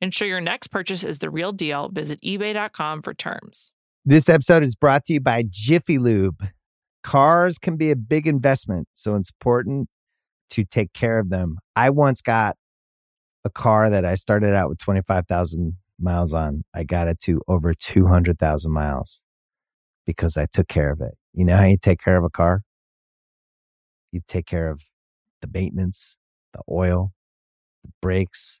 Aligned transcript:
Ensure 0.00 0.28
your 0.28 0.40
next 0.40 0.68
purchase 0.68 1.02
is 1.04 1.18
the 1.18 1.30
real 1.30 1.52
deal. 1.52 1.88
Visit 1.88 2.20
eBay.com 2.22 3.02
for 3.02 3.14
terms. 3.14 3.72
This 4.04 4.28
episode 4.28 4.62
is 4.62 4.74
brought 4.76 5.04
to 5.06 5.14
you 5.14 5.20
by 5.20 5.44
Jiffy 5.48 5.98
Lube. 5.98 6.48
Cars 7.02 7.58
can 7.58 7.76
be 7.76 7.90
a 7.90 7.96
big 7.96 8.26
investment, 8.26 8.88
so 8.94 9.16
it's 9.16 9.30
important 9.30 9.88
to 10.50 10.64
take 10.64 10.92
care 10.92 11.18
of 11.18 11.30
them. 11.30 11.58
I 11.74 11.90
once 11.90 12.20
got 12.20 12.56
a 13.44 13.50
car 13.50 13.88
that 13.90 14.04
I 14.04 14.14
started 14.16 14.54
out 14.54 14.68
with 14.68 14.78
25,000 14.78 15.76
miles 15.98 16.34
on. 16.34 16.64
I 16.74 16.84
got 16.84 17.08
it 17.08 17.18
to 17.20 17.40
over 17.48 17.72
200,000 17.74 18.72
miles 18.72 19.22
because 20.04 20.36
I 20.36 20.46
took 20.52 20.68
care 20.68 20.90
of 20.90 21.00
it. 21.00 21.14
You 21.32 21.44
know 21.44 21.56
how 21.56 21.64
you 21.64 21.78
take 21.80 22.00
care 22.00 22.16
of 22.16 22.24
a 22.24 22.30
car? 22.30 22.62
You 24.12 24.20
take 24.26 24.46
care 24.46 24.68
of 24.68 24.82
the 25.40 25.48
maintenance, 25.52 26.16
the 26.52 26.60
oil, 26.70 27.12
the 27.84 27.90
brakes, 28.00 28.60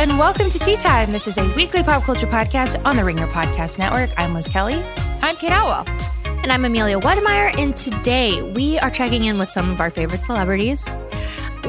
and 0.00 0.18
welcome 0.18 0.48
to 0.48 0.58
Tea 0.58 0.76
Time. 0.76 1.12
This 1.12 1.28
is 1.28 1.36
a 1.36 1.46
weekly 1.54 1.82
pop 1.82 2.04
culture 2.04 2.26
podcast 2.26 2.82
on 2.86 2.96
the 2.96 3.04
Ringer 3.04 3.26
Podcast 3.26 3.78
Network. 3.78 4.08
I'm 4.18 4.32
Liz 4.32 4.48
Kelly. 4.48 4.82
I'm 5.20 5.36
Kate 5.36 5.52
Atwell. 5.52 5.84
And 6.24 6.50
I'm 6.50 6.64
Amelia 6.64 6.98
Wedemeyer. 6.98 7.54
And 7.58 7.76
today 7.76 8.40
we 8.52 8.78
are 8.78 8.88
checking 8.88 9.24
in 9.24 9.38
with 9.38 9.50
some 9.50 9.68
of 9.68 9.78
our 9.78 9.90
favorite 9.90 10.24
celebrities. 10.24 10.88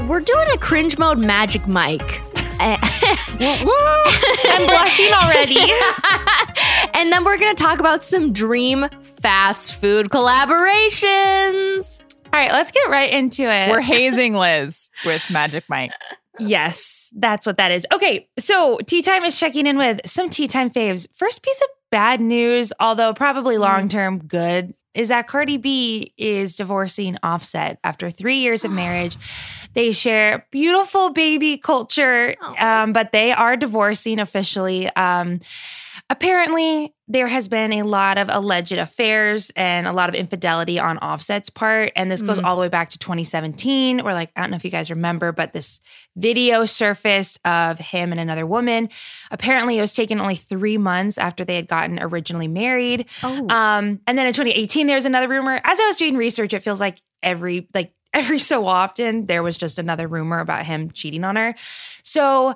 We're 0.08 0.22
doing 0.22 0.48
a 0.54 0.58
cringe 0.58 0.98
mode 0.98 1.20
Magic 1.20 1.68
Mike. 1.68 2.22
Eh. 2.62 2.78
I'm 2.80 4.68
blushing 4.68 5.12
already. 5.12 5.58
and 6.94 7.12
then 7.12 7.26
we're 7.26 7.40
going 7.40 7.56
to 7.56 7.62
talk 7.62 7.80
about 7.80 8.04
some 8.04 8.32
dream 8.32 8.86
fast 9.20 9.76
food 9.82 10.10
collaborations. 10.10 12.00
All 12.26 12.40
right, 12.40 12.52
let's 12.52 12.70
get 12.70 12.88
right 12.88 13.12
into 13.12 13.52
it. 13.52 13.72
We're 13.72 13.82
hazing 13.82 14.36
Liz 14.36 14.92
with 15.06 15.28
Magic 15.32 15.64
Mike. 15.70 15.92
Yes, 16.40 17.12
that's 17.16 17.46
what 17.46 17.58
that 17.58 17.72
is. 17.72 17.86
Okay, 17.94 18.30
so 18.40 18.78
Tea 18.86 19.02
Time 19.02 19.24
is 19.24 19.40
checking 19.40 19.68
in 19.68 19.78
with 19.78 20.00
some 20.06 20.30
Tea 20.30 20.48
Time 20.48 20.70
faves. 20.70 21.08
First 21.16 21.44
piece 21.44 21.62
of 21.62 21.68
bad 21.92 22.22
news, 22.22 22.72
although 22.80 23.14
probably 23.14 23.58
long 23.58 23.90
term 23.90 24.20
good, 24.20 24.74
is 24.94 25.10
that 25.10 25.28
Cardi 25.28 25.58
B 25.58 26.14
is 26.18 26.56
divorcing 26.56 27.18
Offset 27.24 27.80
after 27.84 28.10
three 28.10 28.38
years 28.40 28.66
of 28.66 28.72
marriage. 28.72 29.18
They 29.74 29.92
share 29.92 30.46
beautiful 30.52 31.12
baby 31.12 31.58
Kulture, 31.58 32.36
um, 32.60 32.94
but 32.94 33.12
they 33.12 33.32
are 33.32 33.56
divorcing 33.56 34.20
officially. 34.20 34.88
Um, 34.96 35.40
apparently, 36.10 36.94
there 37.12 37.28
has 37.28 37.50
been 37.50 37.74
a 37.74 37.84
lot 37.84 38.18
of 38.18 38.30
alleged 38.30 38.72
affairs 38.72 39.52
and 39.58 39.86
a 39.86 39.92
lot 39.92 40.08
of 40.08 40.16
infidelity 40.16 40.80
on 40.80 40.98
Offset's 41.00 41.50
part. 41.50 41.92
And 41.96 42.10
this 42.10 42.22
goes 42.22 42.40
all 42.40 42.56
the 42.56 42.62
way 42.62 42.70
back 42.70 42.90
to 42.92 42.98
2017, 42.98 44.04
where, 44.04 44.14
like, 44.14 44.32
I 44.36 44.42
don't 44.42 44.52
know 44.52 44.56
if 44.56 44.64
you 44.64 44.72
guys 44.72 44.90
remember, 44.90 45.32
but 45.34 45.52
this 45.52 45.82
video 46.16 46.64
surfaced 46.64 47.40
of 47.46 47.80
him 47.80 48.12
and 48.12 48.22
another 48.22 48.46
woman. 48.46 48.88
Apparently, 49.30 49.78
it 49.78 49.82
was 49.82 49.94
taken 49.94 50.22
only 50.22 50.36
three 50.36 50.78
months 50.78 51.18
after 51.18 51.44
they 51.44 51.56
had 51.56 51.68
gotten 51.68 52.00
originally 52.02 52.48
married. 52.48 53.08
Oh. 53.24 53.48
Um, 53.50 54.00
and 54.08 54.18
then 54.18 54.28
in 54.28 54.34
2018, 54.34 54.88
there 54.88 54.96
was 54.96 55.06
another 55.06 55.28
rumor. 55.28 55.60
As 55.64 55.80
I 55.80 55.86
was 55.86 55.98
doing 55.98 56.16
research, 56.16 56.54
it 56.54 56.62
feels 56.62 56.80
like 56.80 57.02
every 57.22 57.68
like 57.74 57.94
every 58.14 58.40
so 58.40 58.66
often 58.68 59.26
there 59.26 59.42
was 59.42 59.58
just 59.58 59.80
another 59.80 60.08
rumor 60.08 60.40
about 60.40 60.66
him 60.66 60.92
cheating 60.92 61.24
on 61.24 61.36
her. 61.36 61.56
So 62.04 62.56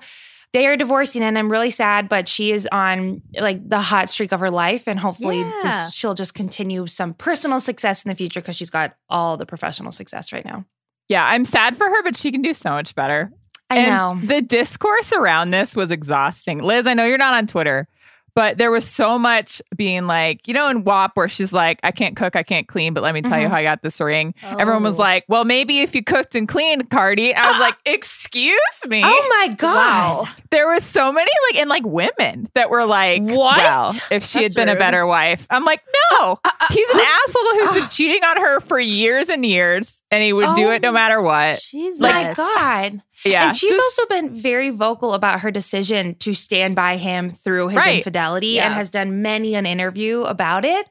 they 0.56 0.66
are 0.68 0.76
divorcing, 0.78 1.22
and 1.22 1.38
I'm 1.38 1.52
really 1.52 1.70
sad. 1.70 2.10
But 2.10 2.28
she 2.28 2.52
is 2.52 2.68
on 2.72 3.22
like 3.40 3.68
the 3.68 3.80
hot 3.80 4.10
streak 4.10 4.32
of 4.32 4.40
her 4.40 4.50
life, 4.50 4.88
and 4.88 4.98
hopefully 5.00 5.42
Yeah. 5.42 5.52
this, 5.64 5.94
she'll 5.94 6.14
just 6.16 6.34
continue 6.34 6.88
some 6.88 7.14
personal 7.14 7.60
success 7.60 8.04
in 8.06 8.10
the 8.10 8.16
future 8.16 8.40
because 8.42 8.56
she's 8.56 8.70
got 8.70 8.96
all 9.10 9.38
the 9.38 9.46
professional 9.46 9.92
success 9.92 10.32
right 10.34 10.46
now. 10.46 10.66
Yeah, 11.10 11.24
I'm 11.26 11.46
sad 11.46 11.78
for 11.78 11.88
her, 11.88 12.02
but 12.04 12.16
she 12.18 12.32
can 12.32 12.42
do 12.42 12.54
so 12.54 12.72
much 12.72 12.96
better. 12.96 13.32
I 13.70 13.78
And 13.78 13.88
know. 14.22 14.28
The 14.28 14.42
discourse 14.42 15.12
around 15.12 15.52
this 15.52 15.76
was 15.76 15.92
exhausting. 15.92 16.60
Liz, 16.60 16.88
I 16.88 16.94
know 16.94 17.06
you're 17.06 17.18
not 17.18 17.34
on 17.34 17.48
Twitter, 17.48 17.88
but 18.36 18.58
there 18.58 18.70
was 18.72 18.86
so 18.86 19.18
much 19.18 19.62
being 19.76 20.06
like, 20.08 20.48
you 20.48 20.54
know, 20.54 20.70
in 20.70 20.84
WAP 20.84 21.12
where 21.16 21.28
she's 21.30 21.54
like, 21.54 21.80
I 21.84 21.92
can't 21.92 22.16
cook, 22.16 22.36
I 22.36 22.44
can't 22.44 22.68
clean, 22.68 22.94
but 22.94 23.02
let 23.02 23.14
me 23.14 23.22
tell 23.22 23.40
you 23.40 23.48
Mhm. 23.48 23.52
how 23.52 23.58
I 23.58 23.64
got 23.64 23.82
this 23.82 24.00
ring. 24.00 24.34
Everyone 24.44 24.84
was 24.84 24.96
Oh. 24.96 25.00
like, 25.02 25.24
well, 25.28 25.46
maybe 25.46 25.80
if 25.80 25.96
you 25.96 26.04
cooked 26.04 26.36
and 26.36 26.48
cleaned, 26.48 26.90
Cardi. 26.90 27.34
I 27.34 27.50
was 27.50 27.60
like, 27.60 27.76
excuse 27.86 28.86
me. 28.88 29.02
Oh 29.04 29.28
my 29.40 29.56
god! 29.56 30.28
There 30.52 30.68
was 30.68 30.84
so 30.84 31.12
many 31.12 31.32
like 31.50 31.60
and 31.62 31.70
like 31.70 31.84
women 31.86 32.50
that 32.56 32.70
were 32.70 32.86
like, 32.86 33.22
What? 33.24 33.58
Well, 33.58 33.92
if 34.12 34.24
she 34.24 34.40
had 34.40 34.46
That's 34.46 34.56
been 34.56 34.70
a 34.70 34.76
better 34.76 35.06
wife, 35.06 35.48
I'm 35.50 35.66
like, 35.66 35.82
no, 36.12 36.32
uh, 36.34 36.36
uh, 36.46 36.50
uh, 36.62 36.66
he's 36.72 36.90
an 36.90 37.02
asshole 37.02 37.54
who's 37.56 37.72
been 37.82 37.90
cheating 37.90 38.24
on 38.24 38.38
her 38.38 38.60
for 38.60 38.80
years 38.80 39.30
and 39.30 39.46
years, 39.46 40.04
and 40.12 40.22
he 40.24 40.34
would 40.34 40.54
do 40.56 40.68
Oh, 40.68 40.72
it 40.72 40.82
no 40.82 40.90
oh, 40.90 40.94
matter 40.94 41.22
what. 41.22 41.60
Jesus. 41.72 42.02
Like, 42.02 42.28
my 42.28 42.34
god! 42.34 43.02
Yeah, 43.26 43.48
and 43.48 43.56
she's 43.56 43.72
just- 43.72 43.82
also 43.82 44.06
been 44.08 44.34
very 44.36 44.70
vocal 44.70 45.14
about 45.14 45.40
her 45.42 45.52
decision 45.52 46.16
to 46.20 46.34
stand 46.34 46.76
by 46.76 46.98
him 46.98 47.32
through 47.32 47.70
his 47.70 47.78
Right. 47.78 47.98
infidelity 47.98 48.48
Yeah. 48.50 48.66
and 48.68 48.74
has 48.76 48.90
done 48.90 49.22
many 49.22 49.56
an 49.56 49.66
interview 49.66 50.24
about 50.24 50.64
it 50.64 50.86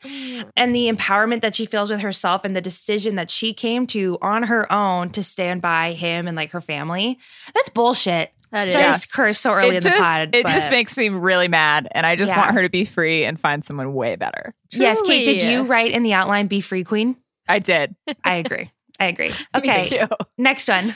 and 0.56 0.74
the 0.74 0.90
empowerment 0.90 1.40
that 1.42 1.54
she 1.54 1.64
feels 1.66 1.90
with 1.90 2.00
herself 2.00 2.44
and 2.44 2.54
the 2.56 2.60
decision 2.60 3.14
that 3.14 3.30
she 3.30 3.52
came 3.54 3.86
to 3.88 4.18
on 4.20 4.44
her 4.44 4.70
own 4.72 5.10
to 5.10 5.22
stand 5.22 5.62
by 5.62 5.92
him 5.92 6.26
and 6.26 6.36
like 6.36 6.50
her 6.50 6.60
family. 6.60 7.18
That's 7.54 7.68
bullshit. 7.68 8.32
That 8.50 8.68
Sorry 8.68 8.84
is. 8.90 9.00
to 9.06 9.08
curse 9.16 9.38
so 9.40 9.52
early 9.52 9.70
it 9.70 9.76
in 9.76 9.80
just, 9.82 9.96
the 9.96 10.00
pod. 10.02 10.34
it 10.34 10.46
just 10.46 10.70
makes 10.70 10.96
me 10.96 11.08
really 11.08 11.48
mad, 11.48 11.88
and 11.90 12.06
I 12.06 12.14
just 12.14 12.32
Yeah. 12.32 12.38
want 12.38 12.52
her 12.54 12.62
to 12.62 12.68
be 12.68 12.84
free 12.84 13.24
and 13.24 13.38
find 13.40 13.64
someone 13.64 13.94
way 13.94 14.14
better. 14.14 14.54
Yes, 14.70 15.02
Kate, 15.02 15.24
did 15.24 15.42
you 15.42 15.62
write 15.64 15.90
in 15.90 16.04
the 16.04 16.12
outline 16.12 16.46
be 16.46 16.60
free 16.60 16.84
queen? 16.84 17.16
I 17.48 17.58
did. 17.58 17.96
I 18.24 18.34
agree. 18.36 18.70
I 19.00 19.06
agree. 19.06 19.30
Me 19.54 19.60
Okay. 19.60 19.84
too. 19.88 20.06
Next 20.38 20.68
one. 20.68 20.94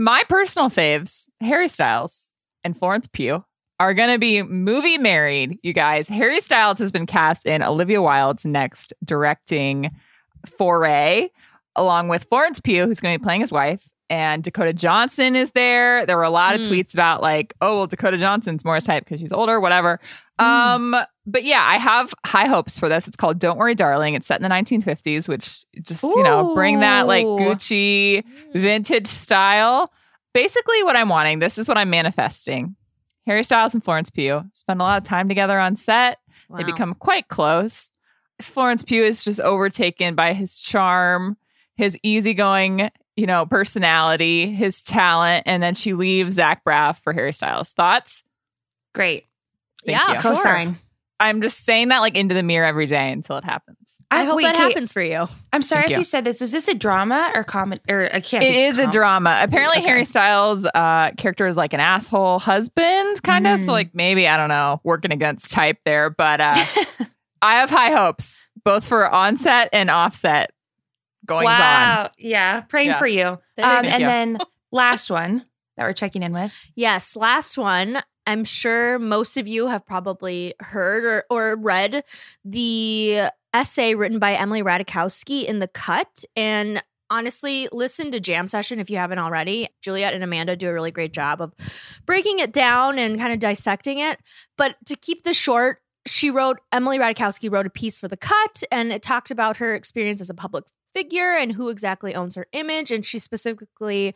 My 0.00 0.24
personal 0.30 0.70
faves, 0.70 1.26
Harry 1.42 1.68
Styles 1.68 2.30
and 2.64 2.74
Florence 2.74 3.06
Pugh, 3.06 3.44
are 3.78 3.92
going 3.92 4.08
to 4.10 4.18
be 4.18 4.42
movie 4.42 4.96
married, 4.96 5.58
you 5.62 5.74
guys. 5.74 6.08
Harry 6.08 6.40
Styles 6.40 6.78
has 6.78 6.90
been 6.90 7.04
cast 7.04 7.44
in 7.44 7.62
Olivia 7.62 8.00
Wilde's 8.00 8.46
next 8.46 8.94
directing 9.04 9.90
foray, 10.56 11.28
along 11.76 12.08
with 12.08 12.24
Florence 12.24 12.60
Pugh, 12.60 12.86
who's 12.86 12.98
going 12.98 13.14
to 13.14 13.18
be 13.18 13.22
playing 13.22 13.42
his 13.42 13.52
wife. 13.52 13.86
And 14.08 14.42
Dakota 14.42 14.72
Johnson 14.72 15.36
is 15.36 15.50
there. 15.50 16.06
There 16.06 16.16
were 16.16 16.22
a 16.22 16.30
lot 16.30 16.54
of 16.54 16.62
Mm. 16.62 16.70
tweets 16.70 16.94
about, 16.94 17.20
like, 17.20 17.52
oh, 17.60 17.76
well, 17.76 17.86
Dakota 17.86 18.16
Johnson's 18.16 18.64
more 18.64 18.76
his 18.76 18.84
type 18.84 19.04
because 19.04 19.20
she's 19.20 19.32
older, 19.32 19.60
whatever. 19.60 20.00
Um, 20.40 20.96
but 21.26 21.44
yeah, 21.44 21.62
I 21.64 21.76
have 21.76 22.14
high 22.26 22.46
hopes 22.46 22.78
for 22.78 22.88
this. 22.88 23.06
It's 23.06 23.16
called 23.16 23.38
Don't 23.38 23.58
Worry, 23.58 23.74
Darling. 23.74 24.14
It's 24.14 24.26
set 24.26 24.40
in 24.40 24.42
the 24.42 24.54
1950s, 24.54 25.28
which 25.28 25.64
just, 25.82 26.02
you 26.02 26.22
know, 26.22 26.54
bring 26.54 26.80
that 26.80 27.06
like 27.06 27.24
Gucci 27.24 28.24
vintage 28.54 29.06
style. 29.06 29.92
Basically, 30.32 30.82
what 30.82 30.96
I'm 30.96 31.08
wanting, 31.08 31.38
this 31.40 31.58
is 31.58 31.68
what 31.68 31.76
I'm 31.78 31.90
manifesting. 31.90 32.76
Harry 33.26 33.44
Styles 33.44 33.74
and 33.74 33.84
Florence 33.84 34.10
Pugh 34.10 34.44
spend 34.52 34.80
a 34.80 34.84
lot 34.84 34.98
of 34.98 35.04
time 35.04 35.28
together 35.28 35.58
on 35.58 35.76
set. 35.76 36.18
They 36.56 36.64
become 36.64 36.94
quite 36.94 37.28
close. 37.28 37.90
Florence 38.40 38.82
Pugh 38.82 39.04
is 39.04 39.22
just 39.22 39.40
overtaken 39.40 40.14
by 40.14 40.32
his 40.32 40.58
charm, 40.58 41.36
his 41.76 41.96
easygoing, 42.02 42.90
you 43.16 43.26
know, 43.26 43.46
personality, 43.46 44.52
his 44.52 44.82
talent, 44.82 45.44
and 45.46 45.62
then 45.62 45.74
she 45.74 45.92
leaves 45.92 46.36
Zach 46.36 46.64
Braff 46.64 46.98
for 47.02 47.12
Harry 47.12 47.32
Styles. 47.32 47.72
Thoughts? 47.72 48.24
Great. 48.94 49.26
Thank 49.84 49.98
Yeah, 49.98 50.14
you. 50.14 50.20
Sure. 50.20 50.32
Cosign. 50.34 50.76
I'm 51.22 51.42
just 51.42 51.64
saying 51.66 51.88
that 51.88 51.98
like 51.98 52.16
into 52.16 52.34
the 52.34 52.42
mirror 52.42 52.64
every 52.64 52.86
day 52.86 53.12
until 53.12 53.36
it 53.36 53.44
happens. 53.44 53.98
I 54.10 54.24
hope 54.24 54.36
wait, 54.36 54.44
that 54.44 54.54
Kate, 54.54 54.62
happens 54.68 54.90
for 54.90 55.02
you. 55.02 55.28
I'm 55.52 55.60
sorry 55.60 55.82
Thank 55.82 55.90
if 55.90 55.96
you. 55.96 55.98
you 55.98 56.04
said 56.04 56.24
this. 56.24 56.40
Was 56.40 56.50
this 56.50 56.66
a 56.66 56.72
drama 56.74 57.30
or 57.34 57.44
comedy? 57.44 57.82
Or 57.90 58.08
I 58.10 58.20
can't. 58.20 58.42
It 58.42 58.54
is 58.54 58.76
be 58.78 58.82
is 58.82 58.88
a 58.88 58.90
drama. 58.90 59.38
Apparently, 59.42 59.78
Okay. 59.80 59.86
Harry 59.86 60.06
Styles' 60.06 60.64
uh, 60.64 61.10
character 61.18 61.46
is 61.46 61.58
like 61.58 61.74
an 61.74 61.80
asshole 61.80 62.38
husband, 62.38 63.22
kind 63.22 63.46
of. 63.46 63.60
Mm. 63.60 63.66
So, 63.66 63.72
like, 63.72 63.94
maybe 63.94 64.26
I 64.26 64.38
don't 64.38 64.48
know, 64.48 64.80
working 64.82 65.12
against 65.12 65.50
type 65.50 65.76
there. 65.84 66.08
But 66.08 66.40
uh, 66.40 66.54
I 67.42 67.56
have 67.56 67.68
high 67.68 67.90
hopes, 67.90 68.46
both 68.64 68.84
for 68.86 69.06
onset 69.06 69.68
and 69.74 69.90
offset 69.90 70.52
goings 71.26 71.48
on. 71.50 71.58
Wow. 71.58 72.10
Yeah. 72.16 72.62
Praying 72.62 72.88
Yeah. 72.88 72.98
for 72.98 73.06
you. 73.06 73.26
Um, 73.26 73.38
and 73.84 74.00
you. 74.00 74.06
then 74.06 74.38
last 74.72 75.10
one 75.10 75.44
that 75.76 75.84
we're 75.84 75.92
checking 75.92 76.22
in 76.22 76.32
with. 76.32 76.54
Yes, 76.74 77.14
last 77.14 77.58
one. 77.58 77.98
I'm 78.30 78.44
sure 78.44 79.00
most 79.00 79.36
of 79.38 79.48
you 79.48 79.66
have 79.66 79.84
probably 79.84 80.54
heard 80.60 81.04
or, 81.04 81.24
or 81.28 81.56
read 81.56 82.04
the 82.44 83.22
essay 83.52 83.96
written 83.96 84.20
by 84.20 84.34
Emily 84.34 84.62
Ratajkowski 84.62 85.46
in 85.46 85.58
The 85.58 85.66
Cut. 85.66 86.24
And 86.36 86.80
honestly, 87.10 87.68
listen 87.72 88.12
to 88.12 88.20
Jam 88.20 88.46
Session 88.46 88.78
if 88.78 88.88
you 88.88 88.98
haven't 88.98 89.18
already. 89.18 89.68
Juliet 89.82 90.14
and 90.14 90.22
Amanda 90.22 90.54
do 90.54 90.68
a 90.68 90.72
really 90.72 90.92
great 90.92 91.12
job 91.12 91.40
of 91.40 91.52
breaking 92.06 92.38
it 92.38 92.52
down 92.52 93.00
and 93.00 93.18
kind 93.18 93.32
of 93.32 93.40
dissecting 93.40 93.98
it. 93.98 94.20
But 94.56 94.76
to 94.86 94.94
keep 94.94 95.24
this 95.24 95.36
short, 95.36 95.78
she 96.06 96.30
wrote, 96.30 96.60
Emily 96.70 97.00
Ratajkowski 97.00 97.50
wrote 97.50 97.66
a 97.66 97.70
piece 97.70 97.98
for 97.98 98.06
The 98.06 98.16
Cut, 98.16 98.62
and 98.70 98.92
it 98.92 99.02
talked 99.02 99.32
about 99.32 99.56
her 99.56 99.74
experience 99.74 100.20
as 100.20 100.30
a 100.30 100.34
public 100.34 100.66
figure 100.94 101.36
and 101.36 101.50
who 101.50 101.68
exactly 101.68 102.14
owns 102.14 102.36
her 102.36 102.46
image. 102.52 102.92
And 102.92 103.04
she 103.04 103.18
specifically 103.18 104.14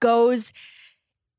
goes 0.00 0.52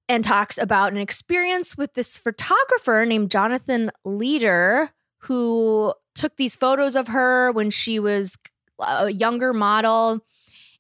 and 0.08 0.24
talks 0.24 0.58
about 0.58 0.92
an 0.92 1.00
experience 1.00 1.78
with 1.78 1.94
this 1.94 2.18
photographer 2.18 3.06
named 3.06 3.32
Jonathan 3.32 3.92
Leder, 4.06 4.90
who 5.20 5.94
took 6.14 6.36
these 6.38 6.56
photos 6.56 6.96
of 6.96 7.08
her 7.10 7.52
when 7.52 7.70
she 7.70 8.00
was 8.00 8.38
a 8.80 9.10
younger 9.10 9.54
model 9.54 10.22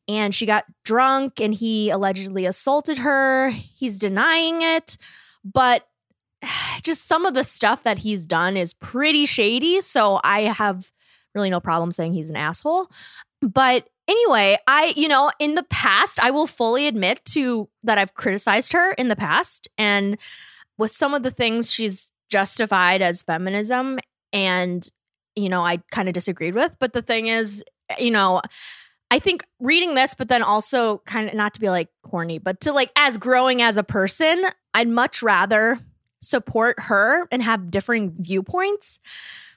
and 0.07 0.33
she 0.35 0.45
got 0.45 0.65
drunk 0.83 1.39
and 1.39 1.53
he 1.53 1.89
allegedly 1.89 2.45
assaulted 2.45 2.99
her. 2.99 3.49
He's 3.49 3.97
denying 3.97 4.61
it, 4.61 4.97
but 5.43 5.87
just 6.83 7.07
some 7.07 7.25
of 7.25 7.33
the 7.33 7.43
stuff 7.43 7.83
that 7.83 7.99
he's 7.99 8.25
done 8.25 8.57
is 8.57 8.73
pretty 8.73 9.25
shady. 9.25 9.81
So 9.81 10.19
I 10.23 10.41
have 10.41 10.91
really 11.33 11.49
no 11.49 11.59
problem 11.59 11.91
saying 11.91 12.13
he's 12.13 12.29
an 12.29 12.35
asshole. 12.37 12.87
But 13.41 13.89
anyway, 14.07 14.57
I, 14.67 14.93
you 14.95 15.07
know, 15.07 15.31
in 15.39 15.55
the 15.55 15.63
past, 15.63 16.19
I 16.23 16.31
will 16.31 16.47
fully 16.47 16.87
admit 16.87 17.23
to 17.25 17.69
that 17.83 17.97
I've 17.97 18.13
criticized 18.13 18.73
her 18.73 18.93
in 18.93 19.07
the 19.07 19.15
past. 19.15 19.67
And 19.77 20.17
with 20.77 20.91
some 20.91 21.13
of 21.13 21.23
the 21.23 21.31
things 21.31 21.71
she's 21.71 22.11
justified 22.29 23.01
as 23.01 23.23
feminism, 23.23 23.99
and, 24.33 24.89
you 25.35 25.49
know, 25.49 25.63
I 25.63 25.77
kind 25.91 26.07
of 26.07 26.13
disagreed 26.13 26.55
with. 26.55 26.75
But 26.79 26.93
the 26.93 27.01
thing 27.01 27.27
is, 27.27 27.63
you 27.99 28.11
know, 28.11 28.41
I 29.11 29.19
think 29.19 29.45
reading 29.59 29.95
this, 29.95 30.15
but 30.15 30.29
then 30.29 30.43
also 30.43 30.97
kind 31.05 31.29
of 31.29 31.35
not 31.35 31.53
to 31.53 31.59
be 31.59 31.69
like 31.69 31.89
corny, 32.03 32.39
but 32.39 32.59
to 32.61 32.73
like 32.73 32.91
as 32.95 33.17
growing 33.17 33.61
as 33.61 33.77
a 33.77 33.83
person, 33.83 34.45
I'd 34.73 34.87
much 34.87 35.21
rather 35.21 35.79
support 36.21 36.79
her 36.79 37.27
and 37.31 37.43
have 37.43 37.69
differing 37.69 38.15
viewpoints 38.17 38.99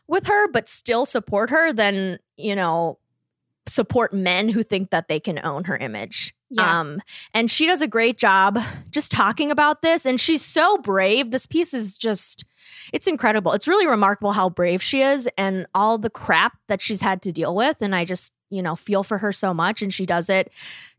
with 0.06 0.26
her, 0.26 0.48
but 0.48 0.68
still 0.68 1.06
support 1.06 1.50
her 1.50 1.72
than, 1.72 2.18
you 2.36 2.54
know, 2.54 2.98
support 3.68 4.12
men 4.12 4.48
who 4.48 4.62
think 4.62 4.90
that 4.90 5.08
they 5.08 5.20
can 5.20 5.38
own 5.44 5.64
her 5.64 5.76
image. 5.76 6.34
Yeah. 6.50 6.80
Um, 6.80 7.02
and 7.34 7.50
she 7.50 7.66
does 7.66 7.82
a 7.82 7.86
great 7.86 8.16
job 8.16 8.58
just 8.90 9.12
talking 9.12 9.50
about 9.50 9.82
this. 9.82 10.06
And 10.06 10.18
she's 10.18 10.44
so 10.44 10.78
brave. 10.78 11.30
This 11.30 11.46
piece 11.46 11.74
is 11.74 11.98
just, 11.98 12.44
it's 12.92 13.06
incredible. 13.06 13.52
It's 13.52 13.68
really 13.68 13.86
remarkable 13.86 14.32
how 14.32 14.48
brave 14.48 14.82
she 14.82 15.02
is 15.02 15.28
and 15.36 15.66
all 15.74 15.98
the 15.98 16.10
crap 16.10 16.56
that 16.68 16.80
she's 16.80 17.02
had 17.02 17.20
to 17.22 17.32
deal 17.32 17.54
with. 17.54 17.82
And 17.82 17.94
I 17.94 18.04
just, 18.04 18.32
you 18.48 18.62
know, 18.62 18.76
feel 18.76 19.02
for 19.02 19.18
her 19.18 19.32
so 19.32 19.52
much. 19.52 19.82
And 19.82 19.92
she 19.92 20.06
does 20.06 20.30
it. 20.30 20.50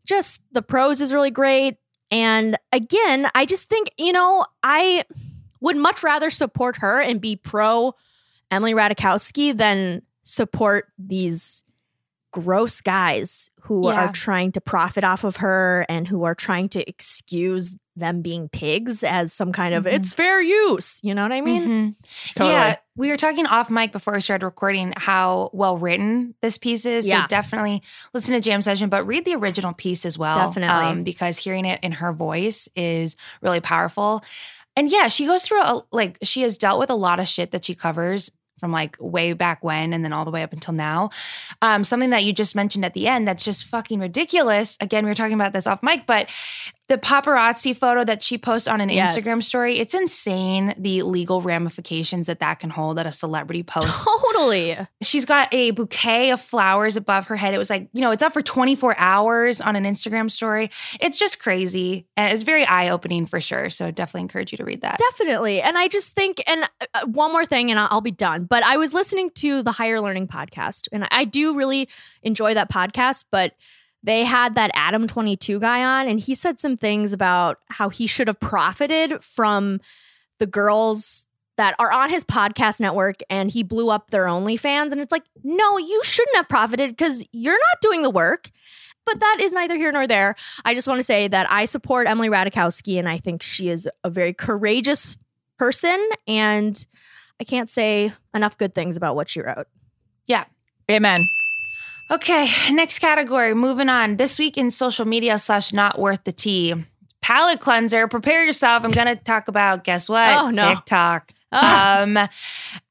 Just 0.06 0.42
the 0.52 0.62
prose 0.62 1.00
is 1.00 1.12
really 1.12 1.32
great. 1.32 1.78
And 2.12 2.56
again, 2.72 3.28
I 3.34 3.44
just 3.44 3.68
think, 3.68 3.90
you 3.98 4.12
know, 4.12 4.46
I 4.62 5.04
would 5.60 5.76
much 5.76 6.02
rather 6.02 6.30
support 6.30 6.76
her 6.76 7.00
and 7.00 7.20
be 7.20 7.36
pro 7.36 7.94
Emily 8.50 8.72
Ratajkowski 8.72 9.56
than 9.56 10.02
support 10.22 10.88
these 10.98 11.64
gross 12.32 12.80
guys 12.80 13.50
who 13.62 13.88
Yeah. 13.88 14.06
are 14.06 14.12
trying 14.12 14.52
to 14.52 14.60
profit 14.60 15.04
off 15.04 15.24
of 15.24 15.36
her 15.36 15.84
and 15.88 16.06
who 16.08 16.24
are 16.24 16.34
trying 16.34 16.68
to 16.70 16.88
excuse 16.88 17.74
them 17.96 18.22
being 18.22 18.48
pigs 18.48 19.02
as 19.02 19.32
some 19.32 19.52
kind 19.52 19.74
of 19.74 19.84
Mhm. 19.84 19.92
it's 19.92 20.14
fair 20.14 20.40
use. 20.40 21.00
You 21.02 21.14
know 21.14 21.22
what 21.22 21.32
I 21.32 21.40
mean? 21.40 21.62
Mhm. 21.68 21.94
Totally. 22.34 22.52
Yeah, 22.52 22.76
we 22.96 23.10
were 23.10 23.16
talking 23.16 23.46
off 23.46 23.68
mic 23.68 23.92
before 23.92 24.14
we 24.14 24.20
started 24.20 24.44
recording 24.46 24.94
how 24.96 25.50
well 25.52 25.76
written 25.76 26.34
this 26.40 26.56
piece 26.56 26.86
is. 26.86 27.06
Yeah. 27.08 27.22
So 27.22 27.26
definitely 27.28 27.82
listen 28.14 28.34
to 28.34 28.40
Jam 28.40 28.62
Session, 28.62 28.88
but 28.88 29.04
read 29.06 29.24
the 29.24 29.34
original 29.34 29.72
piece 29.74 30.06
as 30.06 30.16
well. 30.16 30.38
um, 30.38 30.52
Definitely. 30.54 31.02
because 31.02 31.38
hearing 31.38 31.64
it 31.66 31.80
in 31.82 31.92
her 31.92 32.12
voice 32.12 32.68
is 32.76 33.16
really 33.42 33.60
powerful. 33.60 34.22
And 34.76 34.88
yeah, 34.90 35.08
she 35.08 35.26
goes 35.26 35.42
through 35.42 35.60
a, 35.62 35.82
like 35.92 36.16
she 36.22 36.42
has 36.42 36.56
dealt 36.56 36.78
with 36.78 36.90
a 36.90 36.94
lot 36.94 37.18
of 37.20 37.28
shit 37.28 37.50
that 37.50 37.64
she 37.64 37.74
covers 37.74 38.30
from 38.60 38.70
like 38.70 38.96
way 39.00 39.32
back 39.32 39.64
when 39.64 39.92
and 39.92 40.04
then 40.04 40.12
all 40.12 40.24
the 40.24 40.30
way 40.30 40.42
up 40.42 40.52
until 40.52 40.74
now. 40.74 41.10
Um, 41.62 41.82
something 41.82 42.10
that 42.10 42.24
you 42.24 42.32
just 42.32 42.54
mentioned 42.54 42.84
at 42.84 42.94
the 42.94 43.08
end 43.08 43.26
that's 43.26 43.44
just 43.44 43.64
fucking 43.64 43.98
ridiculous. 43.98 44.76
Again, 44.80 45.04
we 45.04 45.10
were 45.10 45.14
talking 45.14 45.34
about 45.34 45.52
this 45.52 45.66
off 45.66 45.82
mic, 45.82 46.06
but 46.06 46.30
the 46.90 46.98
paparazzi 46.98 47.74
photo 47.74 48.02
that 48.02 48.20
she 48.20 48.36
posts 48.36 48.66
on 48.66 48.80
an 48.80 48.88
Yes. 48.88 49.16
Instagram 49.16 49.40
story, 49.44 49.78
it's 49.78 49.94
insane 49.94 50.74
the 50.76 51.02
legal 51.02 51.40
ramifications 51.40 52.26
that 52.26 52.40
that 52.40 52.58
can 52.58 52.68
hold 52.68 52.98
that 52.98 53.06
a 53.06 53.12
celebrity 53.12 53.62
posts. 53.62 54.04
Totally. 54.22 54.76
She's 55.00 55.24
got 55.24 55.54
a 55.54 55.70
bouquet 55.70 56.30
of 56.32 56.40
flowers 56.40 56.96
above 56.96 57.28
her 57.28 57.36
head. 57.36 57.54
It 57.54 57.58
was 57.58 57.70
like, 57.70 57.88
you 57.92 58.00
know, 58.00 58.10
it's 58.10 58.24
up 58.24 58.32
for 58.32 58.42
24 58.42 58.96
hours 58.98 59.60
on 59.60 59.76
an 59.76 59.84
Instagram 59.84 60.28
story. 60.28 60.68
It's 61.00 61.16
just 61.16 61.38
crazy. 61.38 62.08
And 62.16 62.32
it's 62.32 62.42
very 62.42 62.64
eye 62.64 62.88
opening 62.88 63.24
for 63.24 63.40
sure. 63.40 63.70
So 63.70 63.92
definitely 63.92 64.22
encourage 64.22 64.50
you 64.50 64.58
to 64.58 64.64
read 64.64 64.80
that. 64.80 64.98
Definitely. 64.98 65.62
And 65.62 65.78
I 65.78 65.86
just 65.86 66.14
think, 66.14 66.42
and 66.48 66.68
uh, 66.92 67.06
one 67.06 67.30
more 67.30 67.44
thing, 67.46 67.70
and 67.70 67.78
I'll 67.78 68.00
be 68.00 68.10
done. 68.10 68.46
But 68.46 68.64
I 68.64 68.78
was 68.78 68.92
listening 68.92 69.30
to 69.36 69.62
the 69.62 69.70
Higher 69.70 70.00
Learning 70.00 70.26
podcast, 70.26 70.88
and 70.90 71.06
I 71.12 71.24
do 71.24 71.56
really 71.56 71.88
enjoy 72.24 72.54
that 72.54 72.68
podcast. 72.68 73.26
But 73.30 73.54
they 74.02 74.24
had 74.24 74.54
that 74.54 74.70
Adam 74.74 75.06
22 75.06 75.60
guy 75.60 75.84
on, 75.84 76.08
and 76.08 76.18
he 76.18 76.34
said 76.34 76.60
some 76.60 76.76
things 76.76 77.12
about 77.12 77.58
how 77.68 77.88
he 77.88 78.06
should 78.06 78.28
have 78.28 78.40
profited 78.40 79.22
from 79.22 79.80
the 80.38 80.46
girls 80.46 81.26
that 81.60 81.74
are 81.78 81.92
on 81.92 82.08
his 82.08 82.24
podcast 82.24 82.80
network 82.80 83.20
and 83.28 83.50
he 83.50 83.62
blew 83.62 83.90
up 83.90 84.10
their 84.10 84.24
OnlyFans. 84.24 84.92
And 84.92 85.00
it's 85.02 85.12
like, 85.12 85.24
no, 85.44 85.76
you 85.76 86.00
shouldn't 86.02 86.36
have 86.36 86.48
profited 86.48 86.88
because 86.88 87.22
you're 87.32 87.52
not 87.52 87.80
doing 87.82 88.00
the 88.00 88.08
work. 88.08 88.50
But 89.04 89.20
that 89.20 89.38
is 89.42 89.52
neither 89.52 89.76
here 89.76 89.92
nor 89.92 90.06
there. 90.06 90.36
I 90.64 90.74
just 90.74 90.88
want 90.88 91.00
to 91.00 91.04
say 91.04 91.28
that 91.28 91.52
I 91.52 91.66
support 91.66 92.06
Emily 92.06 92.30
Ratajkowski 92.30 92.98
and 92.98 93.06
I 93.06 93.18
think 93.18 93.42
she 93.42 93.68
is 93.68 93.86
a 94.04 94.08
very 94.08 94.32
courageous 94.32 95.18
person. 95.58 96.08
And 96.26 96.82
I 97.38 97.44
can't 97.44 97.68
say 97.68 98.12
enough 98.34 98.56
good 98.56 98.74
things 98.74 98.96
about 98.96 99.14
what 99.14 99.28
she 99.28 99.42
wrote. 99.42 99.66
Yeah. 100.26 100.44
Amen. 100.90 101.18
Okay, 102.10 102.48
next 102.72 102.98
category. 102.98 103.54
Moving 103.54 103.88
on. 103.88 104.16
This 104.16 104.38
week 104.38 104.58
in 104.58 104.70
social 104.70 105.04
media 105.04 105.38
slash 105.38 105.72
not 105.72 105.98
worth 105.98 106.24
the 106.24 106.32
tea. 106.32 106.74
Palette 107.20 107.60
cleanser. 107.60 108.08
Prepare 108.08 108.44
yourself. 108.44 108.82
I'm 108.82 108.90
gonna 108.90 109.14
talk 109.14 109.48
about 109.48 109.84
guess 109.84 110.08
what? 110.08 110.36
Oh, 110.36 110.50
no. 110.50 110.74
TikTok. 110.74 111.32
Ah. 111.52 112.02
Um, 112.02 112.16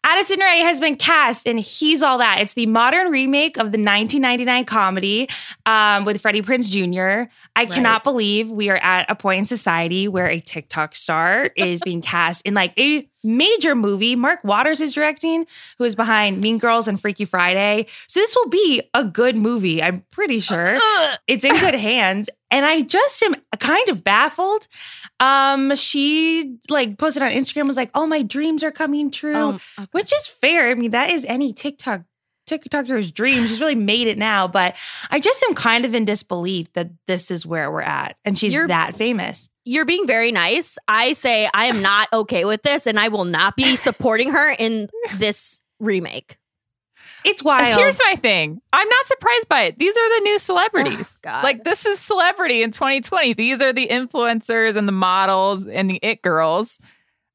Addison 0.04 0.40
Rae 0.40 0.60
has 0.60 0.80
been 0.80 0.96
cast 0.96 1.48
in 1.48 1.58
He's 1.58 2.04
All 2.04 2.18
That. 2.18 2.40
It's 2.42 2.54
the 2.54 2.66
modern 2.66 3.10
remake 3.10 3.58
of 3.58 3.72
the 3.72 3.78
1999 3.78 4.66
comedy 4.66 5.30
um, 5.66 6.04
with 6.04 6.22
Freddie 6.22 6.42
Prinze 6.42 6.70
Jr. 6.70 7.32
I 7.56 7.66
cannot 7.66 8.04
believe 8.04 8.52
we 8.52 8.70
are 8.70 8.78
at 8.78 9.10
a 9.10 9.16
point 9.16 9.40
in 9.40 9.46
society 9.46 10.08
where 10.08 10.28
a 10.28 10.40
TikTok 10.40 10.94
star 10.96 11.50
is 11.56 11.82
being 11.84 12.02
cast 12.02 12.46
in 12.46 12.54
like 12.54 12.78
a 12.78 13.09
major 13.24 13.76
movie. 13.76 14.16
Mark 14.16 14.44
Waters 14.44 14.82
is 14.82 14.94
directing, 14.94 15.46
who 15.78 15.84
is 15.84 15.96
behind 15.96 16.42
Mean 16.42 16.58
Girls 16.58 16.88
and 16.88 17.00
Freaky 17.02 17.26
Friday. 17.26 17.86
So 18.08 18.20
this 18.20 18.36
will 18.36 18.50
be 18.50 18.82
a 18.94 19.04
good 19.04 19.36
movie. 19.38 19.82
I'm 19.84 20.04
pretty 20.12 20.40
sure 20.40 20.78
it's 21.28 21.44
in 21.44 21.58
good 21.60 21.76
hands. 21.90 22.30
and 22.52 22.66
I 22.66 22.82
just 22.82 23.22
am 23.24 23.36
kind 23.60 23.90
of 23.90 24.04
baffled. 24.04 24.68
Um, 25.20 25.76
she 25.76 26.58
like 26.70 26.98
posted 26.98 27.22
on 27.24 27.32
Instagram 27.32 27.68
was 27.68 27.78
like, 27.78 27.92
"Oh, 27.94 28.08
my 28.08 28.22
dreams 28.24 28.64
are 28.64 28.72
coming 28.72 29.12
true," 29.12 29.36
Um, 29.36 29.56
okay. 29.78 29.88
which 29.92 30.14
is 30.14 30.28
fair. 30.28 30.70
I 30.72 30.74
mean, 30.76 30.92
that 30.92 31.10
is 31.10 31.26
any 31.26 31.54
TikTok 31.54 32.02
TikToker's 32.50 33.12
dream. 33.12 33.46
She's 33.46 33.62
really 33.62 33.76
made 33.76 34.08
it 34.08 34.18
now, 34.18 34.48
but 34.48 34.76
I 35.12 35.20
just 35.20 35.44
am 35.48 35.56
kind 35.56 35.86
of 35.86 35.94
in 35.94 36.06
disbelief 36.06 36.72
that 36.74 36.90
this 37.06 37.32
is 37.32 37.46
where 37.46 37.72
we're 37.72 37.82
at, 37.82 38.18
and 38.26 38.38
she's 38.38 38.54
You're- 38.54 38.68
that 38.68 38.96
famous. 38.96 39.50
You're 39.66 39.86
being 39.86 40.08
very 40.08 40.32
nice. 40.32 40.80
I 40.88 41.14
say 41.14 41.48
I 41.54 41.66
am 41.66 41.84
not 41.84 42.08
okay 42.12 42.44
with 42.44 42.64
this, 42.64 42.88
and 42.88 43.00
I 43.00 43.10
will 43.10 43.26
not 43.26 43.56
be 43.56 43.76
supporting 43.76 44.32
her 44.32 44.50
in 44.50 44.90
this 45.18 45.62
remake. 45.80 46.38
It's 47.26 47.44
wild. 47.44 47.78
Here's 47.78 48.00
my 48.08 48.16
thing. 48.16 48.62
I'm 48.72 48.88
not 48.88 49.06
surprised 49.08 49.50
by 49.50 49.64
it. 49.64 49.78
These 49.78 49.96
are 49.96 50.20
the 50.20 50.24
new 50.24 50.40
celebrities. 50.40 51.20
God. 51.22 51.44
Like 51.44 51.64
this 51.64 51.86
is 51.86 52.00
celebrity 52.00 52.64
in 52.64 52.72
2020. 52.72 53.34
These 53.34 53.62
are 53.62 53.74
the 53.74 53.88
influencers 53.88 54.76
and 54.76 54.88
the 54.88 54.94
models 54.94 55.68
and 55.68 55.90
the 55.90 56.00
it 56.02 56.22
girls. 56.22 56.80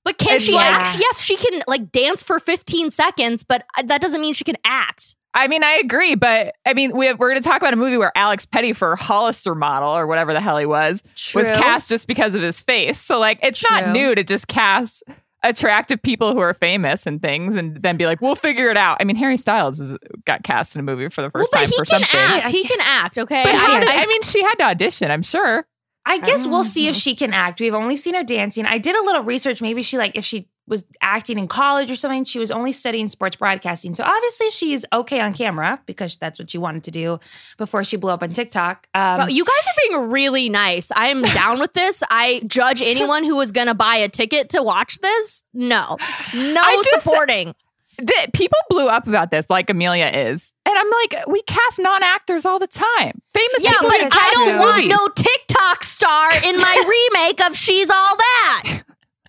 But 0.05 0.19
can 0.19 0.37
It's 0.37 0.45
she 0.45 0.53
like- 0.55 0.67
act? 0.67 0.99
Yes, 0.99 1.23
she 1.23 1.37
can 1.37 1.63
like 1.67 1.91
dance 1.91 2.23
for 2.23 2.39
15 2.39 2.91
seconds, 2.91 3.43
but 3.43 3.65
uh, 3.77 3.83
that 3.85 4.01
doesn't 4.01 4.21
mean 4.21 4.35
she 4.35 4.45
can 4.45 4.57
act. 4.65 5.15
I 5.37 5.49
mean, 5.49 5.65
I 5.65 5.73
agree, 5.83 6.15
but 6.15 6.55
I 6.65 6.75
mean, 6.75 6.97
we 6.97 7.07
have, 7.07 7.19
we're 7.19 7.31
going 7.31 7.43
to 7.43 7.49
talk 7.49 7.61
about 7.61 7.73
a 7.73 7.77
movie 7.77 7.97
where 7.97 8.13
Alex 8.15 8.47
Pettyfer, 8.47 8.97
Hollister 8.97 9.55
model 9.57 9.89
or 9.89 10.07
whatever 10.07 10.33
the 10.33 10.41
hell 10.41 10.59
he 10.59 10.67
was, 10.67 11.03
was 11.35 11.51
cast 11.51 11.89
just 11.89 12.07
because 12.07 12.37
of 12.37 12.43
his 12.43 12.61
face. 12.63 13.01
So 13.01 13.19
like, 13.19 13.41
it's 13.43 13.69
not 13.69 13.89
new 13.89 14.15
to 14.15 14.23
just 14.23 14.47
cast 14.47 15.03
attractive 15.43 16.01
people 16.01 16.33
who 16.33 16.39
are 16.39 16.55
famous 16.55 17.05
and 17.07 17.21
things, 17.21 17.57
and 17.57 17.83
then 17.83 17.97
be 17.97 18.07
like, 18.07 18.21
we'll 18.23 18.37
figure 18.37 18.69
it 18.71 18.77
out. 18.77 18.97
I 19.01 19.05
mean, 19.05 19.17
Harry 19.17 19.37
Styles 19.37 19.81
is, 19.81 19.97
got 20.25 20.43
cast 20.45 20.77
in 20.77 20.81
a 20.81 20.83
movie 20.85 21.09
for 21.09 21.23
the 21.23 21.31
Well, 21.35 21.43
first 21.43 21.53
but 21.53 21.59
time 21.61 21.69
he 21.69 21.77
for 21.79 21.85
can 21.85 21.99
something. 21.99 22.41
act. 22.41 22.49
He 22.51 22.63
can 22.65 22.79
act. 22.81 23.19
Okay. 23.19 23.43
But 23.45 23.55
I, 23.55 23.79
I- 23.81 24.03
I 24.03 24.07
mean, 24.07 24.23
she 24.23 24.41
had 24.43 24.55
to 24.55 24.65
audition. 24.65 25.11
I'm 25.11 25.23
sure. 25.23 25.67
I 26.07 26.19
guess 26.19 26.47
we'll 26.47 26.65
see 26.65 26.87
if 26.89 26.95
she 26.97 27.15
can 27.15 27.33
act. 27.33 27.61
We've 27.61 27.75
only 27.75 27.97
seen 27.97 28.15
her 28.15 28.23
dancing. 28.25 28.67
I 28.67 28.79
did 28.79 28.95
a 28.95 29.03
little 29.03 29.23
research. 29.23 29.63
Maybe 29.63 29.83
she 29.83 29.97
like 29.99 30.13
if 30.15 30.25
she 30.25 30.49
was 30.67 30.85
acting 31.03 31.39
in 31.39 31.47
college 31.47 31.91
or 31.91 31.95
something. 31.95 32.25
She 32.25 32.39
was 32.39 32.51
only 32.51 32.73
studying 32.73 33.09
sports 33.09 33.37
broadcasting. 33.37 33.95
So 33.95 34.03
obviously 34.05 34.49
she's 34.51 34.85
okay 34.93 35.21
on 35.21 35.35
camera 35.35 35.81
because 35.87 36.17
that's 36.17 36.39
what 36.39 36.51
she 36.51 36.57
wanted 36.59 36.85
to 36.85 36.91
do 36.91 37.21
before 37.59 37.85
she 37.85 37.97
blew 37.97 38.11
up 38.11 38.23
on 38.23 38.33
TikTok. 38.33 38.87
Um, 38.95 39.19
Well, 39.19 39.31
you 39.31 39.45
guys 39.45 39.67
are 39.69 39.75
being 39.89 40.11
really 40.11 40.49
nice. 40.49 40.91
I 40.93 41.09
am 41.09 41.21
down 41.21 41.59
with 41.61 41.75
this. 41.75 42.03
I 42.11 42.43
judge 42.47 42.81
anyone 42.85 43.25
who 43.25 43.39
is 43.43 43.53
going 43.53 43.67
to 43.67 43.75
buy 43.75 43.97
a 43.97 44.09
ticket 44.09 44.51
to 44.51 44.63
watch 44.63 44.99
this. 45.01 45.43
No, 45.53 45.99
no 46.35 46.63
supporting. 47.01 47.55
The, 47.99 48.29
people 48.33 48.59
blew 48.71 48.89
up 48.89 49.07
about 49.07 49.31
this, 49.31 49.47
like 49.49 49.71
Amelia 49.71 50.07
is, 50.07 50.53
and 50.67 50.77
I'm 50.77 50.91
like, 50.91 51.27
we 51.29 51.43
cast 51.43 51.79
non-actors 51.79 52.45
all 52.45 52.59
the 52.59 52.67
time, 52.67 53.21
famous 53.33 53.63
Yeah, 53.63 53.73
people. 53.73 53.89
but 53.89 54.09
I 54.13 54.31
don't 54.47 54.59
want 54.59 54.77
movies. 54.85 54.91
no 54.91 55.09
TikTok 55.09 55.85
star 55.85 56.31
in 56.45 56.57
my 56.57 57.11
remake 57.15 57.41
of 57.49 57.57
She's 57.57 57.89
All 57.91 58.17
That. 58.17 58.83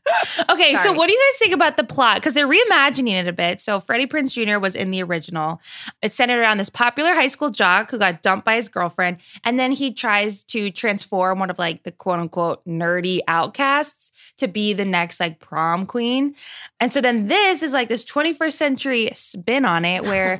Okay, 0.49 0.75
so 0.75 0.93
what 0.93 1.07
do 1.07 1.13
you 1.13 1.31
guys 1.31 1.39
think 1.39 1.53
about 1.53 1.77
the 1.77 1.83
plot? 1.83 2.17
Because 2.17 2.33
they're 2.33 2.47
reimagining 2.47 3.13
it 3.13 3.27
a 3.27 3.33
bit. 3.33 3.59
So 3.59 3.79
Freddie 3.79 4.05
Prinze 4.05 4.33
Jr. 4.33 4.59
was 4.59 4.75
in 4.75 4.91
the 4.91 5.01
original. 5.01 5.59
It's 6.01 6.15
centered 6.15 6.39
around 6.39 6.57
this 6.57 6.69
popular 6.69 7.13
high 7.13 7.27
school 7.27 7.49
jock 7.49 7.91
who 7.91 7.97
got 7.97 8.21
dumped 8.21 8.45
by 8.45 8.55
his 8.55 8.67
girlfriend, 8.67 9.17
and 9.43 9.57
then 9.59 9.71
he 9.71 9.93
tries 9.93 10.43
to 10.45 10.71
transform 10.71 11.39
one 11.39 11.49
of 11.49 11.59
like 11.59 11.83
the 11.83 11.91
quote 11.91 12.19
unquote 12.19 12.65
nerdy 12.65 13.19
outcasts 13.27 14.11
to 14.37 14.47
be 14.47 14.73
the 14.73 14.85
next 14.85 15.19
like 15.19 15.39
prom 15.39 15.85
queen. 15.85 16.35
And 16.79 16.91
so 16.91 17.01
then 17.01 17.27
this 17.27 17.63
is 17.63 17.73
like 17.73 17.89
this 17.89 18.05
21st 18.05 18.53
century 18.53 19.09
spin 19.15 19.65
on 19.65 19.85
it, 19.85 20.03
where 20.03 20.39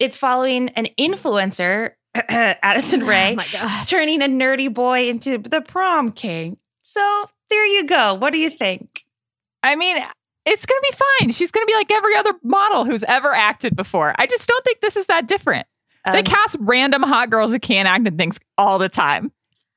it's 0.00 0.16
following 0.16 0.70
an 0.70 0.88
influencer, 0.98 1.92
Addison 2.14 3.06
Rae, 3.06 3.36
Oh 3.38 3.84
turning 3.86 4.22
a 4.22 4.26
nerdy 4.26 4.72
boy 4.72 5.08
into 5.08 5.38
the 5.38 5.60
prom 5.60 6.12
king. 6.12 6.58
So 6.82 7.26
there 7.50 7.66
you 7.66 7.86
go. 7.86 8.14
What 8.14 8.32
do 8.32 8.38
you 8.38 8.50
think? 8.50 9.03
I 9.64 9.76
mean, 9.76 9.96
it's 10.46 10.66
gonna 10.66 10.80
be 10.82 10.96
fine. 11.20 11.30
She's 11.30 11.50
gonna 11.50 11.66
be 11.66 11.74
like 11.74 11.90
every 11.90 12.14
other 12.16 12.34
model 12.42 12.84
who's 12.84 13.02
ever 13.04 13.32
acted 13.32 13.74
before. 13.74 14.14
I 14.18 14.26
just 14.26 14.48
don't 14.48 14.64
think 14.64 14.80
this 14.80 14.96
is 14.96 15.06
that 15.06 15.26
different. 15.26 15.66
they 16.04 16.18
Um, 16.18 16.24
cast 16.24 16.56
random 16.60 17.02
hot 17.02 17.30
girls 17.30 17.52
who 17.52 17.58
can't 17.58 17.88
act 17.88 18.06
and 18.06 18.18
things 18.18 18.38
all 18.58 18.78
the 18.78 18.88
time. 18.88 19.32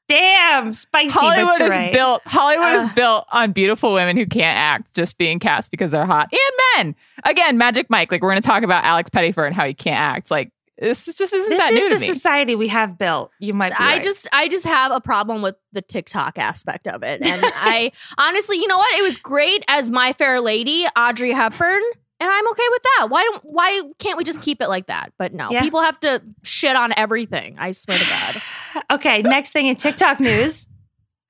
Damn, 0.09 0.71
spicy. 0.71 1.09
Hollywood 1.09 1.59
is 1.59 1.69
right. 1.69 1.91
built. 1.91 2.21
Hollywood 2.25 2.75
is 2.75 2.87
built 2.89 3.25
on 3.31 3.51
beautiful 3.51 3.93
women 3.93 4.15
who 4.15 4.25
can't 4.25 4.57
act, 4.57 4.93
just 4.93 5.17
being 5.17 5.37
cast 5.37 5.69
because 5.69 5.91
they're 5.91 6.05
hot, 6.05 6.29
and 6.31 6.85
men. 6.85 6.95
Again, 7.25 7.57
Magic 7.57 7.89
Mike. 7.89 8.09
Like 8.11 8.21
we're 8.21 8.29
going 8.29 8.41
to 8.41 8.47
talk 8.47 8.63
about 8.63 8.85
Alex 8.85 9.09
Pettyfer 9.09 9.45
and 9.45 9.53
how 9.53 9.65
he 9.65 9.73
can't 9.73 9.99
act. 9.99 10.31
Like 10.31 10.51
this 10.79 11.07
is 11.07 11.15
just 11.15 11.33
isn't 11.33 11.49
This 11.49 11.59
that 11.59 11.73
is 11.73 11.83
new 11.83 11.89
the 11.89 11.95
to 11.95 12.01
me. 12.01 12.07
society 12.07 12.55
we 12.55 12.67
have 12.67 12.97
built. 12.97 13.31
You 13.39 13.53
might. 13.53 13.69
Be 13.71 13.75
I 13.79 13.93
right. 13.93 14.03
just 14.03 14.27
I 14.31 14.47
just 14.47 14.65
have 14.65 14.91
a 14.91 15.01
problem 15.01 15.41
with 15.41 15.55
the 15.73 15.81
TikTok 15.81 16.37
aspect 16.37 16.87
of 16.87 17.03
it. 17.03 17.25
And 17.25 17.41
I 17.55 17.91
honestly, 18.17 18.57
you 18.57 18.67
know 18.67 18.77
what? 18.77 18.93
It 18.95 19.01
was 19.03 19.17
great 19.17 19.63
as 19.67 19.89
My 19.89 20.13
Fair 20.13 20.39
Lady, 20.41 20.85
Audrey 20.97 21.31
Hepburn, 21.31 21.81
and 22.19 22.29
I'm 22.29 22.47
okay 22.49 22.63
with 22.71 22.81
that. 22.83 23.07
Why 23.09 23.23
don't 23.23 23.43
why 23.43 23.81
can't 23.99 24.17
we 24.17 24.23
just 24.23 24.41
keep 24.41 24.61
it 24.61 24.67
like 24.69 24.87
that? 24.87 25.13
But 25.17 25.33
no, 25.33 25.49
Yeah. 25.51 25.61
people 25.61 25.81
have 25.81 25.99
to 26.01 26.21
shit 26.43 26.75
on 26.75 26.93
everything. 26.97 27.55
I 27.59 27.71
swear 27.71 27.97
to 27.97 28.05
God. 28.05 28.83
okay. 28.97 29.21
Next 29.21 29.51
thing 29.51 29.67
in 29.67 29.75
TikTok 29.75 30.19
news. 30.19 30.67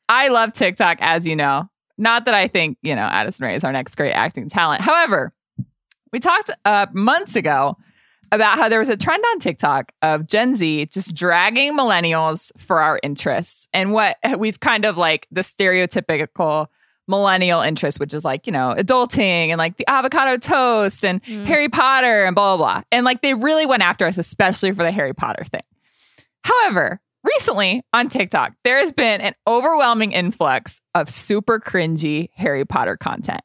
I 0.09 0.29
love 0.29 0.53
TikTok, 0.53 0.97
as 1.01 1.25
you 1.27 1.35
know. 1.35 1.69
Not 1.97 2.25
that 2.25 2.33
I 2.33 2.47
think, 2.47 2.77
you 2.81 2.95
know, 2.95 3.01
Addison 3.01 3.45
Rae 3.45 3.55
is 3.55 3.63
our 3.63 3.71
next 3.71 3.95
great 3.95 4.13
acting 4.13 4.47
talent. 4.47 4.81
However, 4.81 5.33
we 6.13 6.19
talked 6.19 6.51
uh, 6.63 6.85
months 6.93 7.35
ago 7.35 7.75
about 8.31 8.57
how 8.57 8.69
there 8.69 8.79
was 8.79 8.89
a 8.89 8.97
trend 8.97 9.23
on 9.31 9.39
TikTok 9.39 9.91
of 10.01 10.27
Gen 10.27 10.55
Z 10.55 10.87
just 10.87 11.15
dragging 11.15 11.73
millennials 11.77 12.51
for 12.57 12.79
our 12.81 12.99
interests 13.03 13.67
and 13.73 13.91
what 13.91 14.17
we've 14.37 14.59
kind 14.59 14.85
of 14.85 14.97
like 14.97 15.27
the 15.31 15.41
stereotypical 15.41 16.67
millennial 17.09 17.61
interest, 17.61 17.99
which 18.01 18.13
is 18.13 18.25
like, 18.25 18.45
you 18.45 18.51
know, 18.51 18.75
adulting 18.77 19.47
and 19.49 19.57
like 19.57 19.77
the 19.77 19.89
avocado 19.89 20.37
toast 20.37 21.05
and 21.05 21.23
Mm. 21.23 21.45
Harry 21.45 21.69
Potter 21.69 22.25
and 22.25 22.35
blah, 22.35 22.57
blah, 22.57 22.73
blah. 22.75 22.83
And 22.91 23.05
like 23.05 23.21
they 23.21 23.33
really 23.33 23.65
went 23.65 23.81
after 23.81 24.05
us, 24.05 24.17
especially 24.17 24.71
for 24.71 24.83
the 24.83 24.91
Harry 24.91 25.13
Potter 25.13 25.45
thing. 25.45 25.61
However, 26.43 26.99
recently 27.23 27.81
on 27.93 28.09
TikTok, 28.09 28.53
there 28.63 28.79
has 28.79 28.91
been 28.91 29.21
an 29.21 29.33
overwhelming 29.47 30.11
influx 30.11 30.81
of 30.93 31.09
super 31.09 31.59
cringy 31.59 32.29
Harry 32.35 32.65
Potter 32.65 32.97
content, 32.97 33.41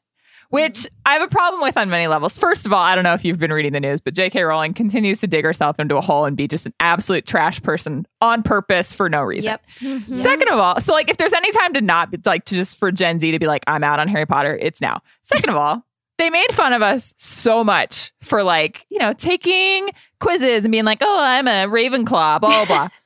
which 0.53 0.87
I 1.05 1.13
have 1.13 1.23
a 1.23 1.27
problem 1.27 1.61
with 1.63 1.77
on 1.77 1.89
many 1.89 2.05
levels. 2.07 2.37
First 2.37 2.65
of 2.67 2.73
all, 2.73 2.81
I 2.81 2.93
don't 2.93 3.03
know 3.03 3.13
if 3.15 3.25
you've 3.25 3.39
been 3.39 3.51
reading 3.51 3.73
the 3.73 3.79
news, 3.79 3.99
but 4.01 4.13
J.K. 4.13 4.43
Rowling 4.43 4.73
continues 4.73 5.19
to 5.21 5.27
dig 5.27 5.43
herself 5.43 5.79
into 5.79 5.97
a 5.97 6.01
hole 6.01 6.25
and 6.25 6.37
be 6.37 6.47
just 6.47 6.65
an 6.67 6.73
absolute 6.79 7.25
trash 7.25 7.59
person 7.63 8.05
on 8.21 8.43
purpose 8.43 8.93
for 8.93 9.09
no 9.09 9.21
reason. 9.23 9.49
Yep. 9.49 9.61
Mhm. 9.81 10.15
Second 10.17 10.49
of 10.49 10.59
all, 10.59 10.79
so 10.79 10.93
like 10.93 11.09
if 11.09 11.17
there's 11.17 11.33
any 11.33 11.51
time 11.53 11.73
to 11.73 11.81
not 11.81 12.11
be- 12.11 12.19
like 12.25 12.45
to 12.45 12.55
just 12.55 12.77
for 12.77 12.91
Gen 12.91 13.17
Z 13.17 13.31
to 13.31 13.39
be 13.39 13.47
like 13.47 13.63
I'm 13.65 13.83
out 13.83 13.99
on 13.99 14.07
Harry 14.07 14.27
Potter, 14.27 14.55
it's 14.61 14.79
now. 14.79 15.01
Second 15.23 15.49
of 15.49 15.55
all, 15.55 15.83
they 16.19 16.29
made 16.29 16.51
fun 16.53 16.71
of 16.73 16.83
us 16.83 17.13
so 17.17 17.63
much 17.63 18.11
for 18.21 18.43
like 18.43 18.85
you 18.89 18.99
know 18.99 19.11
taking 19.13 19.89
quizzes 20.19 20.63
and 20.65 20.71
being 20.71 20.85
like, 20.85 20.99
oh, 21.01 21.19
I'm 21.19 21.47
a 21.47 21.65
Ravenclaw, 21.67 22.39
blah 22.39 22.39
blah 22.39 22.65
blah. 22.65 22.87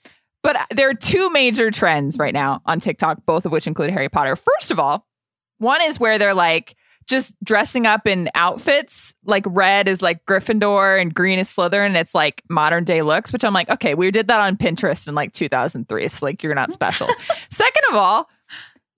But 0.43 0.55
there 0.73 0.89
are 0.89 0.93
two 0.93 1.29
major 1.29 1.71
trends 1.71 2.17
right 2.17 2.33
now 2.33 2.61
on 2.65 2.79
TikTok, 2.79 3.25
both 3.25 3.45
of 3.45 3.51
which 3.51 3.67
include 3.67 3.89
Harry 3.89 4.07
Potter. 4.07 4.35
First 4.37 4.71
of 4.71 4.79
all, 4.79 5.05
one 5.57 5.81
is 5.81 5.99
where 5.99 6.17
they're 6.17 6.33
like 6.35 6.75
just 7.07 7.35
dressing 7.43 7.87
up 7.87 8.05
in 8.05 8.29
outfits, 8.35 9.13
like 9.23 9.45
red 9.47 9.87
is 9.87 10.01
like 10.01 10.25
Gryffindor 10.25 11.01
and 11.01 11.13
green 11.13 11.39
is 11.39 11.49
Slytherin. 11.49 11.95
It's 11.95 12.13
like 12.13 12.43
modern 12.49 12.83
day 12.83 13.01
looks, 13.01 13.31
which 13.31 13.43
I'm 13.43 13.53
like, 13.53 13.69
okay, 13.69 13.95
we 13.95 14.11
did 14.11 14.27
that 14.27 14.39
on 14.39 14.57
Pinterest 14.57 15.07
in 15.07 15.15
like 15.15 15.33
2003. 15.33 16.07
So 16.07 16.25
like, 16.25 16.43
you're 16.43 16.53
not 16.53 16.73
special. 16.73 17.07
Second 17.49 17.83
of 17.89 17.95
all, 17.95 18.29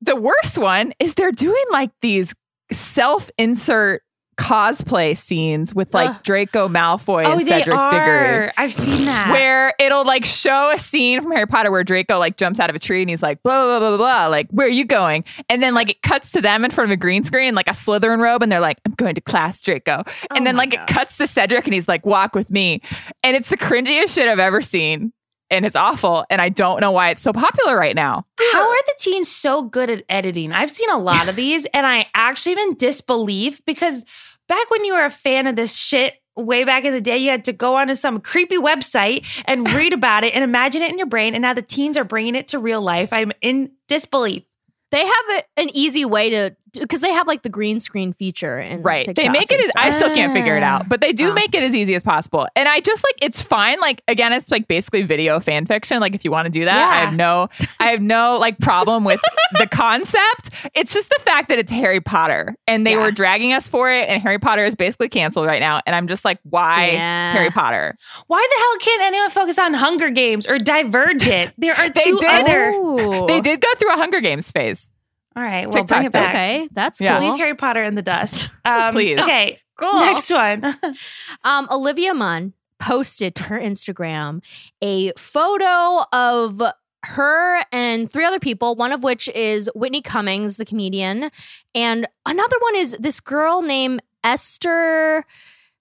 the 0.01 0.15
worst 0.15 0.57
one 0.57 0.93
is 0.99 1.13
they're 1.13 1.31
doing 1.31 1.63
like 1.71 1.91
these 2.01 2.33
self 2.71 3.29
insert 3.37 4.01
cosplay 4.39 5.17
scenes 5.17 5.75
with 5.75 5.93
like 5.93 6.09
Ugh. 6.09 6.23
Draco 6.23 6.67
Malfoy 6.69 7.25
Oh, 7.25 7.33
and 7.33 7.45
Cedric 7.47 7.75
are. 7.75 7.89
Diggory 7.89 8.51
I've 8.57 8.73
seen 8.73 9.05
that. 9.05 9.31
where 9.31 9.73
it'll 9.79 10.05
like 10.05 10.23
show 10.23 10.71
a 10.73 10.79
scene 10.79 11.21
from 11.21 11.31
Harry 11.33 11.45
Potter 11.45 11.71
where 11.71 11.83
Draco 11.83 12.17
like 12.17 12.37
jumps 12.37 12.59
out 12.59 12.69
of 12.69 12.75
a 12.75 12.79
tree 12.79 13.01
and 13.01 13.09
he's 13.09 13.21
like 13.21 13.43
blah 13.43 13.63
blah 13.65 13.79
blah 13.79 13.89
blah 13.89 13.97
blah 13.97 14.27
like 14.27 14.47
where 14.51 14.65
are 14.65 14.69
you 14.69 14.85
going 14.85 15.25
and 15.49 15.61
then 15.61 15.73
like 15.73 15.89
it 15.89 16.01
cuts 16.01 16.31
to 16.31 16.41
them 16.41 16.63
in 16.63 16.71
front 16.71 16.89
of 16.89 16.93
a 16.93 16.97
green 16.97 17.23
screen 17.23 17.49
in 17.49 17.55
like 17.55 17.67
a 17.67 17.71
Slytherin 17.71 18.19
robe 18.21 18.41
and 18.41 18.51
they're 18.51 18.59
like 18.59 18.79
I'm 18.85 18.93
going 18.93 19.15
to 19.15 19.21
class 19.21 19.59
Draco 19.59 20.03
oh 20.07 20.11
and 20.31 20.41
Oh 20.41 20.43
then 20.45 20.55
like 20.55 20.71
God. 20.71 20.81
it 20.89 20.93
cuts 20.93 21.17
to 21.17 21.27
Cedric 21.27 21.65
and 21.65 21.73
he's 21.73 21.87
like 21.87 22.05
walk 22.05 22.33
with 22.33 22.49
me 22.49 22.81
and 23.23 23.35
it's 23.35 23.49
the 23.49 23.57
cringiest 23.57 24.15
shit 24.15 24.27
I've 24.27 24.39
ever 24.39 24.61
seen 24.61 25.11
and 25.51 25.65
it's 25.65 25.75
awful 25.75 26.25
and 26.29 26.39
I 26.41 26.49
don't 26.49 26.79
know 26.79 26.91
why 26.91 27.09
it's 27.09 27.23
so 27.23 27.33
popular 27.33 27.75
right 27.75 27.95
now. 27.95 28.23
How 28.53 28.69
are 28.69 28.81
the 28.85 28.95
teens 28.99 29.27
so 29.29 29.63
good 29.63 29.89
at 29.89 30.03
editing? 30.07 30.53
I've 30.53 30.69
seen 30.69 30.89
a 30.91 30.97
lot 30.99 31.27
of 31.27 31.35
these, 31.35 31.65
and 31.73 31.85
I 31.87 32.05
actually 32.13 32.53
am 32.53 32.59
in 32.59 32.75
disbelief 32.75 33.59
because 33.65 34.05
back 34.49 34.69
when 34.69 34.83
you 34.83 34.93
were 34.93 35.05
a 35.05 35.09
fan 35.09 35.47
of 35.47 35.55
this 35.55 35.77
shit, 35.77 36.15
way 36.35 36.65
back 36.65 36.83
in 36.83 36.93
the 36.93 36.99
day, 36.99 37.17
you 37.17 37.29
had 37.29 37.45
to 37.45 37.53
go 37.53 37.75
onto 37.75 37.95
some 37.95 38.19
creepy 38.19 38.57
website 38.57 39.25
and 39.45 39.71
read 39.75 39.93
about 39.93 40.25
it 40.25 40.33
and 40.33 40.43
imagine 40.43 40.81
it 40.81 40.91
in 40.91 40.97
your 40.97 41.07
brain. 41.07 41.33
And 41.33 41.41
now 41.41 41.53
the 41.53 41.61
teens 41.61 41.97
are 41.97 42.03
bringing 42.03 42.35
it 42.35 42.49
to 42.49 42.59
real 42.59 42.81
life. 42.81 43.13
I'm 43.13 43.31
in 43.41 43.71
disbelief. 43.87 44.43
They 44.91 45.05
have 45.05 45.25
a, 45.31 45.43
an 45.61 45.69
easy 45.73 46.03
way 46.03 46.31
to 46.31 46.55
because 46.79 47.01
they 47.01 47.11
have 47.13 47.27
like 47.27 47.41
the 47.43 47.49
green 47.49 47.79
screen 47.79 48.13
feature 48.13 48.57
and 48.57 48.83
Right. 48.83 49.09
They 49.15 49.29
make 49.29 49.51
it 49.51 49.63
as 49.63 49.71
I 49.75 49.89
still 49.91 50.13
can't 50.13 50.33
figure 50.33 50.55
it 50.57 50.63
out, 50.63 50.89
but 50.89 51.01
they 51.01 51.13
do 51.13 51.31
Ah. 51.31 51.33
make 51.33 51.53
it 51.55 51.63
as 51.63 51.73
easy 51.75 51.95
as 51.95 52.03
possible. 52.03 52.47
And 52.55 52.67
I 52.69 52.79
just 52.79 53.03
like 53.03 53.15
it's 53.21 53.41
fine. 53.41 53.79
Like 53.79 54.01
again, 54.07 54.33
it's 54.33 54.51
like 54.51 54.67
basically 54.67 55.03
video 55.03 55.39
fan 55.39 55.65
fiction. 55.65 55.99
Like 55.99 56.15
if 56.15 56.23
you 56.25 56.31
want 56.31 56.45
to 56.45 56.49
do 56.51 56.65
that, 56.65 56.77
I 56.93 57.05
have 57.05 57.13
no 57.15 57.49
I 57.79 57.87
have 57.91 58.01
no 58.01 58.37
like 58.39 58.59
problem 58.59 59.03
with 59.03 59.21
the 59.57 59.67
concept. 59.67 60.49
It's 60.75 60.93
just 60.93 61.09
the 61.09 61.19
fact 61.21 61.49
that 61.49 61.59
it's 61.59 61.71
Harry 61.71 62.01
Potter 62.01 62.55
and 62.67 62.85
they 62.85 62.91
Yeah. 62.91 63.01
were 63.03 63.11
dragging 63.11 63.53
us 63.53 63.67
for 63.67 63.89
it 63.91 64.09
and 64.09 64.21
Harry 64.21 64.39
Potter 64.39 64.63
is 64.65 64.75
basically 64.75 65.09
canceled 65.09 65.45
right 65.45 65.59
now. 65.61 65.81
And 65.85 65.95
I'm 65.95 66.07
just 66.07 66.25
like, 66.25 66.39
why 66.43 66.91
Yeah. 66.91 67.33
Harry 67.33 67.49
Potter? 67.51 67.95
Why 68.27 68.45
the 68.49 68.61
hell 68.61 68.77
can't 68.79 69.03
anyone 69.07 69.29
focus 69.29 69.57
on 69.59 69.73
Hunger 69.73 70.09
Games 70.09 70.47
or 70.47 70.57
Divergent? 70.59 71.53
There 71.57 71.73
are 71.77 71.89
They 71.89 72.01
two 72.01 72.17
did. 72.17 72.29
other. 72.29 72.71
Oh. 72.75 73.27
They 73.27 73.41
did 73.41 73.61
go 73.61 73.67
through 73.77 73.93
a 73.93 73.97
Hunger 73.97 74.21
Games 74.21 74.51
phase. 74.51 74.91
All 75.39 75.45
right, 75.45 75.65
well, 75.67 75.71
TikTok 75.71 75.97
bring 75.99 76.05
it 76.07 76.11
back. 76.11 76.35
Okay, 76.35 76.67
that's 76.73 76.99
Yeah. 76.99 77.17
cool. 77.17 77.29
Leave 77.29 77.39
Harry 77.39 77.55
Potter 77.55 77.81
in 77.81 77.95
the 77.95 78.01
dust. 78.01 78.49
Um, 78.65 78.91
Please. 78.93 79.17
Okay, 79.19 79.57
Cool. 79.79 79.93
next 80.01 80.29
one. 80.29 80.61
Um, 81.45 81.65
Olivia 81.71 82.13
Munn 82.13 82.53
posted 82.79 83.35
to 83.35 83.43
her 83.43 83.57
Instagram 83.57 84.43
a 84.81 85.13
photo 85.17 86.03
of 86.11 86.61
her 87.05 87.63
and 87.71 88.11
three 88.11 88.25
other 88.25 88.39
people, 88.39 88.75
one 88.75 88.91
of 88.91 89.01
which 89.01 89.29
is 89.29 89.69
Whitney 89.73 90.01
Cummings, 90.01 90.57
the 90.57 90.65
comedian, 90.65 91.31
and 91.73 92.05
another 92.25 92.57
one 92.59 92.75
is 92.75 92.97
this 92.99 93.21
girl 93.21 93.61
named 93.61 94.01
Esther. 94.25 95.23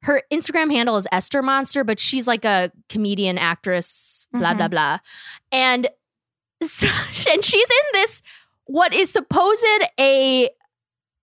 Her 0.03 0.23
Instagram 0.33 0.71
handle 0.71 0.97
is 0.97 1.09
Esther 1.11 1.43
Monster, 1.43 1.83
but 1.83 1.99
she's 1.99 2.29
like 2.29 2.45
a 2.45 2.71
comedian, 2.89 3.37
actress, 3.39 4.25
blah 4.33 4.55
blah 4.55 4.69
blah, 4.69 4.99
and 5.51 5.89
so, 6.63 6.87
and 7.33 7.45
she's 7.45 7.69
in 7.69 7.87
this 8.01 8.23
what 8.69 8.95
is 8.95 9.11
supposed 9.11 9.65
a 9.99 10.49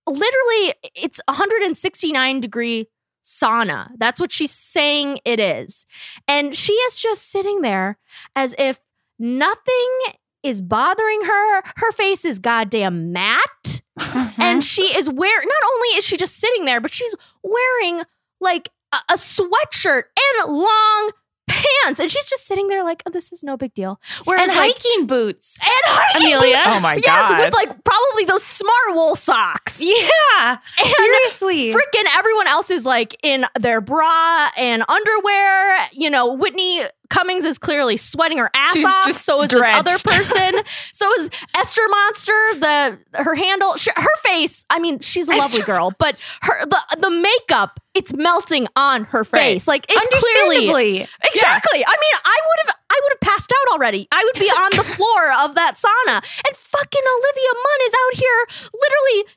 literally 0.06 0.74
it's 0.94 1.20
169 1.28 2.40
degree 2.40 2.88
sauna. 3.24 3.88
That's 3.96 4.20
what 4.20 4.32
she's 4.32 4.52
saying 4.52 5.20
it 5.24 5.40
is. 5.40 5.86
And 6.28 6.54
she 6.54 6.72
is 6.72 6.98
just 6.98 7.30
sitting 7.30 7.62
there 7.62 7.98
as 8.34 8.54
if 8.58 8.80
nothing 9.18 9.98
is 10.42 10.60
bothering 10.60 11.22
her. 11.22 11.62
Her 11.76 11.92
face 11.92 12.24
is 12.24 12.38
goddamn 12.38 13.12
matte. 13.12 13.82
Mm-hmm. 13.98 14.42
And 14.42 14.62
she 14.62 14.82
is 14.96 15.08
wearing, 15.08 15.48
not 15.48 15.70
only 15.74 15.88
is 15.96 16.04
she 16.04 16.16
just 16.16 16.36
sitting 16.36 16.64
there, 16.64 16.80
but 16.80 16.92
she's 16.92 17.14
wearing 17.42 18.02
like 18.40 18.68
a, 18.92 18.98
a 19.10 19.14
sweatshirt 19.14 20.02
and 20.18 20.52
long 20.52 21.12
pants. 21.56 22.00
And 22.00 22.10
she's 22.10 22.28
just 22.28 22.46
sitting 22.46 22.68
there 22.68 22.84
like, 22.84 23.02
oh, 23.06 23.10
this 23.10 23.32
is 23.32 23.42
no 23.42 23.56
big 23.56 23.74
deal. 23.74 24.00
Whereas 24.24 24.48
and 24.48 24.56
like, 24.58 24.74
hiking 24.76 25.06
boots. 25.06 25.58
and 25.64 25.72
hiking 25.86 26.26
Amelia? 26.34 26.56
boots. 26.56 26.66
Oh 26.68 26.80
my 26.80 26.94
yes, 26.94 27.30
God. 27.30 27.38
with 27.38 27.54
like 27.54 27.84
probably 27.84 28.24
those 28.24 28.44
smart 28.44 28.94
wool 28.94 29.14
socks. 29.16 29.80
Yeah, 29.80 30.58
And 30.78 30.88
seriously. 30.88 31.72
freaking 31.72 32.04
everyone 32.14 32.46
else 32.48 32.70
is 32.70 32.84
like 32.84 33.18
in 33.22 33.46
their 33.58 33.80
bra 33.80 34.48
and 34.56 34.84
underwear. 34.88 35.76
You 35.92 36.10
know, 36.10 36.32
Whitney 36.34 36.82
Cummings 37.10 37.44
is 37.44 37.58
clearly 37.58 37.96
sweating 37.96 38.38
her 38.38 38.50
ass 38.54 38.72
She's 38.72 38.84
off. 38.86 39.06
just 39.06 39.24
So 39.24 39.42
is 39.42 39.50
this 39.50 39.64
other 39.64 39.96
person. 40.04 40.60
so 40.92 41.12
is 41.14 41.30
Esther 41.54 41.82
Monster. 41.88 42.32
The 42.54 42.98
her 43.14 43.34
handle, 43.34 43.76
sh 43.76 43.88
her 43.94 44.16
face. 44.22 44.64
I 44.70 44.78
mean, 44.78 45.00
she's 45.00 45.28
a 45.28 45.32
lovely 45.32 45.44
Esther 45.60 45.62
girl, 45.64 45.92
but 45.98 46.20
her 46.42 46.64
the 46.66 46.78
the 47.00 47.10
makeup. 47.10 47.80
It's 47.94 48.12
melting 48.14 48.68
on 48.76 49.04
her 49.04 49.24
face. 49.24 49.66
Like 49.66 49.86
it's 49.88 50.06
clearly. 50.34 51.00
Exactly. 51.00 51.84
I 51.86 51.96
mean, 51.96 52.14
I 52.24 52.38
would 52.46 52.66
have 52.66 52.76
I 52.90 53.00
would 53.02 53.12
have 53.14 53.20
passed 53.20 53.50
out 53.52 53.72
already. 53.72 54.06
I 54.12 54.22
would 54.22 54.38
be 54.38 54.50
on 54.50 54.70
the 54.76 54.84
floor 54.96 55.32
of 55.40 55.54
that 55.54 55.76
sauna. 55.76 56.16
And 56.46 56.56
fucking 56.56 57.02
Olivia 57.02 57.52
Munn 57.54 57.80
is 57.86 57.94
out 57.94 58.14
here 58.20 58.70
literally 58.74 59.32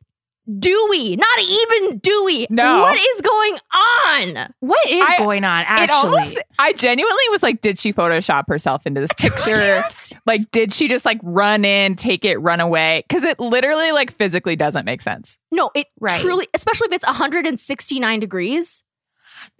dewy, 0.58 1.16
not 1.16 1.40
even 1.40 2.00
dewy. 2.00 2.48
No. 2.50 2.82
What 2.82 2.98
is 2.98 3.22
going 3.22 3.58
on? 3.74 4.54
What 4.60 4.90
is 4.90 5.08
I- 5.10 5.18
going 5.18 5.44
on, 5.44 5.62
It 5.62 5.66
actually? 5.70 6.10
almost 6.10 6.38
I 6.58 6.74
genuinely 6.74 7.24
was 7.32 7.44
like, 7.44 7.62
did 7.62 7.78
she 7.78 7.94
Photoshop 7.94 8.46
herself 8.48 8.86
into 8.88 9.02
this 9.02 9.12
picture? 9.18 9.84
Like, 10.26 10.50
did 10.52 10.74
she 10.74 10.88
just 10.88 11.06
like 11.06 11.20
run 11.24 11.66
in, 11.66 11.96
take 11.96 12.26
it, 12.26 12.38
run 12.38 12.60
away? 12.60 13.04
Because 13.08 13.24
it 13.24 13.40
literally 13.40 13.92
like 13.92 14.12
physically 14.14 14.56
doesn't 14.56 14.86
make 14.86 15.02
sense. 15.02 15.40
No, 15.52 15.72
it 15.76 15.88
Right. 16.00 16.20
truly, 16.22 16.48
especially 16.54 16.88
if 16.88 16.94
it's 16.94 17.06
169 17.06 18.20
degrees. 18.20 18.84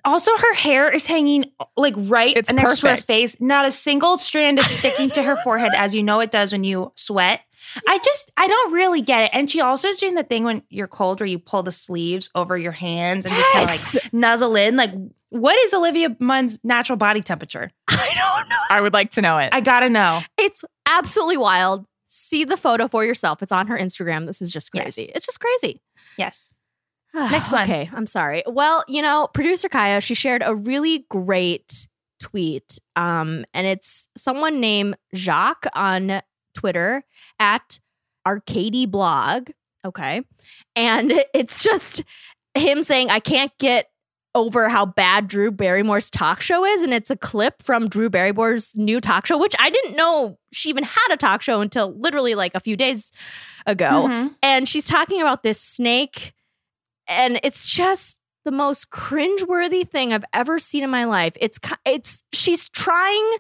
Also, 0.04 0.32
her 0.38 0.54
hair 0.56 0.90
is 0.94 1.06
hanging 1.08 1.46
like 1.78 1.94
right 1.98 2.36
It's 2.36 2.52
next 2.52 2.80
to 2.80 2.90
her 2.90 2.98
face. 2.98 3.38
Not 3.40 3.66
a 3.66 3.72
single 3.72 4.18
strand 4.18 4.60
is 4.60 4.66
sticking 4.70 5.10
to 5.12 5.24
her 5.24 5.36
forehead, 5.44 5.72
as 5.76 5.96
you 5.96 6.04
know 6.04 6.20
it 6.20 6.32
does 6.32 6.52
when 6.52 6.64
you 6.66 6.92
sweat. 6.96 7.42
I 7.88 7.98
just, 8.00 8.32
I 8.38 8.48
don't 8.48 8.74
really 8.74 9.02
get 9.02 9.26
it. 9.26 9.32
And 9.34 9.50
she 9.50 9.62
also 9.62 9.88
is 9.90 9.98
doing 10.00 10.16
the 10.16 10.24
thing 10.24 10.44
when 10.44 10.64
you're 10.70 10.88
cold 10.88 11.20
where 11.20 11.28
you 11.28 11.40
pull 11.40 11.64
the 11.64 11.72
sleeves 11.72 12.30
over 12.36 12.58
your 12.58 12.72
hands 12.72 13.26
and 13.26 13.34
just 13.36 13.50
kind 13.52 13.70
of 13.70 13.94
like 14.04 14.14
nuzzle 14.14 14.56
in. 14.56 14.76
Like, 14.76 14.92
what 15.30 15.58
is 15.60 15.74
Olivia 15.74 16.16
Munn's 16.20 16.60
natural 16.64 16.98
body 16.98 17.22
temperature? 17.22 17.70
I 17.88 18.14
don't 18.16 18.50
know. 18.50 18.56
I 18.70 18.82
would 18.82 18.94
like 18.94 19.12
to 19.12 19.22
know 19.22 19.38
it. 19.38 19.50
I 19.54 19.62
gotta 19.62 19.90
know. 19.90 20.22
It's 20.38 20.64
absolutely 20.88 21.38
wild. 21.38 21.86
See 22.08 22.44
the 22.44 22.58
photo 22.58 22.88
for 22.88 23.06
yourself. 23.06 23.44
It's 23.44 23.52
on 23.52 23.68
her 23.68 23.78
Instagram. 23.78 24.26
This 24.26 24.42
is 24.42 24.52
just 24.52 24.70
Yes. 24.74 24.84
crazy. 24.84 25.12
It's 25.14 25.26
just 25.26 25.40
crazy. 25.40 25.82
Yes. 26.18 26.52
Next 27.14 27.52
one. 27.54 27.64
Okay, 27.64 27.90
I'm 27.94 28.08
sorry. 28.08 28.44
Well, 28.48 28.84
you 28.88 29.02
know, 29.02 29.28
producer 29.34 29.70
Kaya, 29.70 30.02
she 30.02 30.16
shared 30.16 30.42
a 30.46 30.56
really 30.56 31.06
great 31.10 31.88
tweet. 32.20 32.80
Um, 32.96 33.46
and 33.54 33.66
it's 33.66 34.08
someone 34.18 34.60
named 34.60 34.98
Jacques 35.16 35.68
on 35.74 36.22
Twitter 36.60 37.04
at 37.40 37.80
Arcady 38.26 38.86
Blog. 38.86 39.50
Okay. 39.86 40.24
And 40.76 41.14
it's 41.34 41.64
just 41.64 42.04
him 42.54 42.84
saying, 42.84 43.10
I 43.10 43.20
can't 43.20 43.52
get 43.60 43.90
over 44.36 44.70
how 44.70 44.86
bad 44.86 45.28
Drew 45.28 45.52
Barrymore's 45.52 46.10
talk 46.12 46.42
show 46.42 46.64
is. 46.64 46.84
And 46.84 46.94
it's 46.94 47.10
a 47.10 47.16
clip 47.16 47.64
from 47.64 47.88
Drew 47.88 48.10
Barrymore's 48.10 48.76
new 48.78 49.00
talk 49.02 49.26
show, 49.26 49.38
which 49.38 49.56
I 49.58 49.70
didn't 49.70 49.96
know 49.96 50.38
she 50.52 50.70
even 50.70 50.84
had 50.84 51.08
a 51.12 51.18
talk 51.18 51.42
show 51.42 51.62
until 51.62 51.98
literally 51.98 52.36
like 52.36 52.54
a 52.56 52.60
few 52.60 52.76
days 52.78 53.12
ago 53.66 54.08
Mhm. 54.08 54.36
and 54.42 54.68
she's 54.68 54.86
talking 54.86 55.22
about 55.22 55.44
this 55.44 55.60
snake 55.62 56.34
and 57.08 57.40
it's 57.44 57.68
just 57.70 58.18
the 58.46 58.52
most 58.52 58.90
cringeworthy 58.90 59.88
thing 59.88 60.14
I've 60.14 60.24
ever 60.34 60.60
seen 60.60 60.84
in 60.84 60.90
my 60.90 61.04
life. 61.06 61.34
It's 61.40 61.60
it's 61.86 62.24
she's 62.34 62.70
trying 62.70 63.32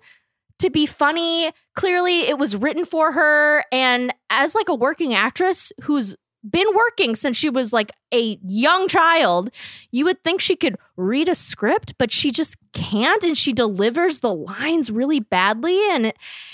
to 0.60 0.70
be 0.70 0.86
funny. 0.86 1.52
Clearly 1.76 2.22
it 2.22 2.38
was 2.38 2.56
written 2.56 2.86
for 2.86 3.12
her 3.14 3.64
and 3.72 4.14
as 4.30 4.56
like 4.56 4.70
a 4.70 4.76
working 4.76 5.14
actress 5.14 5.72
who's 5.84 6.16
been 6.50 6.68
working 6.74 7.16
since 7.16 7.36
she 7.36 7.50
was 7.50 7.74
like 7.74 7.92
a 8.14 8.40
young 8.46 8.88
child, 8.88 9.50
you 9.92 10.06
would 10.06 10.24
think 10.24 10.40
she 10.40 10.56
could 10.56 10.78
read 10.96 11.28
a 11.28 11.36
script, 11.36 11.94
but 11.98 12.14
she 12.14 12.32
just 12.32 12.56
can't 12.72 13.26
and 13.26 13.38
she 13.38 13.52
delivers 13.52 14.22
the 14.22 14.34
lines 14.34 14.90
really 14.90 15.20
badly 15.20 15.78
and 15.92 16.06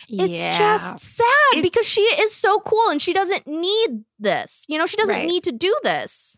it's 0.09 0.39
Yeah. 0.43 0.57
just 0.57 0.99
sad 0.99 1.25
It's- 1.53 1.61
because 1.61 1.87
she 1.87 2.01
is 2.01 2.33
so 2.33 2.59
cool 2.61 2.89
and 2.89 2.99
she 2.99 3.13
doesn't 3.13 3.45
need 3.45 4.03
this. 4.17 4.65
You 4.67 4.79
know, 4.79 4.87
she 4.87 4.97
doesn't 4.97 5.13
Right. 5.15 5.27
need 5.27 5.43
to 5.43 5.51
do 5.51 5.75
this. 5.83 6.37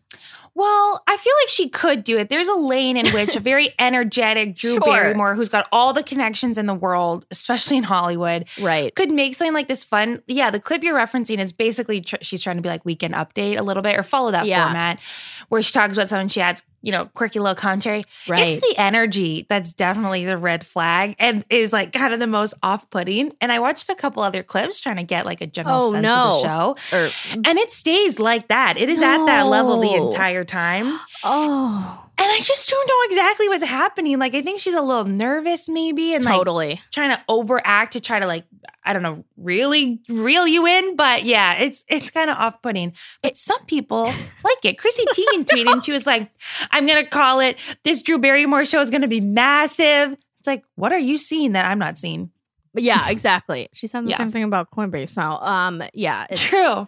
Well, 0.58 1.00
I 1.06 1.16
feel 1.16 1.32
like 1.42 1.48
she 1.48 1.68
could 1.68 2.02
do 2.02 2.18
it. 2.18 2.28
There's 2.30 2.48
a 2.48 2.56
lane 2.56 2.96
in 2.96 3.06
which 3.12 3.36
a 3.36 3.40
very 3.40 3.72
energetic 3.78 4.56
Drew 4.56 4.72
Sure. 4.72 4.80
Barrymore, 4.80 5.36
who's 5.36 5.48
got 5.48 5.68
all 5.70 5.92
the 5.92 6.02
connections 6.02 6.58
in 6.58 6.66
the 6.66 6.74
world, 6.74 7.26
especially 7.30 7.76
in 7.76 7.84
Hollywood, 7.84 8.46
Right. 8.60 8.92
could 8.96 9.12
make 9.12 9.36
something 9.36 9.54
like 9.54 9.68
this 9.68 9.84
fun. 9.84 10.20
Yeah, 10.26 10.50
the 10.50 10.58
clip 10.58 10.82
you're 10.82 10.96
referencing 10.98 11.38
is 11.38 11.52
basically 11.52 12.00
tr- 12.00 12.16
she's 12.22 12.42
trying 12.42 12.56
to 12.56 12.62
be 12.62 12.68
like 12.68 12.84
weekend 12.84 13.14
update 13.14 13.56
a 13.56 13.62
little 13.62 13.84
bit 13.84 13.96
or 13.96 14.02
follow 14.02 14.32
that 14.32 14.46
Yeah. 14.46 14.64
format 14.64 15.00
where 15.48 15.62
she 15.62 15.70
talks 15.72 15.96
about 15.96 16.08
something 16.08 16.26
she 16.26 16.40
adds, 16.40 16.64
you 16.82 16.92
know, 16.92 17.06
quirky 17.14 17.40
little 17.40 17.54
commentary. 17.54 18.04
Right. 18.28 18.48
It's 18.48 18.66
the 18.66 18.74
energy 18.78 19.46
that's 19.48 19.72
definitely 19.72 20.24
the 20.24 20.36
red 20.36 20.64
flag 20.64 21.16
and 21.18 21.44
is 21.50 21.72
like 21.72 21.92
kind 21.92 22.14
of 22.14 22.20
the 22.20 22.26
most 22.26 22.54
off 22.62 22.88
putting. 22.90 23.32
And 23.40 23.50
I 23.50 23.58
watched 23.58 23.90
a 23.90 23.94
couple 23.94 24.22
other 24.22 24.42
clips 24.42 24.78
trying 24.80 24.96
to 24.96 25.02
get 25.02 25.26
like 25.26 25.40
a 25.40 25.46
general 25.46 25.76
Oh, 25.80 25.90
sense 25.92 26.02
no. 26.04 26.14
of 26.14 26.30
the 26.30 26.48
show. 26.48 26.96
Or, 26.96 27.40
And 27.44 27.58
it 27.58 27.70
stays 27.70 28.20
like 28.20 28.48
that. 28.48 28.76
It 28.78 28.88
is 28.88 29.02
at 29.02 29.24
that 29.26 29.46
level 29.48 29.80
the 29.80 29.92
entire 29.94 30.44
time. 30.44 30.98
oh, 31.24 32.04
And 32.20 32.26
I 32.26 32.40
just 32.42 32.68
don't 32.68 32.88
know 32.88 33.00
exactly 33.04 33.48
what's 33.48 33.62
happening. 33.64 34.18
Like, 34.18 34.34
I 34.34 34.42
think 34.42 34.58
she's 34.58 34.74
a 34.74 34.80
little 34.82 35.04
nervous, 35.04 35.68
maybe, 35.68 36.14
and 36.14 36.24
like 36.24 36.34
totally. 36.34 36.80
trying 36.92 37.10
to 37.10 37.22
overact 37.28 37.92
to 37.92 38.00
try 38.00 38.18
to 38.18 38.26
like, 38.26 38.44
I 38.84 38.92
don't 38.92 39.02
know, 39.02 39.24
really 39.36 40.00
reel 40.08 40.46
you 40.46 40.66
in. 40.66 40.96
But 40.96 41.24
yeah, 41.24 41.54
it's 41.60 41.84
it's 41.88 42.10
kind 42.10 42.28
of 42.28 42.36
off 42.36 42.60
putting. 42.60 42.92
But 43.22 43.36
some 43.36 43.64
people 43.66 44.04
like 44.04 44.64
it. 44.64 44.78
Chrissy 44.78 45.04
Teigen 45.06 45.44
tweeted, 45.46 45.72
and 45.72 45.84
she 45.84 45.92
was 45.92 46.06
like, 46.06 46.28
"I'm 46.72 46.86
gonna 46.86 47.06
call 47.06 47.38
it. 47.40 47.58
This 47.84 48.02
Drew 48.02 48.18
Barrymore 48.18 48.64
show 48.64 48.80
is 48.80 48.90
gonna 48.90 49.06
be 49.08 49.20
massive." 49.20 50.16
It's 50.40 50.46
like, 50.46 50.64
what 50.76 50.92
are 50.92 50.98
you 50.98 51.18
seeing 51.18 51.52
that 51.52 51.66
I'm 51.70 51.78
not 51.78 51.98
seeing? 51.98 52.30
But 52.74 52.82
yeah, 52.82 53.08
exactly. 53.10 53.68
She 53.74 53.86
said 53.86 54.04
the 54.04 54.10
Yeah. 54.10 54.18
same 54.18 54.30
thing 54.32 54.44
about 54.44 54.70
Coinbase 54.70 55.16
now. 55.16 55.38
Um, 55.40 55.82
yeah, 55.94 56.26
it's 56.30 56.42
True, 56.44 56.86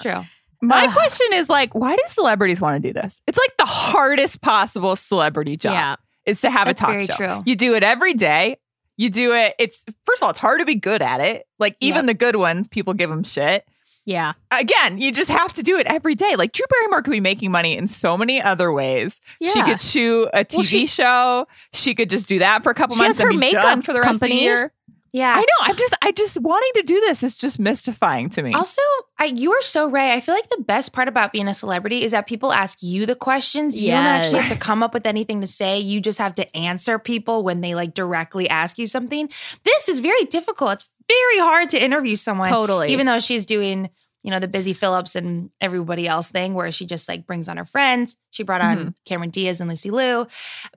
true. 0.00 0.22
My 0.62 0.84
Ugh. 0.86 0.92
question 0.94 1.26
is 1.32 1.50
like, 1.50 1.74
why 1.74 1.96
do 1.96 2.02
celebrities 2.06 2.60
want 2.60 2.80
to 2.80 2.88
do 2.88 2.92
this? 2.92 3.20
It's 3.26 3.36
like 3.38 3.56
the 3.58 3.64
hardest 3.66 4.40
possible 4.40 4.94
celebrity 4.96 5.56
job 5.56 5.72
Yeah. 5.72 5.96
is 6.24 6.40
to 6.42 6.50
have 6.50 6.66
That's 6.66 6.80
a 6.80 6.84
talk 6.84 6.92
very 6.92 7.06
show. 7.06 7.14
true. 7.16 7.42
You 7.44 7.56
do 7.56 7.74
it 7.74 7.82
every 7.82 8.14
day. 8.14 8.56
You 8.96 9.10
do 9.10 9.34
it. 9.34 9.54
It's 9.58 9.84
first 10.06 10.20
of 10.20 10.24
all, 10.24 10.30
it's 10.30 10.38
hard 10.38 10.60
to 10.60 10.64
be 10.64 10.76
good 10.76 11.02
at 11.02 11.20
it. 11.20 11.46
Like 11.58 11.76
even 11.80 12.00
Yep. 12.00 12.06
the 12.06 12.14
good 12.14 12.36
ones, 12.36 12.68
people 12.68 12.94
give 12.94 13.10
them 13.10 13.24
shit. 13.24 13.64
Yeah. 14.04 14.32
again, 14.50 14.98
you 15.00 15.12
just 15.12 15.30
have 15.30 15.52
to 15.54 15.62
do 15.62 15.78
it 15.78 15.86
every 15.86 16.16
day. 16.16 16.34
Like 16.34 16.50
Drew 16.52 16.66
Barrymore 16.68 17.02
could 17.02 17.12
be 17.12 17.20
making 17.20 17.52
money 17.52 17.76
in 17.76 17.86
so 17.86 18.16
many 18.16 18.42
other 18.42 18.72
ways. 18.72 19.20
Yeah. 19.40 19.52
She 19.52 19.62
could 19.62 19.80
shoot 19.80 20.28
a 20.34 20.44
TV 20.44 20.56
Well, 20.56 20.62
she- 20.64 20.86
show. 20.86 21.46
She 21.72 21.94
could 21.94 22.10
just 22.10 22.28
do 22.28 22.40
that 22.40 22.64
for 22.64 22.70
a 22.70 22.74
couple 22.74 22.96
She 22.96 23.02
months 23.02 23.18
has 23.18 23.22
her 23.24 23.30
and 23.30 23.40
be 23.40 23.46
makeup 23.46 23.62
done 23.62 23.82
for 23.82 23.92
the 23.92 24.00
rest 24.00 24.08
of 24.16 24.20
company. 24.20 24.38
the 24.40 24.42
year. 24.42 24.72
Yeah. 25.12 25.34
I 25.36 25.40
know. 25.40 25.46
I'm 25.62 25.76
just, 25.76 25.94
I 26.00 26.10
just 26.12 26.40
wanting 26.40 26.70
to 26.76 26.82
do 26.82 26.98
this 27.00 27.22
is 27.22 27.36
just 27.36 27.58
mystifying 27.58 28.30
to 28.30 28.42
me. 28.42 28.54
Also, 28.54 28.80
I, 29.18 29.26
you 29.26 29.52
are 29.52 29.60
so 29.60 29.90
right. 29.90 30.12
I 30.12 30.20
feel 30.20 30.34
like 30.34 30.48
the 30.48 30.62
best 30.62 30.94
part 30.94 31.06
about 31.06 31.32
being 31.32 31.48
a 31.48 31.54
celebrity 31.54 32.02
is 32.02 32.12
that 32.12 32.26
people 32.26 32.50
ask 32.52 32.82
you 32.82 33.04
the 33.04 33.14
questions. 33.14 33.80
You 33.80 33.90
don't 33.90 34.06
actually 34.06 34.40
have 34.40 34.58
to 34.58 34.64
come 34.64 34.82
up 34.82 34.94
with 34.94 35.06
anything 35.06 35.42
to 35.42 35.46
say. 35.46 35.78
You 35.78 36.00
just 36.00 36.18
have 36.18 36.34
to 36.36 36.56
answer 36.56 36.98
people 36.98 37.42
when 37.42 37.60
they 37.60 37.74
like 37.74 37.92
directly 37.92 38.48
ask 38.48 38.78
you 38.78 38.86
something. 38.86 39.28
This 39.64 39.88
is 39.88 40.00
very 40.00 40.24
difficult. 40.24 40.72
It's 40.72 40.86
very 41.06 41.38
hard 41.40 41.68
to 41.70 41.82
interview 41.82 42.16
someone. 42.16 42.48
Totally. 42.48 42.92
Even 42.92 43.04
though 43.04 43.18
she's 43.18 43.44
doing, 43.44 43.90
you 44.22 44.30
know, 44.30 44.38
the 44.38 44.48
Busy 44.48 44.72
Phillips 44.72 45.14
and 45.14 45.50
everybody 45.60 46.08
else 46.08 46.30
thing 46.30 46.54
where 46.54 46.70
she 46.72 46.86
just 46.86 47.06
like 47.06 47.26
brings 47.26 47.50
on 47.50 47.58
her 47.58 47.66
friends. 47.66 48.16
She 48.30 48.44
brought 48.44 48.62
on 48.62 48.78
mm-hmm. 48.78 48.88
Cameron 49.04 49.30
Diaz 49.30 49.60
and 49.60 49.68
Lucy 49.68 49.90
Liu. 49.90 50.26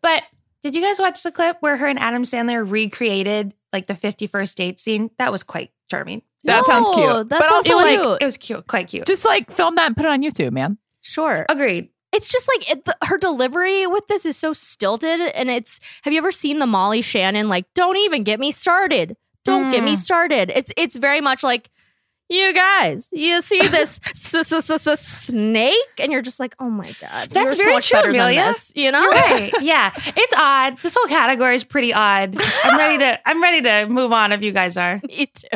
But 0.01 0.23
did 0.65 0.73
you 0.75 0.81
guys 0.81 0.99
watch 0.99 1.21
the 1.21 1.31
clip 1.31 1.57
where 1.59 1.77
her 1.77 1.85
and 1.85 1.99
Adam 1.99 2.23
Sandler 2.23 2.67
recreated 2.67 3.53
like 3.71 3.85
the 3.85 3.93
51st 3.93 4.55
date 4.55 4.79
scene? 4.79 5.11
That 5.19 5.31
was 5.31 5.43
quite 5.43 5.69
charming. 5.91 6.23
That 6.43 6.65
sounds 6.65 6.89
cute. 6.89 7.05
No, 7.07 7.23
That 7.23 7.39
But 7.39 7.47
sounds 7.47 7.67
It 7.67 7.73
also, 7.73 7.83
was 7.83 7.91
cute. 7.91 8.05
like, 8.05 8.21
it 8.21 8.25
was 8.25 8.37
cute, 8.37 8.67
quite 8.67 8.87
cute. 8.87 9.05
just 9.05 9.25
like 9.25 9.51
film 9.51 9.75
that 9.75 9.85
and 9.85 9.95
put 9.95 10.05
it 10.05 10.09
on 10.09 10.23
YouTube, 10.23 10.51
man. 10.53 10.79
sure. 11.01 11.45
Agreed. 11.49 11.89
It's 12.11 12.31
just 12.31 12.47
like 12.47 12.71
it, 12.71 12.85
the, 12.85 12.97
her 13.03 13.17
delivery 13.19 13.85
with 13.85 14.07
this 14.07 14.25
is 14.25 14.37
so 14.37 14.53
stilted, 14.53 15.19
and 15.21 15.49
it's. 15.51 15.79
Have 16.03 16.13
you 16.13 16.17
ever 16.17 16.31
seen 16.31 16.57
the 16.59 16.65
Molly 16.65 17.01
Shannon 17.01 17.47
like? 17.49 17.65
Don't 17.75 17.97
even 17.97 18.23
get 18.23 18.39
me 18.39 18.51
started. 18.51 19.17
Don't 19.43 19.69
get 19.69 19.83
me 19.83 19.93
Mm. 19.93 19.97
started. 19.97 20.51
It's 20.55 20.71
it's 20.77 20.95
very 20.95 21.21
much 21.21 21.43
like. 21.43 21.69
You 22.27 22.53
guys, 22.53 23.09
you 23.13 23.39
see 23.41 23.67
this 23.67 23.99
s- 24.05 24.33
s- 24.51 24.51
s- 24.71 24.87
s- 24.87 24.99
snake, 25.07 25.75
and 25.99 26.11
you're 26.11 26.23
just 26.23 26.39
like, 26.39 26.55
oh 26.59 26.69
my 26.71 26.91
god, 26.99 27.29
That's 27.29 27.35
you're 27.35 27.49
so 27.55 27.63
very 27.63 27.73
much 27.75 27.89
true, 27.89 27.99
better 27.99 28.11
than 28.11 28.21
Amelia. 28.21 28.45
this, 28.45 28.71
you 28.75 28.91
know? 28.91 29.01
You're 29.01 29.11
right. 29.11 29.53
Yeah, 29.61 29.91
it's 29.95 30.33
odd. 30.35 30.77
This 30.79 30.95
whole 30.97 31.07
category 31.07 31.53
is 31.55 31.63
pretty 31.63 31.93
odd. 31.93 32.35
I'm 32.63 32.77
ready 32.77 32.97
to. 32.99 33.19
I'm 33.29 33.43
ready 33.43 33.61
to 33.61 33.85
move 33.87 34.11
on. 34.11 34.31
If 34.31 34.41
you 34.41 34.51
guys 34.51 34.75
are. 34.77 34.99
Me 35.07 35.27
too. 35.27 35.47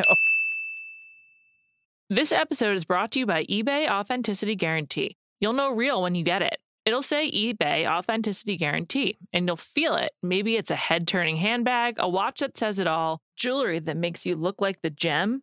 This 2.08 2.32
episode 2.32 2.72
is 2.72 2.84
brought 2.84 3.12
to 3.12 3.20
you 3.20 3.26
by 3.26 3.44
eBay 3.44 3.88
Authenticity 3.88 4.56
Guarantee. 4.56 5.16
You'll 5.40 5.52
know 5.52 5.70
real 5.72 6.02
when 6.02 6.14
you 6.14 6.24
get 6.24 6.42
it. 6.42 6.56
It'll 6.84 7.02
say 7.02 7.30
eBay 7.30 7.86
Authenticity 7.86 8.56
Guarantee, 8.56 9.18
and 9.32 9.46
you'll 9.46 9.56
feel 9.56 9.94
it. 9.96 10.10
Maybe 10.22 10.56
it's 10.56 10.70
a 10.70 10.76
head 10.76 11.06
turning 11.06 11.36
handbag, 11.36 11.96
a 11.98 12.08
watch 12.08 12.40
that 12.40 12.56
says 12.56 12.78
it 12.78 12.86
all, 12.86 13.20
jewelry 13.36 13.78
that 13.80 13.96
makes 13.96 14.24
you 14.26 14.34
look 14.34 14.60
like 14.60 14.80
the 14.82 14.90
gem. 14.90 15.42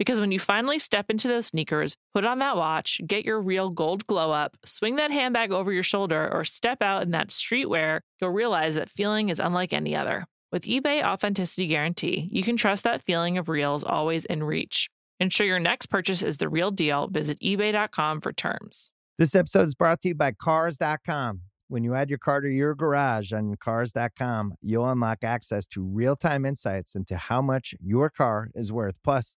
Because 0.00 0.18
when 0.18 0.32
you 0.32 0.40
finally 0.40 0.78
step 0.78 1.10
into 1.10 1.28
those 1.28 1.48
sneakers, 1.48 1.94
put 2.14 2.24
on 2.24 2.38
that 2.38 2.56
watch, 2.56 3.02
get 3.06 3.26
your 3.26 3.38
real 3.38 3.68
gold 3.68 4.06
glow 4.06 4.32
up, 4.32 4.56
swing 4.64 4.96
that 4.96 5.10
handbag 5.10 5.52
over 5.52 5.70
your 5.70 5.82
shoulder, 5.82 6.26
or 6.32 6.42
step 6.42 6.80
out 6.80 7.02
in 7.02 7.10
that 7.10 7.28
streetwear, 7.28 8.00
you'll 8.18 8.30
realize 8.30 8.76
that 8.76 8.88
feeling 8.88 9.28
is 9.28 9.38
unlike 9.38 9.74
any 9.74 9.94
other. 9.94 10.24
With 10.50 10.62
eBay 10.62 11.04
Authenticity 11.04 11.66
Guarantee, 11.66 12.30
you 12.32 12.42
can 12.42 12.56
trust 12.56 12.82
that 12.84 13.02
feeling 13.02 13.36
of 13.36 13.50
real 13.50 13.76
is 13.76 13.84
always 13.84 14.24
in 14.24 14.42
reach. 14.42 14.88
Ensure 15.20 15.46
your 15.46 15.60
next 15.60 15.90
purchase 15.90 16.22
is 16.22 16.38
the 16.38 16.48
real 16.48 16.70
deal. 16.70 17.06
Visit 17.08 17.38
eBay.com 17.40 18.22
for 18.22 18.32
terms. 18.32 18.90
This 19.18 19.34
episode 19.34 19.66
is 19.66 19.74
brought 19.74 20.00
to 20.00 20.08
you 20.08 20.14
by 20.14 20.32
Cars.com. 20.32 21.42
When 21.68 21.84
you 21.84 21.94
add 21.94 22.08
your 22.08 22.18
car 22.18 22.40
to 22.40 22.48
your 22.48 22.74
garage 22.74 23.34
on 23.34 23.54
Cars.com, 23.62 24.54
you'll 24.62 24.88
unlock 24.88 25.18
access 25.22 25.66
to 25.66 25.82
real 25.82 26.16
time 26.16 26.46
insights 26.46 26.94
into 26.94 27.18
how 27.18 27.42
much 27.42 27.74
your 27.82 28.08
car 28.08 28.48
is 28.54 28.72
worth. 28.72 28.98
Plus, 29.04 29.36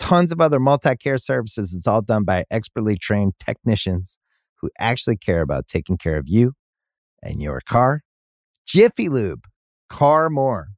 tons 0.00 0.32
of 0.32 0.40
other 0.40 0.58
multi 0.58 0.96
care 0.96 1.18
services. 1.18 1.74
It's 1.74 1.86
all 1.86 2.02
done 2.02 2.24
by 2.24 2.44
expertly 2.50 2.96
trained 2.96 3.34
technicians 3.38 4.18
who 4.60 4.70
actually 4.78 5.16
care 5.16 5.42
about 5.42 5.68
taking 5.68 5.96
care 5.96 6.16
of 6.16 6.28
you 6.28 6.54
and 7.22 7.40
your 7.40 7.60
car. 7.60 8.02
Jiffy 8.66 9.08
Lube, 9.08 9.44
car 9.88 10.28
more. 10.28 10.68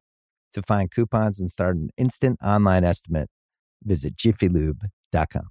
To 0.54 0.60
find 0.60 0.90
coupons 0.90 1.40
and 1.40 1.50
start 1.50 1.76
an 1.76 1.88
instant 1.96 2.38
online 2.44 2.84
estimate, 2.84 3.30
visit 3.82 4.16
jiffylube.com. 4.16 5.48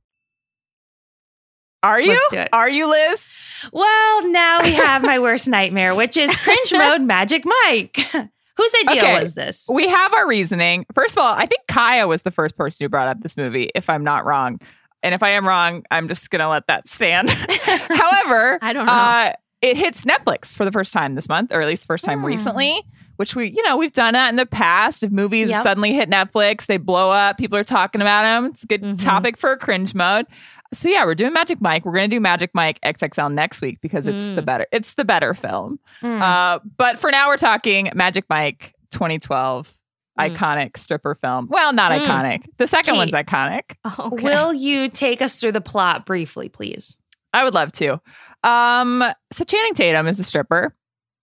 Are 1.81 1.99
you? 1.99 2.10
Let's 2.10 2.27
do 2.29 2.38
it. 2.38 2.49
Are 2.53 2.69
you, 2.69 2.88
Liz? 2.88 3.27
Well, 3.73 4.29
now 4.29 4.62
we 4.62 4.73
have 4.73 5.01
my 5.01 5.17
worst 5.17 5.47
nightmare, 5.47 5.95
which 5.95 6.17
is 6.17 6.36
cringe 6.43 6.71
mode 6.71 7.01
Magic 7.01 7.43
Mike. 7.45 7.97
Whose 8.57 8.73
idea 8.87 9.01
Okay. 9.01 9.19
was 9.21 9.33
this? 9.35 9.67
We 9.71 9.87
have 9.87 10.13
our 10.13 10.27
reasoning. 10.27 10.85
First 10.93 11.13
of 11.17 11.23
all, 11.23 11.33
I 11.33 11.45
think 11.45 11.61
Kaya 11.67 12.07
was 12.07 12.21
the 12.23 12.31
first 12.31 12.55
person 12.57 12.83
who 12.85 12.89
brought 12.89 13.07
up 13.07 13.21
this 13.21 13.37
movie, 13.37 13.69
if 13.75 13.89
I'm 13.89 14.03
not 14.03 14.25
wrong. 14.25 14.59
And 15.03 15.15
if 15.15 15.23
I 15.23 15.29
am 15.29 15.47
wrong, 15.47 15.83
I'm 15.89 16.07
just 16.07 16.29
going 16.29 16.41
to 16.41 16.47
let 16.49 16.67
that 16.67 16.87
stand. 16.87 17.29
However, 17.89 18.59
I 18.61 18.73
don't 18.73 18.85
know. 18.85 18.91
Uh, 18.91 19.33
it 19.61 19.77
hits 19.77 20.05
Netflix 20.05 20.55
for 20.55 20.65
the 20.65 20.71
first 20.71 20.91
time 20.93 21.15
this 21.15 21.29
month, 21.29 21.51
or 21.51 21.61
at 21.61 21.67
least 21.67 21.85
first 21.85 22.03
time 22.03 22.19
Hmm. 22.19 22.25
recently, 22.25 22.81
which 23.17 23.35
we, 23.35 23.51
you 23.51 23.63
know, 23.63 23.77
we've 23.77 23.91
done 23.93 24.13
that 24.13 24.29
in 24.29 24.35
the 24.35 24.45
past. 24.45 25.03
If 25.03 25.11
movies 25.11 25.49
Yep. 25.49 25.63
suddenly 25.63 25.93
hit 25.93 26.09
Netflix, 26.09 26.65
they 26.65 26.77
blow 26.77 27.11
up, 27.11 27.37
people 27.37 27.57
are 27.57 27.63
talking 27.63 28.01
about 28.01 28.23
them. 28.23 28.47
It's 28.47 28.63
a 28.63 28.67
good 28.67 28.81
Mhm. 28.81 29.03
topic 29.03 29.37
for 29.37 29.51
a 29.51 29.57
cringe 29.57 29.93
mode. 29.93 30.25
So 30.73 30.88
yeah, 30.89 31.03
we're 31.05 31.15
doing 31.15 31.34
Magic 31.34 31.60
Mike. 31.62 31.86
We're 31.86 31.91
going 31.93 32.10
to 32.10 32.15
do 32.15 32.19
Magic 32.21 32.51
Mike 32.53 32.79
XXL 32.81 33.34
next 33.34 33.62
week 33.62 33.79
because 33.81 34.07
it's 34.07 34.23
Mm. 34.23 34.36
the 34.36 34.41
better, 34.41 34.65
it's 34.71 34.93
the 34.93 35.03
better 35.05 35.34
film. 35.34 35.79
Mm. 36.01 36.21
Uh, 36.21 36.60
but 36.77 36.97
for 36.97 37.12
now, 37.12 37.27
we're 37.27 37.38
talking 37.38 37.89
Magic 37.93 38.25
Mike 38.29 38.73
2012. 38.91 39.73
Mm. 40.19 40.36
Iconic 40.36 40.77
stripper 40.77 41.15
film. 41.15 41.47
Well, 41.49 41.73
not 41.73 41.91
Mm. 41.91 42.05
iconic. 42.05 42.43
The 42.57 42.67
second 42.67 42.93
Kate. 42.93 42.97
one's 42.97 43.12
iconic. 43.13 43.62
Oh, 43.86 44.10
okay. 44.13 44.23
Will 44.23 44.53
you 44.53 44.88
take 44.89 45.21
us 45.21 45.39
through 45.39 45.53
the 45.53 45.62
plot 45.62 46.05
briefly, 46.05 46.47
please? 46.49 46.97
I 47.34 47.43
would 47.45 47.53
love 47.53 47.71
to. 47.73 47.99
Um, 48.43 49.03
so 49.31 49.43
Channing 49.45 49.73
Tatum 49.73 50.07
is 50.07 50.19
a 50.19 50.23
stripper, 50.23 50.75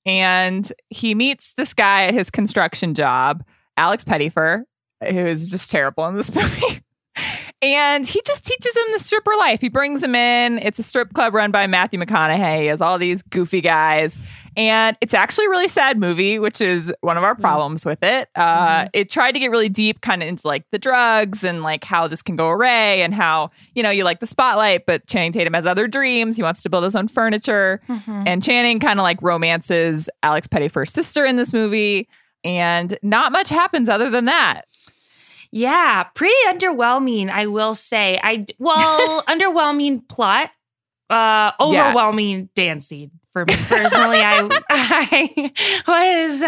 and 0.06 0.70
he 0.88 1.14
meets 1.14 1.52
this 1.52 1.74
guy 1.74 2.04
at 2.06 2.14
his 2.14 2.30
construction 2.30 2.94
job, 2.94 3.44
Alex 3.76 4.04
Pettyfer, 4.04 4.62
who 5.02 5.26
is 5.26 5.50
just 5.50 5.70
terrible 5.70 6.06
in 6.06 6.16
this 6.16 6.34
movie. 6.34 6.82
And 7.60 8.06
he 8.06 8.20
just 8.24 8.44
teaches 8.44 8.76
him 8.76 8.84
the 8.92 8.98
stripper 8.98 9.34
life. 9.36 9.60
He 9.60 9.68
brings 9.68 10.02
him 10.02 10.14
in. 10.14 10.58
It's 10.58 10.78
a 10.78 10.82
strip 10.82 11.12
club 11.12 11.34
run 11.34 11.50
by 11.50 11.66
Matthew 11.66 11.98
McConaughey. 11.98 12.60
He 12.60 12.66
has 12.66 12.80
all 12.80 12.98
these 12.98 13.22
goofy 13.22 13.60
guys. 13.60 14.18
And 14.56 14.96
it's 15.00 15.14
actually 15.14 15.46
a 15.46 15.50
really 15.50 15.68
sad 15.68 15.98
movie, 15.98 16.38
which 16.40 16.60
is 16.60 16.92
one 17.00 17.16
of 17.16 17.22
our 17.22 17.36
Mm. 17.36 17.40
problems 17.40 17.84
with 17.86 18.02
it. 18.02 18.28
Uh, 18.34 18.82
Mhm. 18.84 18.88
It 18.92 19.10
tried 19.10 19.32
to 19.32 19.38
get 19.38 19.50
really 19.52 19.68
deep, 19.68 20.00
kind 20.00 20.20
of 20.22 20.28
into 20.28 20.46
like 20.48 20.64
the 20.72 20.78
drugs 20.80 21.44
and 21.44 21.62
like 21.62 21.84
how 21.84 22.08
this 22.08 22.22
can 22.22 22.34
go 22.34 22.50
away 22.50 23.02
and 23.02 23.14
how, 23.14 23.50
you 23.74 23.82
know, 23.84 23.90
you 23.90 24.02
like 24.02 24.18
the 24.18 24.26
spotlight, 24.26 24.84
but 24.86 25.06
Channing 25.06 25.30
Tatum 25.32 25.54
has 25.54 25.64
other 25.66 25.86
dreams. 25.86 26.36
He 26.36 26.42
wants 26.42 26.62
to 26.64 26.70
build 26.70 26.82
his 26.84 26.96
own 26.96 27.06
furniture. 27.06 27.80
Mm-hmm. 27.88 28.22
And 28.26 28.42
Channing 28.42 28.80
kind 28.80 28.98
of 28.98 29.04
like 29.04 29.18
romances 29.22 30.08
Alex 30.24 30.46
Pettyfer's 30.48 30.92
sister 30.92 31.24
in 31.24 31.36
this 31.36 31.52
movie. 31.52 32.08
and 32.44 32.96
not 33.02 33.32
much 33.32 33.48
happens 33.48 33.88
other 33.88 34.08
than 34.10 34.26
that. 34.26 34.62
Yeah, 35.50 36.04
pretty 36.14 36.34
underwhelming, 36.48 37.30
I 37.30 37.46
will 37.46 37.74
say. 37.74 38.18
I 38.22 38.44
well, 38.58 39.22
underwhelming 39.28 40.08
plot, 40.08 40.50
uh 41.10 41.52
overwhelming 41.58 42.50
dancing 42.54 43.10
for 43.32 43.44
me 43.46 43.54
personally. 43.66 44.18
I 44.20 44.46
I 44.70 45.82
was 45.86 46.40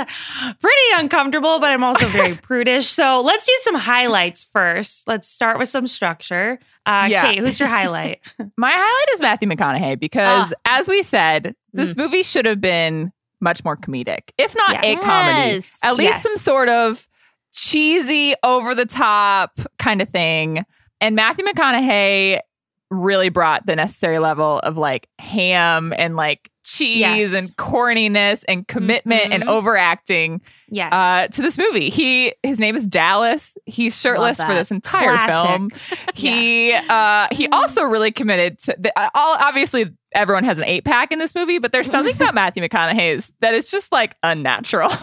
pretty 0.61 1.03
uncomfortable, 1.03 1.61
but 1.61 1.71
I'm 1.71 1.83
also 1.85 2.07
very 2.09 2.35
prudish. 2.43 2.87
So 2.87 3.23
let's 3.23 3.47
do 3.47 3.55
some 3.63 3.75
highlights 3.77 4.45
first. 4.53 5.09
Let's 5.09 5.29
start 5.29 5.59
with 5.59 5.69
some 5.69 5.87
structure. 5.87 6.59
Uh 6.85 7.07
Yeah. 7.11 7.23
Kate, 7.23 7.39
who's 7.39 7.59
your 7.59 7.69
highlight? 7.71 8.21
My 8.57 8.71
highlight 8.73 9.09
is 9.15 9.21
Matthew 9.21 9.49
McConaughey 9.49 9.99
because, 9.99 10.53
Ah. 10.67 10.79
as 10.79 10.89
we 10.89 11.03
said, 11.03 11.55
this 11.73 11.97
movie 11.97 12.23
should 12.23 12.45
have 12.47 12.61
been 12.61 13.13
much 13.41 13.65
more 13.65 13.77
comedic, 13.77 14.31
if 14.37 14.55
not 14.55 14.85
Yes. 14.85 15.01
a 15.01 15.05
comedy. 15.05 15.39
Yes. 15.55 15.79
At 15.83 15.97
least 15.97 16.13
Yes. 16.17 16.23
some 16.23 16.37
sort 16.37 16.69
of 16.69 17.07
cheesy, 17.53 18.35
over 18.43 18.75
the 18.75 18.87
top 18.87 19.59
kind 19.79 20.01
of 20.03 20.09
thing. 20.09 20.65
And 21.01 21.17
Matthew 21.17 21.45
McConaughey 21.45 22.41
really 22.91 23.29
brought 23.29 23.65
the 23.67 23.77
necessary 23.77 24.19
level 24.19 24.59
of 24.59 24.77
like 24.77 25.09
ham 25.21 25.93
and 25.97 26.17
like 26.17 26.51
cheese 26.65 26.99
Yes. 26.99 27.33
and 27.35 27.57
corniness 27.57 28.43
and 28.49 28.67
commitment 28.67 29.33
and 29.33 29.45
Mhm. 29.45 29.49
overacting 29.49 30.41
Yes. 30.69 30.93
uh, 30.93 31.29
to 31.29 31.41
this 31.41 31.57
movie. 31.57 31.89
He 31.89 32.35
his 32.43 32.59
name 32.59 32.75
is 32.77 32.87
Dallas. 32.89 33.57
He's 33.65 33.99
shirtless 33.99 34.43
for 34.43 34.53
this 34.53 34.71
entire 34.73 35.15
Classic. 35.15 35.51
film. 35.51 35.71
He 36.15 36.73
uh, 36.73 37.29
he 37.31 37.47
also 37.49 37.85
really 37.85 38.11
committed 38.11 38.59
to 38.65 38.77
the, 38.79 38.93
all. 39.15 39.37
Obviously, 39.41 39.87
everyone 40.13 40.43
has 40.45 40.59
an 40.59 40.65
eight 40.65 40.85
pack 40.85 41.13
in 41.13 41.21
this 41.21 41.35
movie, 41.37 41.59
but 41.59 41.71
there's 41.73 41.91
something 41.91 42.15
about 42.17 42.35
Matthew 42.35 42.63
McConaughey's 42.63 43.33
that 43.41 43.55
is 43.55 43.71
just 43.71 43.93
like 43.93 44.17
unnatural. 44.25 44.91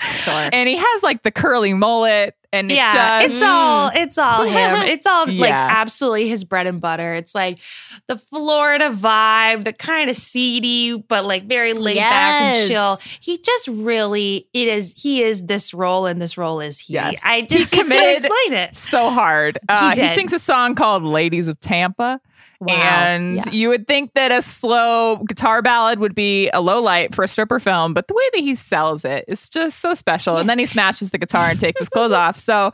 Sure. 0.00 0.48
and 0.52 0.68
he 0.68 0.76
has 0.76 1.02
like 1.02 1.22
the 1.22 1.30
curly 1.30 1.74
mullet, 1.74 2.36
and 2.52 2.70
yeah, 2.70 3.20
it 3.20 3.26
it's 3.26 3.42
all 3.42 3.90
it's 3.92 4.16
all 4.18 4.42
him. 4.44 4.82
It's 4.82 5.06
all 5.06 5.30
like 5.30 5.52
absolutely 5.52 6.28
his 6.28 6.44
bread 6.44 6.66
and 6.66 6.80
butter. 6.80 7.14
It's 7.14 7.34
like 7.34 7.58
the 8.06 8.16
Florida 8.16 8.90
vibe, 8.90 9.64
the 9.64 9.72
kind 9.72 10.08
of 10.08 10.16
seedy 10.16 10.96
but 10.96 11.24
like 11.24 11.46
very 11.46 11.74
laid 11.74 11.96
back 11.96 12.54
and 12.54 12.68
chill. 12.68 12.98
He 13.20 13.38
just 13.38 13.68
really 13.68 14.48
it 14.54 14.68
is 14.68 14.94
he 14.96 15.22
is 15.22 15.44
this 15.46 15.74
role 15.74 16.06
and 16.06 16.22
this 16.22 16.38
role 16.38 16.60
is 16.60 16.78
he. 16.78 16.94
Yes. 16.94 17.20
I 17.24 17.42
just 17.42 17.70
can't 17.72 17.88
committed 17.88 18.24
explain 18.24 18.52
it. 18.52 18.76
so 18.76 19.10
hard. 19.10 19.58
Uh, 19.68 19.90
he, 19.90 19.94
did. 19.96 20.14
sings 20.14 20.32
a 20.32 20.38
song 20.38 20.74
called 20.74 21.02
"Ladies 21.02 21.48
of 21.48 21.58
Tampa." 21.60 22.20
Wow. 22.60 22.74
And 22.74 23.36
Yeah. 23.36 23.50
you 23.52 23.68
would 23.68 23.86
think 23.86 24.14
that 24.14 24.32
a 24.32 24.42
slow 24.42 25.22
guitar 25.28 25.62
ballad 25.62 26.00
would 26.00 26.14
be 26.14 26.50
a 26.50 26.60
low 26.60 26.82
light 26.82 27.14
for 27.14 27.22
a 27.22 27.28
stripper 27.28 27.60
film, 27.60 27.94
but 27.94 28.08
the 28.08 28.14
way 28.14 28.22
that 28.32 28.40
he 28.40 28.56
sells 28.56 29.04
it 29.04 29.24
is 29.28 29.48
just 29.48 29.78
so 29.78 29.94
special. 29.94 30.38
And 30.38 30.50
then 30.50 30.58
he 30.58 30.66
smashes 30.66 31.10
the 31.10 31.18
guitar 31.18 31.50
and 31.50 31.60
takes 31.60 31.78
his 31.78 31.88
clothes 31.88 32.10
off. 32.10 32.38
So, 32.38 32.54
uh, 32.64 32.72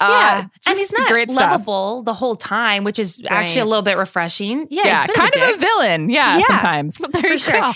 yeah, 0.00 0.44
and 0.68 0.78
he's 0.78 0.92
not 0.92 1.08
great 1.08 1.30
stuff. 1.30 1.50
lovable 1.50 2.02
the 2.04 2.14
whole 2.14 2.36
time, 2.36 2.84
which 2.84 3.00
is 3.00 3.24
actually 3.28 3.62
a 3.62 3.66
little 3.66 3.82
bit 3.82 3.96
refreshing. 3.98 4.68
Yeah, 4.70 4.86
Yeah, 4.86 5.06
kind 5.08 5.34
of 5.34 5.42
a 5.42 5.48
of 5.50 5.56
a 5.56 5.58
villain. 5.58 6.10
Yeah, 6.10 6.38
Yeah. 6.38 6.46
sometimes. 6.46 6.96
for 7.20 7.38
sure. 7.38 7.60
go. 7.60 7.72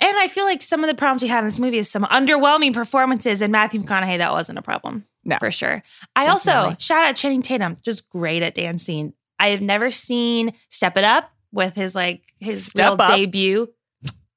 And 0.00 0.16
I 0.18 0.28
feel 0.28 0.44
like 0.44 0.62
some 0.62 0.84
of 0.84 0.88
the 0.88 0.94
problems 0.94 1.22
we 1.22 1.28
have 1.28 1.40
in 1.40 1.46
this 1.46 1.58
movie 1.58 1.78
is 1.78 1.90
some 1.90 2.04
underwhelming 2.04 2.72
performances, 2.74 3.40
and 3.42 3.50
Matthew 3.50 3.82
McConaughey, 3.82 4.18
that 4.18 4.30
wasn't 4.32 4.58
a 4.58 4.62
problem. 4.62 5.06
No. 5.24 5.36
For 5.40 5.50
sure. 5.50 5.82
I 6.14 6.26
also, 6.28 6.76
shout 6.78 7.04
out 7.04 7.16
Channing 7.16 7.42
Tatum, 7.42 7.76
just 7.82 8.08
great 8.08 8.42
at 8.42 8.54
dancing. 8.54 9.12
I 9.38 9.48
have 9.48 9.60
never 9.60 9.90
seen 9.90 10.52
Step 10.68 10.96
It 10.96 11.04
Up 11.04 11.30
with 11.52 11.74
his 11.74 11.94
like 11.94 12.22
his 12.40 12.66
Step 12.66 12.98
real 12.98 13.02
Up? 13.02 13.16
debut. 13.16 13.68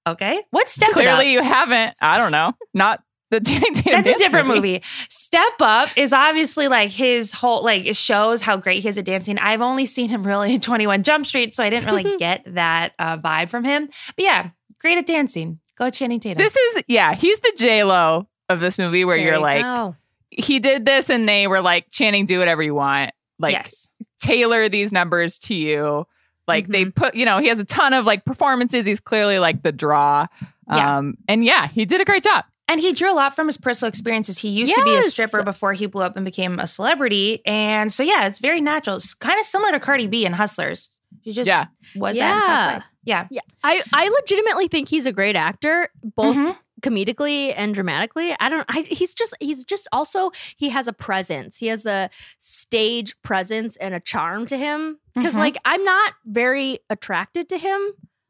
Okay. 0.08 0.42
What's 0.52 0.74
Step 0.74 0.90
It 0.90 0.98
Up? 0.98 1.16
Clearly, 1.18 1.32
you 1.32 1.42
haven't. 1.42 1.96
I 2.02 2.18
don't 2.18 2.32
know. 2.32 2.54
Not 2.74 3.04
the 3.30 3.40
Channing 3.46 3.74
Tatum 3.74 3.92
That's 4.04 4.10
a 4.10 4.18
different 4.24 4.48
movie. 4.48 4.82
Step 5.10 5.54
Up 5.62 5.90
is 5.96 6.12
obviously 6.14 6.68
like 6.68 6.90
his 6.90 7.32
whole 7.34 7.64
like 7.64 7.86
it 7.86 7.96
shows 7.96 8.42
how 8.42 8.58
great 8.58 8.82
he 8.84 8.90
is 8.90 8.98
at 8.98 9.06
dancing. 9.06 9.38
I've 9.38 9.62
only 9.62 9.86
seen 9.86 10.10
him 10.10 10.26
really 10.26 10.56
in 10.56 10.60
21 10.60 11.04
Jump 11.04 11.26
Street, 11.26 11.54
so 11.54 11.64
I 11.64 11.70
didn't 11.70 11.94
really 11.94 12.18
get 12.20 12.44
that 12.56 12.94
uh, 13.00 13.18
vibe 13.18 13.50
from 13.50 13.64
him. 13.64 13.88
But 14.16 14.24
yeah, 14.26 14.50
great 14.80 14.98
at 14.98 15.06
dancing. 15.06 15.60
Go 15.78 15.90
Channing 15.90 16.20
Tatum. 16.20 16.38
This 16.44 16.56
is, 16.56 16.84
yeah, 16.88 17.16
he's 17.16 17.40
the 17.40 17.54
J 17.58 17.84
Lo 17.84 18.28
of 18.50 18.60
this 18.60 18.78
movie 18.78 19.06
where 19.06 19.18
There 19.18 19.26
you're 19.28 19.36
you 19.36 19.42
like, 19.42 19.64
go. 19.64 19.96
he 20.30 20.60
did 20.60 20.86
this 20.86 21.10
and 21.10 21.28
they 21.28 21.48
were 21.48 21.62
like, 21.62 21.90
Channing, 21.90 22.26
do 22.26 22.38
whatever 22.40 22.62
you 22.62 22.76
want. 22.76 23.12
Like, 23.40 23.54
yes. 23.54 23.88
Tailor 24.22 24.70
these 24.70 24.92
numbers 24.92 25.38
to 25.40 25.54
you. 25.56 26.06
Like 26.48 26.68
they 26.68 26.84
Mm-hmm. 26.86 26.92
put, 26.92 27.16
you 27.16 27.26
know, 27.26 27.40
he 27.40 27.48
has 27.48 27.60
a 27.60 27.66
ton 27.66 27.94
of 27.94 28.06
like 28.06 28.26
performances. 28.26 28.86
He's 28.86 29.00
clearly 29.00 29.40
like 29.40 29.64
the 29.64 29.72
draw. 29.72 30.28
Yeah. 30.68 30.98
Um, 30.98 31.16
and 31.28 31.44
yeah, 31.46 31.68
he 31.68 31.86
did 31.86 32.02
a 32.02 32.06
great 32.06 32.24
job. 32.24 32.46
And 32.68 32.80
he 32.80 32.94
drew 32.94 33.12
a 33.12 33.16
lot 33.16 33.36
from 33.36 33.48
his 33.48 33.58
personal 33.58 33.90
experiences. 33.90 34.38
He 34.38 34.48
used 34.50 34.74
to 34.76 34.84
be 34.86 34.96
a 34.96 35.04
stripper 35.04 35.44
before 35.44 35.74
he 35.74 35.88
blew 35.88 36.04
up 36.04 36.16
and 36.16 36.24
became 36.24 36.58
a 36.58 36.66
celebrity. 36.68 37.46
And 37.46 37.92
so, 37.92 38.02
yeah, 38.02 38.26
it's 38.28 38.40
very 38.40 38.62
natural. 38.62 38.96
It's 38.96 39.14
kind 39.14 39.38
of 39.40 39.46
similar 39.46 39.74
to 39.74 39.80
Cardi 39.80 40.08
B 40.08 40.26
in 40.26 40.32
Hustlers. 40.34 40.90
She 41.26 41.34
just 41.34 41.48
Yeah. 41.50 41.66
was 41.98 42.16
that 42.16 42.22
Yeah. 42.24 42.40
Hustler. 42.56 42.84
Yeah. 43.04 43.28
Yeah, 43.30 43.42
I 43.64 43.82
I 43.92 44.08
legitimately 44.08 44.68
think 44.70 44.88
he's 44.88 45.06
a 45.06 45.12
great 45.12 45.36
actor, 45.36 45.90
both 46.04 46.38
Mhm. 46.38 46.56
Comedically 46.82 47.54
and 47.56 47.74
dramatically. 47.74 48.36
I 48.39 48.50
don't. 48.50 48.65
I 48.70 48.82
he's 48.82 49.13
just 49.15 49.34
he's 49.39 49.63
just 49.65 49.88
also 49.91 50.32
he 50.58 50.70
has 50.70 50.88
a 50.88 50.94
presence. 50.94 51.58
He 51.58 51.67
has 51.67 51.86
a 51.86 52.10
stage 52.39 53.15
presence 53.22 53.78
and 53.78 53.94
a 53.94 54.00
charm 54.00 54.46
to 54.48 54.58
him. 54.58 54.98
Because 55.15 55.36
Mhm. 55.36 55.39
like 55.39 55.58
I'm 55.65 55.84
not 55.84 56.13
very 56.26 56.80
attracted 56.89 57.50
to 57.50 57.58
him, 57.58 57.80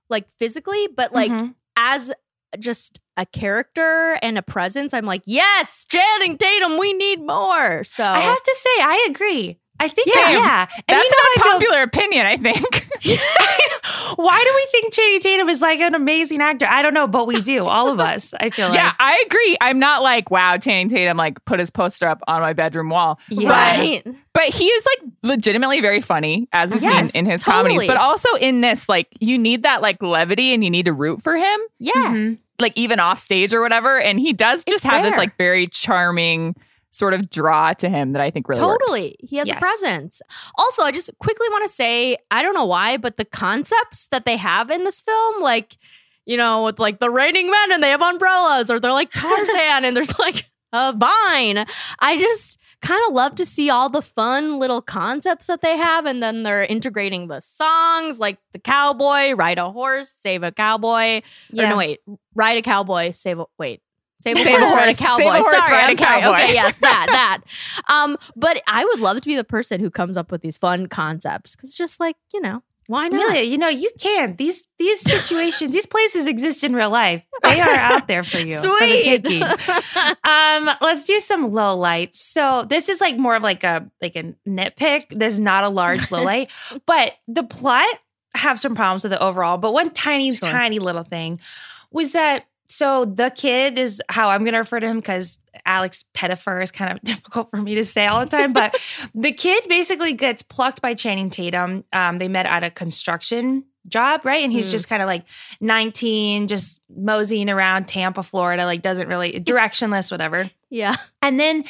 like 0.10 0.26
physically, 0.40 0.88
but 0.96 1.14
like 1.14 1.32
Mhm. 1.32 1.56
as 1.78 2.12
just 2.60 3.00
a 3.16 3.26
character 3.26 4.18
and 4.22 4.38
a 4.38 4.42
presence, 4.42 4.94
I'm 4.94 5.06
like, 5.06 5.22
yes, 5.26 5.86
Channing 5.86 6.38
Tatum, 6.38 6.78
we 6.78 6.92
need 6.94 7.22
more. 7.26 7.84
So 7.86 8.04
I 8.04 8.20
have 8.20 8.42
to 8.44 8.56
say, 8.60 8.82
I 8.84 9.08
agree. 9.10 9.58
I 9.84 9.88
think, 9.88 10.10
Same. 10.10 10.36
yeah. 10.36 10.68
And 10.76 10.84
That's 10.88 11.04
you 11.04 11.10
know, 11.10 11.48
an 11.48 11.56
I 11.56 11.60
feel- 11.60 11.84
opinion, 11.84 12.26
I 12.28 12.38
think. 12.38 12.88
Why 14.16 14.44
do 14.44 14.54
we 14.56 14.68
think 14.72 14.94
Channing 14.94 15.20
Tatum 15.20 15.50
is 15.50 15.62
like 15.62 15.80
an 15.80 15.96
amazing 15.96 16.42
actor? 16.42 16.66
I 16.68 16.82
don't 16.82 16.94
know, 16.94 17.08
but 17.08 17.26
we 17.28 17.42
do. 17.42 17.66
All 17.66 17.90
of 17.90 18.00
us. 18.00 18.34
I 18.40 18.50
feel 18.52 18.68
like. 18.70 18.76
yeah, 18.78 18.94
I 19.00 19.24
agree. 19.26 19.58
I'm 19.62 19.80
not 19.80 20.04
like, 20.04 20.30
wow, 20.30 20.58
Channing 20.58 20.90
Tatum 20.90 21.18
like 21.18 21.44
put 21.46 21.60
his 21.60 21.70
poster 21.72 22.08
up 22.08 22.22
on 22.28 22.42
my 22.42 22.54
bedroom 22.54 22.90
wall. 22.90 23.20
Yeah. 23.30 23.50
right. 23.50 24.06
But 24.34 24.44
he 24.44 24.66
is 24.68 24.86
like 24.86 25.12
legitimately 25.24 25.82
very 25.82 26.02
funny, 26.02 26.48
as 26.54 26.72
we've 26.72 26.84
Yes, 26.84 27.12
seen 27.12 27.26
in 27.26 27.32
his 27.32 27.44
comedies. 27.44 27.88
But 27.88 27.98
also 27.98 28.34
in 28.36 28.62
this, 28.62 28.88
like, 28.88 29.08
you 29.20 29.38
need 29.38 29.64
that 29.64 29.82
like 29.82 30.02
levity 30.04 30.54
and 30.54 30.64
you 30.64 30.70
need 30.70 30.86
to 30.86 30.94
root 30.94 31.24
for 31.24 31.36
him. 31.36 31.60
Yeah. 31.80 31.92
Mhm. 31.96 32.38
like 32.60 32.74
even 32.78 33.00
off 33.00 33.18
stage 33.18 33.54
or 33.56 33.62
whatever. 33.62 34.00
And 34.00 34.20
he 34.20 34.34
does 34.34 34.64
just 34.64 34.86
It's 34.86 34.94
have 34.94 35.04
this 35.04 35.18
like 35.18 35.36
very 35.38 35.66
charming 35.68 36.56
sort 36.92 37.14
of 37.14 37.30
draw 37.30 37.74
to 37.74 37.90
him 37.90 38.12
that 38.14 38.22
I 38.22 38.30
think 38.32 38.48
really 38.50 38.62
works. 38.62 38.84
Totally. 38.86 39.16
He 39.22 39.38
has 39.38 39.48
Yes. 39.48 39.58
a 39.58 39.60
presence. 39.60 40.22
Also, 40.56 40.84
I 40.84 40.92
just 40.92 41.10
quickly 41.20 41.48
want 41.50 41.64
to 41.64 41.70
say, 41.70 42.18
I 42.30 42.42
don't 42.42 42.54
know 42.54 42.66
why, 42.66 42.98
but 42.98 43.18
the 43.18 43.26
concepts 43.26 44.08
that 44.08 44.26
they 44.26 44.38
have 44.38 44.70
in 44.70 44.84
this 44.84 45.00
film, 45.02 45.42
like, 45.42 45.78
you 46.26 46.38
know, 46.38 46.66
with 46.66 46.80
like 46.80 47.00
the 47.00 47.10
raining 47.10 47.50
men 47.50 47.72
and 47.72 47.82
they 47.82 47.90
have 47.90 48.02
umbrellas, 48.02 48.70
or 48.70 48.80
they're 48.80 48.92
like 48.92 49.10
Tarzan 49.12 49.86
and 49.86 49.96
there's 49.96 50.18
like 50.20 50.46
a 50.74 50.94
vine. 50.94 51.66
I 52.00 52.18
just 52.18 52.58
kind 52.82 53.02
of 53.08 53.14
love 53.14 53.36
to 53.36 53.46
see 53.46 53.70
all 53.70 53.90
the 53.90 54.02
fun 54.02 54.58
little 54.60 54.82
concepts 54.82 55.48
that 55.48 55.62
they 55.62 55.78
have. 55.78 56.06
And 56.06 56.22
then 56.22 56.44
they're 56.44 56.64
integrating 56.66 57.28
the 57.28 57.40
songs 57.40 58.20
like 58.20 58.38
the 58.54 58.60
cowboy, 58.60 59.32
ride 59.34 59.60
a 59.60 59.70
horse, 59.72 60.10
save 60.10 60.44
a 60.44 60.52
cowboy. 60.52 61.18
Or 61.18 61.68
no, 61.68 61.78
wait, 61.78 62.00
ride 62.36 62.58
a 62.58 62.62
cowboy, 62.62 63.12
save 63.12 63.40
a, 63.40 63.46
wait. 63.60 63.82
Save 64.22 64.36
a 64.38 64.40
Save 64.40 64.60
horse, 64.60 64.74
ride 64.74 64.90
a 64.90 64.94
cowboy. 64.98 65.24
horse, 65.42 65.52
sorry, 65.52 65.72
ride 65.76 65.84
a 65.84 65.90
I'm 65.92 65.96
sorry. 65.98 66.22
cowboy. 66.22 66.38
Okay, 66.44 66.54
yes, 66.54 66.78
that, 66.80 67.40
that. 67.88 67.94
Um, 67.94 68.18
but 68.36 68.62
I 68.68 68.86
would 68.86 69.00
love 69.00 69.20
to 69.22 69.28
be 69.28 69.36
the 69.36 69.44
person 69.44 69.80
who 69.80 69.90
comes 69.90 70.18
up 70.18 70.32
with 70.32 70.42
these 70.42 70.58
fun 70.58 70.88
concepts 70.88 71.56
because 71.56 71.70
it's 71.70 71.78
just 71.78 72.00
like, 72.00 72.16
you 72.34 72.40
know, 72.42 72.62
why 72.88 73.08
not? 73.08 73.30
Amelia, 73.30 73.44
you 73.44 73.58
know, 73.58 73.70
you 73.70 73.90
can. 74.00 74.36
These 74.36 74.64
these 74.78 75.00
situations, 75.00 75.72
these 75.74 75.86
places 75.86 76.28
exist 76.28 76.64
in 76.64 76.76
real 76.76 76.90
life. 76.90 77.24
They 77.44 77.60
are 77.62 77.70
out 77.72 78.08
there 78.08 78.24
for 78.24 78.40
you. 78.40 78.58
For 78.58 78.64
the 78.80 78.88
Sweet. 78.88 79.24
taking. 79.24 79.44
Um, 80.24 80.70
let's 80.82 81.04
do 81.06 81.20
some 81.20 81.52
low 81.52 81.76
lights. 81.76 82.20
So 82.20 82.66
this 82.68 82.90
is 82.90 83.00
like 83.02 83.18
more 83.18 83.36
of 83.36 83.44
like 83.44 83.64
a 83.64 83.90
like 84.02 84.16
a 84.16 84.34
nitpick. 84.48 85.06
There's 85.12 85.40
not 85.40 85.64
a 85.64 85.70
large 85.70 86.12
low 86.12 86.24
light, 86.32 86.50
but 86.86 87.14
the 87.28 87.44
plot 87.44 87.88
have 88.36 88.60
some 88.60 88.76
problems 88.76 89.04
with 89.04 89.14
it 89.14 89.20
overall. 89.22 89.58
But 89.58 89.74
one 89.74 89.92
tiny, 89.92 90.32
Sure. 90.34 90.50
tiny 90.50 90.80
little 90.80 91.04
thing 91.04 91.40
was 91.92 92.14
that 92.14 92.46
so 92.72 93.06
the 93.06 93.30
kid 93.30 93.78
is 93.78 94.02
how 94.10 94.30
I'm 94.30 94.42
going 94.44 94.54
to 94.54 94.60
refer 94.60 94.80
to 94.80 94.88
him 94.88 94.98
because 94.98 95.40
Alex 95.66 96.06
Pettyfer 96.14 96.62
is 96.64 96.72
kind 96.72 96.92
of 96.92 97.02
difficult 97.04 97.50
for 97.50 97.58
me 97.58 97.76
to 97.76 97.84
say 97.84 98.08
all 98.08 98.22
the 98.22 98.26
time. 98.26 98.54
But 98.54 98.76
the 99.16 99.32
kid 99.34 99.66
basically 99.68 100.14
gets 100.14 100.42
plucked 100.42 100.82
by 100.82 100.94
Channing 100.94 101.30
Tatum. 101.30 101.84
Um, 101.94 102.18
they 102.18 102.28
met 102.28 102.46
at 102.46 102.64
a 102.64 102.70
construction 102.70 103.66
job, 103.88 104.22
right? 104.26 104.44
And 104.44 104.54
he's 104.54 104.70
Mm. 104.70 104.72
just 104.72 104.88
kind 104.90 105.02
of 105.02 105.08
like 105.08 105.26
19, 105.60 106.48
just 106.48 106.82
moseying 106.96 107.50
around 107.50 107.88
Tampa, 107.88 108.24
Florida, 108.24 108.66
like 108.66 108.82
doesn't 108.82 109.08
really 109.08 109.34
directionless, 109.42 110.12
whatever. 110.12 110.50
yeah. 110.70 110.96
And 111.22 111.40
then 111.40 111.64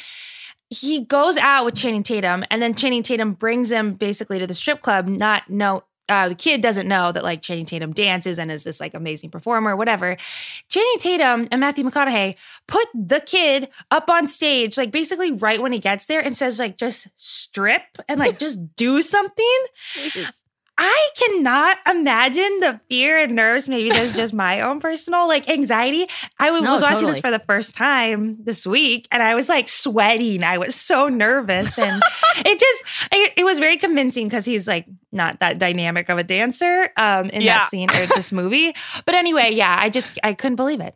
he 0.70 1.04
goes 1.04 1.36
out 1.36 1.64
with 1.64 1.74
Channing 1.74 2.02
Tatum, 2.02 2.44
and 2.50 2.62
then 2.62 2.74
Channing 2.74 3.02
Tatum 3.02 3.32
brings 3.32 3.70
him 3.70 3.94
basically 3.94 4.38
to 4.38 4.46
the 4.46 4.54
strip 4.54 4.80
club, 4.80 5.06
not 5.06 5.50
know 5.50 5.84
uh, 6.08 6.28
the 6.28 6.34
kid 6.34 6.60
doesn't 6.60 6.88
know 6.88 7.12
that 7.12 7.24
like 7.24 7.42
Channing 7.42 7.64
Tatum 7.64 7.92
dances 7.92 8.38
and 8.38 8.50
is 8.50 8.64
this 8.64 8.80
like 8.80 8.94
amazing 8.94 9.30
performer, 9.30 9.76
whatever. 9.76 10.16
Channing 10.68 10.98
Tatum 10.98 11.48
and 11.50 11.60
Matthew 11.60 11.84
McConaughey 11.84 12.36
put 12.66 12.86
the 12.94 13.20
kid 13.20 13.68
up 13.90 14.10
on 14.10 14.26
stage, 14.26 14.76
like 14.76 14.90
basically 14.90 15.32
right 15.32 15.62
when 15.62 15.72
he 15.72 15.78
gets 15.78 16.06
there, 16.06 16.20
and 16.20 16.36
says 16.36 16.58
like 16.58 16.76
just 16.76 17.08
strip 17.16 17.82
and 18.08 18.18
like 18.18 18.38
just 18.40 18.74
do 18.76 19.02
something. 19.02 19.64
I 20.78 21.08
cannot 21.16 21.78
imagine 21.88 22.60
the 22.60 22.80
fear 22.88 23.22
and 23.22 23.36
nerves. 23.36 23.68
Maybe 23.68 23.90
that's 23.90 24.12
just 24.16 24.32
my 24.32 24.60
own 24.62 24.80
personal 24.80 25.28
like 25.28 25.48
anxiety. 25.48 26.06
I 26.38 26.46
w- 26.46 26.64
No, 26.64 26.72
was 26.72 26.82
watching 26.82 26.94
totally. 26.96 27.12
this 27.12 27.20
for 27.20 27.30
the 27.30 27.38
first 27.40 27.76
time 27.76 28.38
this 28.42 28.66
week, 28.66 29.06
and 29.12 29.22
I 29.22 29.34
was 29.34 29.48
like 29.48 29.68
sweating. 29.68 30.42
I 30.42 30.58
was 30.58 30.74
so 30.74 31.08
nervous, 31.08 31.78
and 31.78 32.02
it 32.38 32.58
just 32.58 32.84
it, 33.12 33.32
it 33.36 33.44
was 33.44 33.58
very 33.58 33.76
convincing 33.76 34.26
because 34.28 34.44
he's 34.46 34.66
like 34.66 34.86
not 35.12 35.40
that 35.40 35.58
dynamic 35.58 36.08
of 36.08 36.18
a 36.18 36.24
dancer 36.24 36.90
um, 36.96 37.28
in 37.30 37.42
Yeah. 37.42 37.58
that 37.58 37.66
scene 37.68 37.90
or 37.90 38.06
this 38.06 38.32
movie. 38.32 38.72
But 39.04 39.14
anyway, 39.14 39.50
yeah, 39.52 39.76
I 39.78 39.90
just 39.90 40.18
I 40.24 40.32
couldn't 40.32 40.56
believe 40.56 40.80
it. 40.80 40.94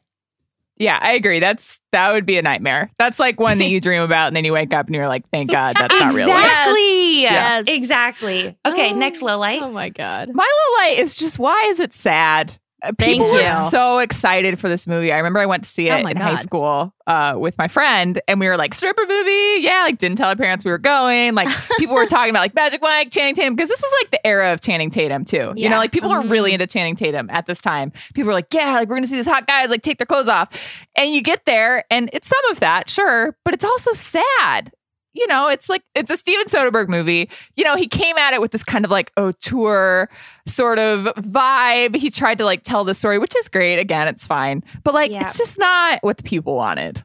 Yeah, 0.79 0.99
I 1.01 1.13
agree. 1.13 1.41
That's 1.41 1.81
that 1.93 2.13
would 2.13 2.27
be 2.27 2.37
a 2.37 2.43
nightmare. 2.43 2.91
That's 2.99 3.19
like 3.19 3.41
one 3.41 3.57
that 3.59 3.69
you 3.69 3.81
dream 3.81 4.03
about 4.03 4.27
and 4.29 4.37
then 4.37 4.45
you 4.45 4.53
wake 4.53 4.75
up 4.75 4.85
and 4.87 4.95
you're 4.95 5.09
like, 5.09 5.27
thank 5.31 5.51
God 5.51 5.75
that's 5.77 5.99
not 5.99 6.13
real 6.13 6.29
exactly. 6.29 6.75
Yes. 7.23 7.65
Exactly. 7.69 8.57
Okay, 8.65 8.93
Oh. 8.93 8.97
next 8.97 9.23
low 9.23 9.39
light. 9.39 9.61
Oh 9.63 9.71
my 9.71 9.89
god. 9.89 10.31
My 10.33 10.45
low 10.45 10.85
light 10.85 10.99
is 10.99 11.15
just 11.15 11.39
why 11.39 11.67
is 11.69 11.81
it 11.81 11.93
sad? 11.93 12.59
Uh, 12.83 12.93
Thank 12.99 13.23
People 13.23 13.33
were 13.35 13.41
you. 13.41 13.69
so 13.71 14.01
excited 14.01 14.61
for 14.61 14.69
this 14.69 14.87
movie. 14.87 15.11
I 15.11 15.17
remember 15.17 15.39
I 15.39 15.47
went 15.47 15.65
to 15.65 15.69
see 15.69 15.91
Oh 15.91 15.97
it 15.97 16.03
my 16.05 16.11
in 16.11 16.19
high 16.19 16.35
school 16.35 16.93
uh, 17.07 17.35
with 17.39 17.57
my 17.57 17.69
friend, 17.69 18.21
and 18.29 18.39
we 18.39 18.47
were 18.49 18.59
like, 18.59 18.75
stripper 18.75 19.07
movie? 19.09 19.63
Yeah, 19.63 19.85
like 19.85 19.97
didn't 19.97 20.19
tell 20.19 20.29
our 20.29 20.37
parents 20.37 20.63
we 20.63 20.71
were 20.71 20.77
going. 20.79 21.35
Like 21.35 21.49
people 21.79 21.95
were 21.95 22.05
talking 22.05 22.29
about 22.29 22.41
like 22.41 22.55
Magic 22.55 22.83
Mike, 22.83 23.11
Channing 23.11 23.35
Tatum, 23.35 23.55
because 23.57 23.71
this 23.71 23.81
was 23.81 23.91
like 24.03 24.11
the 24.11 24.25
era 24.27 24.53
of 24.53 24.61
Channing 24.61 24.91
Tatum 24.91 25.25
too. 25.25 25.55
You 25.57 25.71
know, 25.71 25.79
like 25.79 25.91
people 25.91 26.11
were 26.11 26.21
Mhm. 26.23 26.31
really 26.31 26.53
into 26.53 26.67
Channing 26.67 26.97
Tatum 26.97 27.31
at 27.31 27.47
this 27.47 27.63
time. 27.63 27.93
People 28.13 28.27
were 28.27 28.35
like, 28.35 28.53
yeah, 28.53 28.75
like 28.75 28.91
we're 28.91 28.97
gonna 28.97 29.07
see 29.07 29.17
these 29.17 29.27
hot 29.27 29.47
guys 29.47 29.71
like 29.71 29.81
take 29.81 29.97
their 29.97 30.07
clothes 30.07 30.29
off, 30.29 30.51
and 30.97 31.11
you 31.15 31.23
get 31.23 31.47
there, 31.47 31.85
and 31.91 32.11
it's 32.13 32.29
some 32.29 32.45
of 32.51 32.61
that, 32.61 32.91
sure, 32.91 33.35
but 33.43 33.55
it's 33.55 33.65
also 33.65 33.95
sad. 33.95 34.71
You 35.17 35.27
know, 35.29 35.49
it's 35.49 35.69
like 35.69 35.83
it's 35.95 36.11
a 36.11 36.17
Steven 36.17 36.47
Soderbergh 36.47 36.89
movie. 36.89 37.31
You 37.57 37.65
know, 37.65 37.75
he 37.77 37.89
came 37.89 38.17
at 38.19 38.35
it 38.35 38.41
with 38.41 38.53
this 38.53 38.63
kind 38.65 38.85
of 38.85 38.91
like 38.91 39.11
auteur 39.17 40.09
sort 40.47 40.79
of 40.79 41.07
vibe. 41.17 41.97
He 41.97 42.11
tried 42.11 42.39
to 42.39 42.45
like 42.45 42.63
tell 42.63 42.85
the 42.85 42.95
story, 42.95 43.19
which 43.19 43.35
is 43.37 43.49
great. 43.49 43.79
Again, 43.79 44.09
it's 44.09 44.27
fine. 44.27 44.63
But 44.85 44.95
like 44.95 45.11
Yeah. 45.11 45.23
it's 45.23 45.39
just 45.39 45.59
not 45.59 46.01
what 46.03 46.19
the 46.19 46.23
people 46.23 46.55
wanted. 46.55 47.03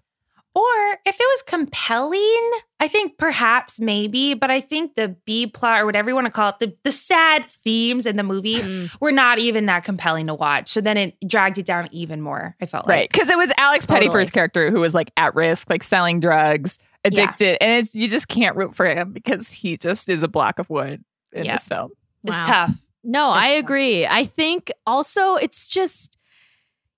Or 0.54 0.64
if 1.06 1.16
it 1.18 1.26
was 1.30 1.44
compelling, 1.44 2.52
I 2.82 2.90
think 2.90 3.18
perhaps 3.18 3.80
maybe, 3.80 4.34
but 4.34 4.52
I 4.52 4.60
think 4.60 4.96
the 4.96 5.16
B 5.26 5.48
plot 5.48 5.82
or 5.82 5.86
whatever 5.86 6.10
you 6.10 6.16
want 6.16 6.26
to 6.28 6.32
call 6.32 6.50
it, 6.50 6.60
the, 6.60 6.76
the 6.84 6.92
sad 6.92 7.46
themes 7.46 8.06
in 8.06 8.18
the 8.18 8.24
movie 8.24 8.56
Mm. 8.62 9.00
were 9.00 9.14
not 9.14 9.40
even 9.40 9.66
that 9.68 9.86
compelling 9.86 10.28
to 10.28 10.34
watch. 10.34 10.68
So 10.68 10.82
then 10.82 10.98
it 10.98 11.16
dragged 11.26 11.58
it 11.58 11.66
down 11.66 11.88
even 11.94 12.22
more, 12.22 12.58
I 12.62 12.66
felt 12.66 12.86
Right. 12.86 13.04
like. 13.04 13.12
Because 13.14 13.30
it 13.30 13.38
was 13.38 13.52
Alex 13.58 13.86
Totally. 13.86 14.08
Pettyfer's 14.08 14.30
character 14.30 14.70
who 14.72 14.82
was 14.82 14.94
like 14.94 15.12
at 15.16 15.34
risk, 15.36 15.70
like 15.70 15.84
selling 15.84 16.20
drugs, 16.20 16.78
addicted. 17.04 17.58
And 17.64 17.84
it's, 17.86 17.96
you 17.96 18.08
just 18.08 18.28
can't 18.28 18.56
root 18.56 18.76
for 18.76 18.86
him 18.86 19.12
because 19.12 19.50
he 19.50 19.78
just 19.78 20.10
is 20.10 20.24
a 20.24 20.28
block 20.28 20.60
of 20.60 20.70
wood 20.70 21.04
in 21.34 21.46
Yeah. 21.46 21.54
this 21.56 21.68
film. 21.68 21.92
It's 22.24 22.40
tough. 22.42 22.74
No, 23.04 23.30
I 23.30 23.48
It's 23.48 23.54
tough. 23.56 23.64
agree. 23.64 24.06
I 24.08 24.26
think 24.26 24.72
also 24.86 25.36
it's 25.36 25.68
just, 25.68 26.18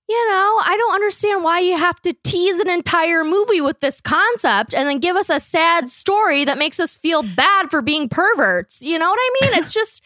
you 0.06 0.30
know, 0.30 0.60
I 0.62 0.76
don't 0.76 0.94
understand 0.94 1.42
why 1.42 1.60
you 1.60 1.78
have 1.78 1.98
to 2.02 2.12
tease 2.24 2.60
an 2.60 2.68
entire 2.68 3.24
movie 3.24 3.62
with 3.62 3.80
this 3.80 4.02
concept 4.02 4.74
and 4.74 4.86
then 4.86 4.98
give 4.98 5.16
us 5.16 5.30
a 5.30 5.40
sad 5.40 5.88
story 5.88 6.44
that 6.44 6.58
makes 6.58 6.78
us 6.78 6.94
feel 6.94 7.22
bad 7.22 7.70
for 7.70 7.80
being 7.80 8.10
perverts. 8.10 8.82
You 8.82 8.98
know 8.98 9.08
what 9.08 9.18
I 9.18 9.30
mean? 9.42 9.54
It's 9.60 9.72
just. 9.80 10.02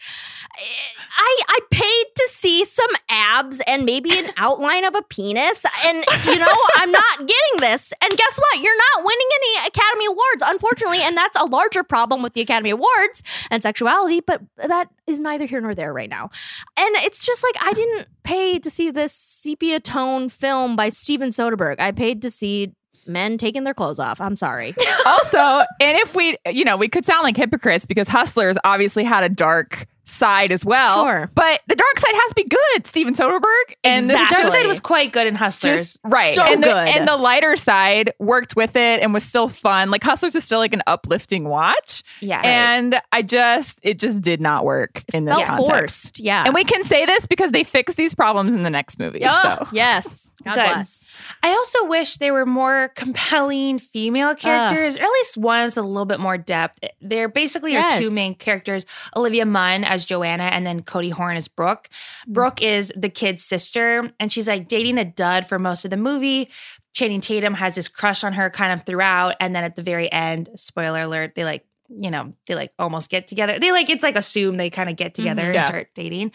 I 1.17 1.37
I 1.47 1.59
paid 1.71 2.05
to 2.15 2.27
see 2.29 2.65
some 2.65 2.89
abs 3.09 3.61
and 3.67 3.85
maybe 3.85 4.17
an 4.17 4.31
outline 4.37 4.85
of 4.85 4.95
a 4.95 5.01
penis 5.03 5.65
and 5.85 6.03
you 6.25 6.37
know 6.37 6.57
I'm 6.75 6.91
not 6.91 7.19
getting 7.19 7.59
this. 7.59 7.93
And 8.01 8.17
guess 8.17 8.37
what? 8.37 8.61
You're 8.61 8.77
not 8.77 9.05
winning 9.05 9.27
any 9.35 9.67
Academy 9.67 10.05
Awards 10.05 10.43
unfortunately 10.45 11.01
and 11.01 11.15
that's 11.15 11.35
a 11.35 11.45
larger 11.45 11.83
problem 11.83 12.21
with 12.21 12.33
the 12.33 12.41
Academy 12.41 12.69
Awards 12.71 13.23
and 13.51 13.61
sexuality 13.63 14.21
but 14.21 14.41
that 14.57 14.89
is 15.07 15.19
neither 15.19 15.45
here 15.45 15.61
nor 15.61 15.75
there 15.75 15.93
right 15.93 16.09
now. 16.09 16.29
And 16.77 16.95
it's 16.97 17.25
just 17.25 17.43
like 17.43 17.55
I 17.61 17.73
didn't 17.73 18.07
pay 18.23 18.59
to 18.59 18.69
see 18.69 18.91
this 18.91 19.13
sepia 19.13 19.79
tone 19.79 20.29
film 20.29 20.75
by 20.75 20.89
Steven 20.89 21.29
Soderbergh. 21.29 21.79
I 21.79 21.91
paid 21.91 22.21
to 22.21 22.31
see 22.31 22.73
men 23.07 23.37
taking 23.37 23.63
their 23.63 23.73
clothes 23.73 23.99
off. 23.99 24.21
I'm 24.21 24.35
sorry. 24.35 24.75
Also, 25.05 25.37
and 25.37 25.97
if 25.97 26.13
we, 26.13 26.37
you 26.47 26.63
know, 26.63 26.77
we 26.77 26.87
could 26.87 27.05
sound 27.05 27.23
like 27.23 27.35
hypocrites 27.35 27.85
because 27.85 28.07
Hustlers 28.07 28.57
obviously 28.63 29.03
had 29.03 29.23
a 29.23 29.29
dark 29.29 29.87
side 30.09 30.51
as 30.51 30.65
well. 30.65 31.03
Sure. 31.05 31.31
But 31.35 31.61
the 31.67 31.75
dark 31.75 31.99
side 31.99 32.13
has 32.15 32.29
to 32.29 32.35
be 32.35 32.43
good, 32.45 32.87
Steven 32.87 33.13
Soderbergh. 33.13 33.75
And 33.83 34.09
The 34.09 34.13
dark 34.13 34.47
side 34.49 34.67
was 34.67 34.79
quite 34.79 35.11
good 35.11 35.27
in 35.27 35.35
Hustlers. 35.35 35.79
just 35.79 35.99
right. 36.03 36.33
So 36.35 36.43
and 36.43 36.63
the, 36.63 36.75
and 36.75 37.07
the 37.07 37.15
lighter 37.17 37.55
side 37.55 38.13
worked 38.19 38.55
with 38.55 38.75
it 38.75 39.01
and 39.01 39.13
was 39.13 39.23
still 39.23 39.49
fun. 39.49 39.89
Like 39.91 40.03
hustlers 40.03 40.35
is 40.35 40.43
still 40.43 40.59
like 40.59 40.73
an 40.73 40.83
uplifting 40.87 41.45
watch. 41.45 42.03
Yeah. 42.21 42.41
and 42.43 42.99
i 43.11 43.21
just 43.21 43.79
it 43.83 43.99
just 43.99 44.21
did 44.21 44.41
not 44.41 44.65
work 44.65 45.03
in 45.13 45.25
this 45.25 45.35
felt 45.35 45.47
context. 45.47 45.69
forced. 45.71 46.19
Yeah. 46.19 46.43
And 46.45 46.53
we 46.53 46.63
can 46.63 46.83
say 46.83 47.05
this 47.05 47.25
because 47.25 47.51
they 47.51 47.63
fix 47.63 47.93
these 47.95 48.13
problems 48.13 48.53
in 48.53 48.63
the 48.63 48.69
next 48.69 48.99
movie 48.99 49.21
Oh, 49.23 49.39
so. 49.41 49.67
yes 49.71 50.31
God 50.43 50.55
Good. 50.55 50.65
bless 50.73 51.03
I 51.43 51.49
also 51.49 51.85
wish 51.85 52.17
there 52.17 52.33
were 52.33 52.45
more 52.45 52.89
compelling 52.95 53.79
female 53.79 54.35
characters, 54.35 54.95
or 54.97 55.01
at 55.01 55.09
least 55.11 55.37
ones 55.37 55.75
with 55.75 55.85
a 55.85 55.87
little 55.87 56.05
bit 56.05 56.19
more 56.19 56.37
depth. 56.37 56.79
There 57.01 57.27
basically 57.27 57.75
are 57.75 57.97
two 57.99 58.11
main 58.11 58.35
characters 58.35 58.85
Olivia 59.15 59.45
Munn 59.45 59.83
as 59.83 60.05
Joanna, 60.05 60.45
and 60.45 60.65
then 60.65 60.81
Cody 60.83 61.09
Horn 61.09 61.37
as 61.37 61.47
Brooke. 61.47 61.89
Mm. 62.27 62.33
Brooke 62.33 62.61
is 62.61 62.91
the 62.95 63.09
kid's 63.09 63.43
sister, 63.43 64.11
and 64.19 64.31
she's 64.31 64.47
like 64.47 64.67
dating 64.67 64.97
a 64.97 65.05
dud 65.05 65.45
for 65.47 65.59
most 65.59 65.85
of 65.85 65.91
the 65.91 65.97
movie. 65.97 66.49
Channing 66.91 67.21
Tatum 67.21 67.53
has 67.53 67.75
this 67.75 67.87
crush 67.87 68.23
on 68.23 68.33
her 68.33 68.49
kind 68.49 68.73
of 68.73 68.85
throughout. 68.85 69.35
And 69.39 69.55
then 69.55 69.63
at 69.63 69.75
the 69.75 69.83
very 69.83 70.11
end, 70.11 70.49
spoiler 70.55 71.01
alert, 71.01 71.35
they 71.35 71.45
like, 71.45 71.65
you 71.87 72.09
know, 72.09 72.33
they 72.47 72.55
like 72.55 72.71
almost 72.79 73.11
get 73.11 73.27
together. 73.27 73.59
They 73.59 73.71
like, 73.71 73.89
it's 73.91 74.03
like 74.03 74.15
assume 74.15 74.57
they 74.57 74.69
kind 74.71 74.89
of 74.89 74.95
get 74.95 75.13
together 75.13 75.43
Mhm. 75.43 75.55
and 75.57 75.65
start 75.65 75.87
dating. 75.93 76.31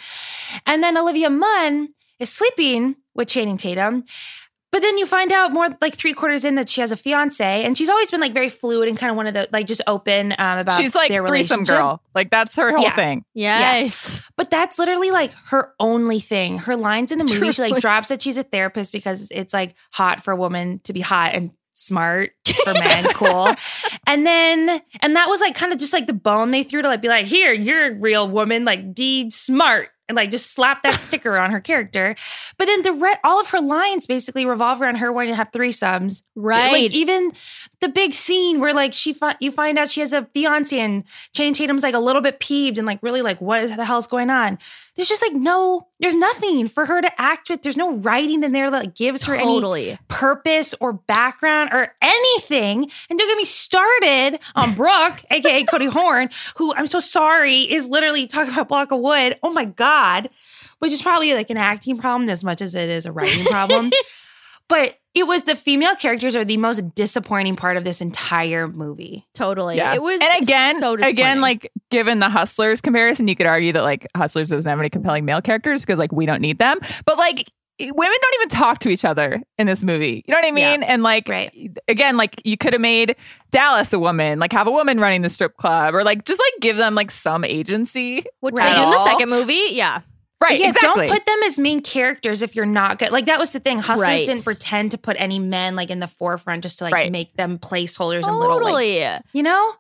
And 0.64 0.82
then 0.82 0.96
Olivia 0.96 1.28
Munn 1.28 1.88
is 2.20 2.30
sleeping 2.32 2.94
with 3.14 3.28
Channing 3.28 3.56
Tatum. 3.56 4.04
But 4.72 4.82
then 4.82 4.98
you 4.98 5.06
find 5.06 5.32
out 5.32 5.52
more 5.52 5.68
like 5.80 5.94
three 5.94 6.14
quarters 6.14 6.44
in 6.44 6.56
that 6.56 6.68
she 6.68 6.80
has 6.80 6.90
a 6.90 6.96
fiance, 6.96 7.64
and 7.64 7.78
she's 7.78 7.88
always 7.88 8.10
been 8.10 8.20
like 8.20 8.34
very 8.34 8.48
fluid 8.48 8.88
and 8.88 8.98
kind 8.98 9.08
of 9.08 9.16
one 9.16 9.28
of 9.28 9.34
the 9.34 9.48
like 9.52 9.66
just 9.68 9.82
open 9.86 10.34
um, 10.36 10.58
about 10.58 10.80
she's 10.80 10.96
like 10.96 11.10
their 11.10 11.24
threesome 11.24 11.60
relationship. 11.60 11.80
girl 11.80 12.02
like 12.12 12.28
that's 12.28 12.56
her 12.56 12.72
whole 12.72 12.82
Yeah. 12.82 12.96
thing 12.96 13.24
yes 13.34 14.20
But 14.36 14.50
that's 14.50 14.76
literally 14.80 15.12
like 15.12 15.32
her 15.46 15.72
only 15.78 16.18
thing. 16.18 16.58
Her 16.58 16.74
lines 16.74 17.12
in 17.12 17.18
the 17.18 17.24
movie, 17.24 17.52
she 17.52 17.62
like 17.62 17.80
drops 17.80 18.08
that 18.08 18.20
she's 18.20 18.36
a 18.36 18.42
therapist 18.42 18.92
because 18.92 19.30
it's 19.30 19.54
like 19.54 19.76
hot 19.92 20.20
for 20.24 20.32
a 20.32 20.36
woman 20.36 20.80
to 20.84 20.92
be 20.92 21.00
hot 21.02 21.34
and 21.34 21.52
smart 21.76 22.32
for 22.64 22.72
men, 22.74 23.04
cool. 23.14 23.48
And 24.08 24.26
then, 24.26 24.80
and 25.00 25.14
that 25.16 25.28
was 25.28 25.40
like 25.40 25.54
kind 25.54 25.72
of 25.72 25.78
just 25.78 25.92
like 25.92 26.06
the 26.08 26.12
bone 26.12 26.50
they 26.50 26.64
threw 26.64 26.82
to 26.82 26.88
like 26.88 27.00
be 27.02 27.08
like, 27.08 27.26
here, 27.26 27.52
you're 27.52 27.86
a 27.86 27.94
real 27.94 28.28
woman, 28.28 28.64
like 28.64 28.92
be 28.94 29.30
smart. 29.30 29.90
And 30.06 30.16
like 30.16 30.30
just 30.30 30.52
slap 30.52 30.82
that 30.82 31.00
sticker 31.00 31.38
on 31.38 31.50
her 31.50 31.60
character. 31.60 32.14
But 32.58 32.66
then 32.66 32.82
the 32.82 32.92
re- 32.92 33.16
all 33.24 33.40
of 33.40 33.48
her 33.48 33.60
lines 33.60 34.06
basically 34.06 34.44
revolve 34.44 34.82
around 34.82 34.96
her 34.96 35.10
wanting 35.10 35.32
to 35.32 35.36
have 35.36 35.50
threesomes. 35.50 36.22
right 36.34 36.72
Like 36.72 36.92
even 36.92 37.32
the 37.80 37.88
big 37.88 38.12
scene 38.12 38.60
where 38.60 38.74
like 38.74 38.92
she 38.92 39.14
fi- 39.14 39.36
you 39.40 39.50
find 39.50 39.78
out 39.78 39.90
she 39.90 40.00
has 40.00 40.12
a 40.12 40.28
fiance 40.34 40.78
and 40.78 41.04
Channing 41.34 41.54
Tatum's 41.54 41.82
like 41.82 41.94
a 41.94 41.98
little 41.98 42.20
bit 42.20 42.38
peeved 42.38 42.76
and 42.76 42.86
like 42.86 42.98
really 43.02 43.22
like 43.22 43.40
what 43.40 43.62
is 43.62 43.74
the 43.74 43.84
hell's 43.84 44.06
going 44.06 44.28
on? 44.28 44.58
There's 44.96 45.08
just 45.08 45.22
like 45.22 45.32
no, 45.32 45.88
there's 45.98 46.14
nothing 46.14 46.68
for 46.68 46.86
her 46.86 47.00
to 47.00 47.20
act 47.20 47.50
with. 47.50 47.62
There's 47.62 47.76
no 47.76 47.94
writing 47.94 48.44
in 48.44 48.52
there 48.52 48.70
that 48.70 48.94
gives 48.94 49.24
her 49.24 49.34
any 49.34 49.44
totally 49.44 49.98
purpose 50.08 50.74
or 50.80 50.92
background 50.92 51.70
or 51.72 51.94
anything. 52.00 52.90
And 53.10 53.18
don't 53.18 53.28
get 53.28 53.36
me 53.36 53.44
started 53.44 54.38
on 54.54 54.74
Brooke, 54.76 55.20
aka 55.30 55.64
Cody 55.64 55.86
Horn, 55.86 56.30
who 56.56 56.72
I'm 56.74 56.86
so 56.86 57.00
sorry 57.00 57.62
is 57.62 57.88
literally 57.88 58.26
talking 58.26 58.52
about 58.52 58.68
block 58.68 58.92
of 58.92 59.00
wood. 59.00 59.36
Oh 59.42 59.50
my 59.50 59.64
god, 59.64 60.28
which 60.78 60.92
is 60.92 61.02
probably 61.02 61.34
like 61.34 61.50
an 61.50 61.56
acting 61.56 61.98
problem 61.98 62.30
as 62.30 62.44
much 62.44 62.62
as 62.62 62.74
it 62.74 62.88
is 62.88 63.06
a 63.06 63.12
writing 63.12 63.44
problem. 63.46 63.90
but 64.68 64.98
it 65.14 65.26
was 65.28 65.44
the 65.44 65.54
female 65.54 65.94
characters 65.94 66.34
are 66.34 66.44
the 66.44 66.56
most 66.56 66.94
disappointing 66.94 67.54
part 67.56 67.76
of 67.76 67.84
this 67.84 68.00
entire 68.00 68.66
movie. 68.68 69.26
totally. 69.34 69.76
Yeah. 69.76 69.94
It 69.94 70.02
was 70.02 70.20
and 70.20 70.42
again 70.42 70.74
so 70.76 70.94
again 70.94 71.40
like 71.40 71.70
given 71.90 72.18
the 72.18 72.28
hustlers 72.28 72.80
comparison 72.80 73.28
you 73.28 73.36
could 73.36 73.46
argue 73.46 73.72
that 73.72 73.82
like 73.82 74.06
hustlers 74.16 74.50
doesn't 74.50 74.68
have 74.68 74.78
any 74.80 74.90
compelling 74.90 75.24
male 75.24 75.40
characters 75.40 75.80
because 75.80 75.98
like 75.98 76.12
we 76.12 76.26
don't 76.26 76.40
need 76.40 76.58
them. 76.58 76.78
But 77.04 77.16
like 77.18 77.50
women 77.80 78.16
don't 78.20 78.34
even 78.36 78.48
talk 78.50 78.78
to 78.80 78.88
each 78.88 79.04
other 79.04 79.40
in 79.58 79.66
this 79.66 79.82
movie. 79.82 80.24
You 80.26 80.32
know 80.32 80.38
what 80.38 80.46
i 80.46 80.50
mean? 80.52 80.82
And 80.82 81.02
like 81.02 81.28
Right. 81.28 81.76
again 81.88 82.16
like 82.16 82.40
you 82.44 82.56
could 82.56 82.72
have 82.72 82.82
made 82.82 83.16
dallas 83.50 83.92
a 83.92 83.98
woman 83.98 84.38
like 84.40 84.52
have 84.52 84.66
a 84.66 84.70
woman 84.72 84.98
running 84.98 85.22
the 85.22 85.28
strip 85.28 85.56
club 85.56 85.94
or 85.94 86.02
like 86.02 86.24
just 86.24 86.40
like 86.40 86.60
give 86.60 86.76
them 86.76 86.94
like 86.94 87.10
some 87.10 87.44
agency. 87.44 88.24
Which 88.40 88.54
Right. 88.58 88.70
they 88.70 88.76
do 88.76 88.82
in 88.84 88.90
the 88.90 89.04
second 89.04 89.28
movie. 89.30 89.60
Yeah 89.70 90.00
right 90.42 90.58
yeah, 90.58 90.68
exactly 90.68 91.06
don't 91.08 91.16
put 91.16 91.26
them 91.26 91.42
as 91.44 91.58
main 91.58 91.80
characters 91.80 92.42
if 92.42 92.54
you're 92.56 92.66
not 92.66 92.98
good. 92.98 93.10
Like 93.12 93.26
that 93.26 93.38
was 93.38 93.52
the 93.52 93.60
thing. 93.60 93.78
Hustlers 93.78 94.06
Right. 94.08 94.26
didn't 94.26 94.44
pretend 94.44 94.90
to 94.92 94.98
put 94.98 95.16
any 95.18 95.38
men 95.38 95.74
like 95.76 95.90
in 95.90 96.00
the 96.00 96.08
forefront 96.08 96.62
just 96.62 96.78
to 96.78 96.84
like 96.84 96.94
Right. 96.94 97.10
make 97.12 97.34
them 97.36 97.58
placeholders 97.58 98.26
and 98.26 98.38
little 98.38 98.56
like 98.56 98.64
totally 98.64 99.06
you 99.32 99.42
know? 99.42 99.74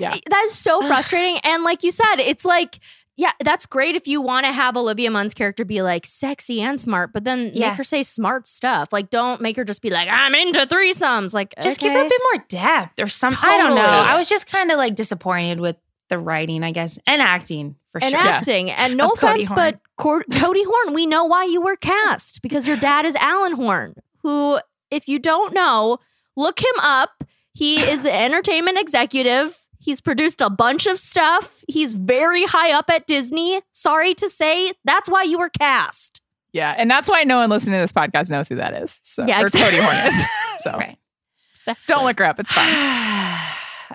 Yeah. 0.00 0.14
that 0.28 0.42
is 0.44 0.52
so 0.54 0.80
frustrating. 0.86 1.38
and 1.44 1.62
like 1.62 1.82
you 1.82 1.90
said, 1.90 2.16
it's 2.16 2.44
like 2.44 2.78
yeah, 3.20 3.32
that's 3.42 3.66
great 3.66 3.96
if 3.96 4.06
you 4.06 4.20
want 4.22 4.46
to 4.46 4.52
have 4.52 4.76
Olivia 4.76 5.10
Munn's 5.10 5.34
character 5.34 5.64
be 5.64 5.82
like 5.82 6.06
sexy 6.06 6.60
and 6.60 6.80
smart, 6.80 7.12
but 7.12 7.24
then 7.24 7.50
Yeah. 7.52 7.70
make 7.70 7.76
her 7.78 7.82
say 7.82 8.04
smart 8.04 8.46
stuff. 8.46 8.90
Like, 8.92 9.10
don't 9.10 9.40
make 9.40 9.56
her 9.56 9.64
just 9.64 9.82
be 9.82 9.90
like, 9.90 10.06
I'm 10.08 10.36
into 10.36 10.60
threesomes. 10.66 11.34
Like, 11.34 11.52
Just 11.60 11.80
give 11.80 11.92
her 11.94 11.98
a 11.98 12.08
bit 12.08 12.20
more 12.32 12.44
depth 12.48 13.00
or 13.00 13.08
some. 13.08 13.32
I 13.42 13.56
don't 13.58 13.74
know. 13.74 13.82
I 13.82 14.16
was 14.16 14.28
just 14.28 14.48
kind 14.48 14.70
of 14.70 14.76
like 14.78 14.94
disappointed 14.94 15.58
with 15.58 15.74
the 16.08 16.18
writing, 16.18 16.64
I 16.64 16.70
guess, 16.72 16.98
and 17.06 17.20
acting 17.22 17.76
for 17.90 17.98
and 18.02 18.10
sure. 18.10 18.20
And 18.20 18.28
acting. 18.28 18.70
And 18.70 18.96
no 18.96 19.10
Of 19.10 19.18
Cody 19.18 19.46
but 19.46 19.80
Cor- 19.96 20.24
Cody 20.32 20.64
Horn, 20.64 20.94
we 20.94 21.06
know 21.06 21.24
why 21.24 21.44
you 21.44 21.60
were 21.60 21.76
cast 21.76 22.42
because 22.42 22.66
your 22.66 22.76
dad 22.76 23.04
is 23.06 23.14
Alan 23.16 23.52
Horn, 23.52 23.94
who, 24.22 24.58
if 24.90 25.08
you 25.08 25.18
don't 25.18 25.52
know, 25.52 25.98
look 26.36 26.60
him 26.60 26.74
up. 26.80 27.24
He 27.52 27.80
is 27.80 28.04
an 28.04 28.12
entertainment 28.12 28.78
executive. 28.78 29.58
He's 29.80 30.00
produced 30.00 30.40
a 30.40 30.50
bunch 30.50 30.86
of 30.86 30.98
stuff. 30.98 31.62
He's 31.68 31.94
very 31.94 32.44
high 32.44 32.72
up 32.72 32.90
at 32.90 33.06
Disney. 33.06 33.60
Sorry 33.72 34.14
to 34.14 34.28
say, 34.28 34.72
that's 34.84 35.08
why 35.08 35.22
you 35.22 35.38
were 35.38 35.50
cast. 35.50 36.20
Yeah, 36.52 36.74
and 36.76 36.90
that's 36.90 37.08
why 37.08 37.24
no 37.24 37.38
one 37.38 37.50
listening 37.50 37.74
to 37.74 37.80
this 37.80 37.92
podcast 37.92 38.30
knows 38.30 38.48
who 38.48 38.56
that 38.56 38.74
is. 38.74 39.00
So, 39.04 39.24
Yeah, 39.26 39.42
or. 39.42 39.48
Cody 39.50 39.76
Horn 39.78 39.96
is. 40.06 40.14
So 40.58 40.72
Right. 40.72 40.98
don't 41.86 42.04
look 42.04 42.18
her 42.18 42.24
up. 42.24 42.40
It's 42.40 42.50
fine. 42.50 42.66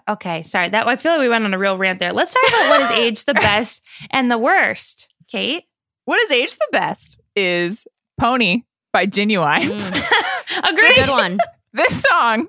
okay, 0.08 0.42
sorry. 0.44 0.70
That 0.70 0.88
I 0.88 0.96
feel 0.96 1.12
like 1.14 1.22
we 1.22 1.30
went 1.30 1.46
on 1.46 1.54
a 1.54 1.58
real 1.58 1.78
rant 1.78 2.00
there. 2.00 2.14
Let's 2.14 2.34
talk 2.34 2.48
about 2.50 2.70
what 2.70 2.82
is 2.82 2.92
age 2.98 3.26
the 3.26 3.34
best 3.34 3.84
and 4.12 4.30
the 4.32 4.38
worst. 4.38 5.14
Kate, 5.28 5.64
What 6.06 6.20
is 6.22 6.32
age 6.32 6.54
the 6.58 6.68
best 6.72 7.20
is 7.36 7.88
Pony 8.20 8.64
by 8.92 9.06
Ginuwine. 9.08 9.70
Mm, 9.70 10.70
agree. 10.70 10.96
good 10.96 11.10
one. 11.10 11.38
this 11.74 12.02
song 12.04 12.48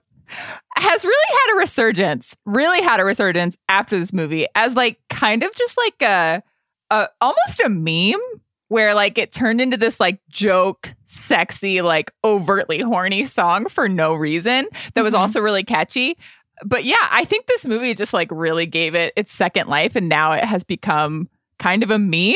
has 0.76 1.04
really 1.04 1.32
had 1.46 1.54
a 1.54 1.58
resurgence 1.58 2.34
really 2.46 2.82
had 2.82 2.98
a 2.98 3.04
resurgence 3.04 3.56
after 3.68 3.96
this 3.98 4.12
movie 4.12 4.46
as 4.54 4.74
like 4.74 4.98
kind 5.08 5.42
of 5.44 5.54
just 5.54 5.76
like 5.76 6.02
a, 6.02 6.42
a 6.90 7.08
almost 7.20 7.60
a 7.64 7.68
meme 7.68 8.20
where 8.68 8.94
like 8.94 9.16
it 9.18 9.30
turned 9.30 9.60
into 9.60 9.76
this 9.76 10.00
like 10.00 10.18
joke 10.30 10.92
sexy 11.04 11.82
like 11.82 12.10
overtly 12.24 12.80
horny 12.80 13.24
song 13.26 13.66
for 13.68 13.88
no 13.88 14.14
reason 14.14 14.66
that 14.94 15.02
was 15.04 15.14
Mhm. 15.14 15.18
also 15.20 15.40
really 15.40 15.62
catchy 15.62 16.16
but 16.64 16.84
yeah 16.84 16.96
i 17.10 17.24
think 17.24 17.46
this 17.46 17.66
movie 17.66 17.94
just 17.94 18.12
like 18.12 18.28
really 18.30 18.66
gave 18.66 18.94
it 18.94 19.12
its 19.16 19.32
second 19.32 19.68
life 19.68 19.96
and 19.96 20.08
now 20.08 20.32
it 20.32 20.44
has 20.44 20.62
become 20.64 21.28
kind 21.58 21.82
of 21.82 21.90
a 21.90 21.98
meme 21.98 22.34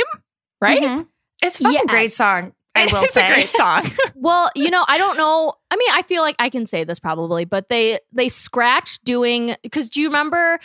right 0.60 0.82
Mhm. 0.82 1.06
It's 1.40 1.60
a 1.60 1.64
fucking 1.64 1.86
great 1.86 2.10
song. 2.10 2.52
I 2.74 2.86
will 2.86 3.04
it's 3.04 3.12
say. 3.12 3.24
a 3.24 3.32
great 3.32 3.48
song 3.50 3.88
Well, 4.16 4.50
you 4.56 4.70
know, 4.70 4.84
I 4.88 4.98
don't 4.98 5.16
know. 5.16 5.52
I 5.70 5.76
mean, 5.76 5.88
I 5.92 6.02
feel 6.02 6.20
like 6.22 6.34
I 6.40 6.48
can 6.50 6.66
say 6.66 6.82
this 6.82 6.98
probably, 6.98 7.44
but 7.44 7.68
they 7.68 8.00
they 8.12 8.28
scratched 8.28 9.04
doing 9.04 9.54
because 9.62 9.88
do 9.88 10.00
you 10.00 10.08
remember? 10.08 10.58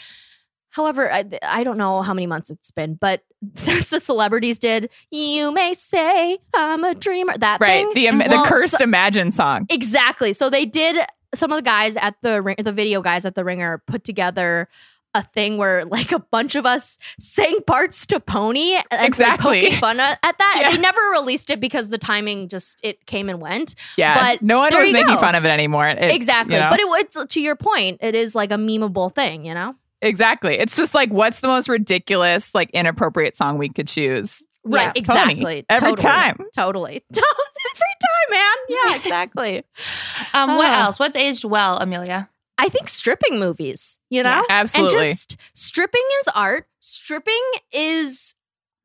However, 0.71 1.11
I, 1.13 1.25
I 1.43 1.63
don't 1.63 1.77
know 1.77 2.01
how 2.01 2.15
many 2.15 2.25
months 2.25 2.49
it's 2.49 2.71
been, 2.71 2.95
but 2.95 3.21
since 3.53 3.91
the 3.91 3.99
celebrities 3.99 4.57
did, 4.57 4.89
you 5.11 5.51
may 5.51 5.75
say 5.75 6.39
I'm 6.55 6.83
a 6.83 6.95
dreamer. 6.95 7.37
That 7.37 7.61
right 7.61 7.85
thing, 7.85 7.93
the, 7.93 8.07
im- 8.07 8.17
Well, 8.17 8.43
the 8.43 8.49
cursed 8.49 8.79
so- 8.79 8.83
imagine 8.83 9.29
song 9.31 9.67
exactly. 9.69 10.33
So 10.33 10.49
they 10.49 10.65
did. 10.65 10.97
Some 11.35 11.51
of 11.51 11.57
the 11.57 11.61
guys 11.63 11.95
at 11.95 12.15
the 12.21 12.41
ring, 12.41 12.55
the 12.63 12.71
video 12.71 13.01
guys 13.01 13.25
at 13.25 13.35
the 13.35 13.43
Ringer 13.43 13.81
put 13.87 14.03
together 14.03 14.67
a 15.15 15.21
thing 15.21 15.57
where 15.57 15.85
like 15.85 16.11
a 16.11 16.17
bunch 16.19 16.55
of 16.55 16.65
us 16.65 16.97
sang 17.19 17.59
parts 17.67 18.07
to 18.07 18.19
Pony 18.19 18.73
as 18.73 18.83
like, 18.91 19.07
Exactly. 19.09 19.61
poking 19.61 19.79
fun 19.79 19.99
at, 19.99 20.17
at 20.23 20.37
that. 20.39 20.59
Yeah. 20.61 20.71
They 20.71 20.77
never 20.79 20.99
released 21.11 21.51
it 21.51 21.59
because 21.59 21.89
the 21.89 21.99
timing 21.99 22.47
just 22.49 22.79
it 22.83 23.05
came 23.05 23.29
and 23.29 23.39
went. 23.39 23.75
yeah 23.95 24.15
but 24.33 24.41
no 24.41 24.57
one 24.57 24.75
was 24.75 24.91
making 24.91 25.13
go. 25.13 25.19
fun 25.19 25.35
of 25.35 25.45
it 25.45 25.49
anymore 25.49 25.87
It- 25.87 26.09
exactly. 26.11 26.55
you 26.55 26.61
know? 26.61 26.69
But 26.71 26.79
it, 26.79 26.87
it's 27.15 27.33
to 27.35 27.39
your 27.41 27.55
point, 27.55 27.99
it 28.01 28.15
is 28.15 28.33
like 28.33 28.51
a 28.51 28.55
memeable 28.55 29.13
thing, 29.13 29.45
you 29.45 29.53
know? 29.53 29.75
Exactly. 30.01 30.57
It's 30.57 30.75
just 30.75 30.95
like, 30.95 31.13
what's 31.13 31.41
the 31.41 31.47
most 31.47 31.69
ridiculous, 31.69 32.53
like 32.55 32.71
inappropriate 32.71 33.35
song 33.35 33.57
we 33.59 33.69
could 33.69 33.87
choose? 33.87 34.43
Right, 34.65 34.83
Yeah, 34.85 34.91
it's 34.95 35.07
Pony. 35.07 35.19
exactly. 35.31 35.65
Every 35.69 35.89
Totally. 35.89 36.03
time. 36.09 36.37
Totally. 36.55 37.03
Every 37.73 37.95
time, 38.01 38.29
man. 38.31 38.53
Yeah, 38.69 38.95
exactly. 38.95 39.63
Um, 40.33 40.55
what 40.57 40.67
Ah. 40.67 40.83
else? 40.85 40.99
What's 40.99 41.15
aged 41.17 41.43
well, 41.45 41.77
Amelia? 41.79 42.29
I 42.57 42.69
think 42.69 42.87
stripping 42.87 43.39
movies, 43.39 43.97
you 44.09 44.23
know? 44.23 44.29
Yeah, 44.29 44.43
absolutely. 44.49 44.97
And 45.09 45.15
just 45.17 45.37
stripping 45.53 46.03
is 46.21 46.27
art. 46.35 46.67
Stripping 46.79 47.41
is 47.71 48.35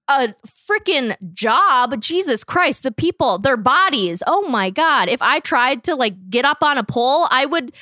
a 0.08 0.34
freaking 0.68 1.16
job. 1.34 2.00
Jesus 2.00 2.42
Christ, 2.44 2.82
the 2.82 2.90
people, 2.90 3.38
their 3.38 3.58
bodies. 3.58 4.22
Oh 4.26 4.48
my 4.48 4.70
God. 4.70 5.08
If 5.08 5.20
I 5.22 5.40
tried 5.40 5.84
to 5.84 5.94
like 5.94 6.30
get 6.30 6.44
up 6.46 6.62
on 6.62 6.78
a 6.78 6.82
pole, 6.82 7.28
I 7.30 7.44
would, 7.44 7.72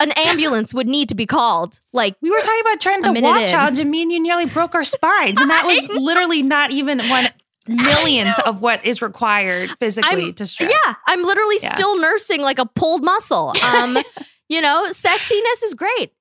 an 0.00 0.10
ambulance 0.12 0.74
would 0.74 0.88
need 0.88 1.08
to 1.10 1.14
be 1.14 1.26
called. 1.26 1.78
Like, 1.92 2.16
We 2.20 2.30
were 2.30 2.40
talking 2.40 2.60
about 2.60 2.80
trying 2.80 2.98
A 3.04 3.08
the 3.08 3.12
minute 3.12 3.28
walk 3.28 3.40
in. 3.42 3.48
challenge, 3.48 3.78
and 3.78 3.90
me 3.90 4.02
and 4.02 4.10
you 4.12 4.20
nearly 4.20 4.46
broke 4.46 4.74
our 4.74 4.84
spines, 4.84 5.40
and 5.40 5.48
that 5.50 5.64
was 5.64 5.88
literally 6.00 6.42
not 6.42 6.70
even 6.72 6.98
one 7.08 7.28
millionth 7.68 8.38
of 8.40 8.60
what 8.62 8.84
is 8.84 9.02
required 9.02 9.70
physically 9.78 10.24
I'm- 10.24 10.34
to 10.34 10.46
strip. 10.46 10.70
Yeah, 10.70 10.94
I'm 11.06 11.22
literally 11.22 11.56
Yeah. 11.62 11.74
still 11.74 11.98
nursing 11.98 12.40
like 12.42 12.58
a 12.58 12.66
pulled 12.66 13.04
muscle. 13.04 13.52
Um, 13.62 13.98
you 14.48 14.60
know, 14.60 14.86
sexiness 14.90 15.62
is 15.64 15.74
great. 15.74 16.12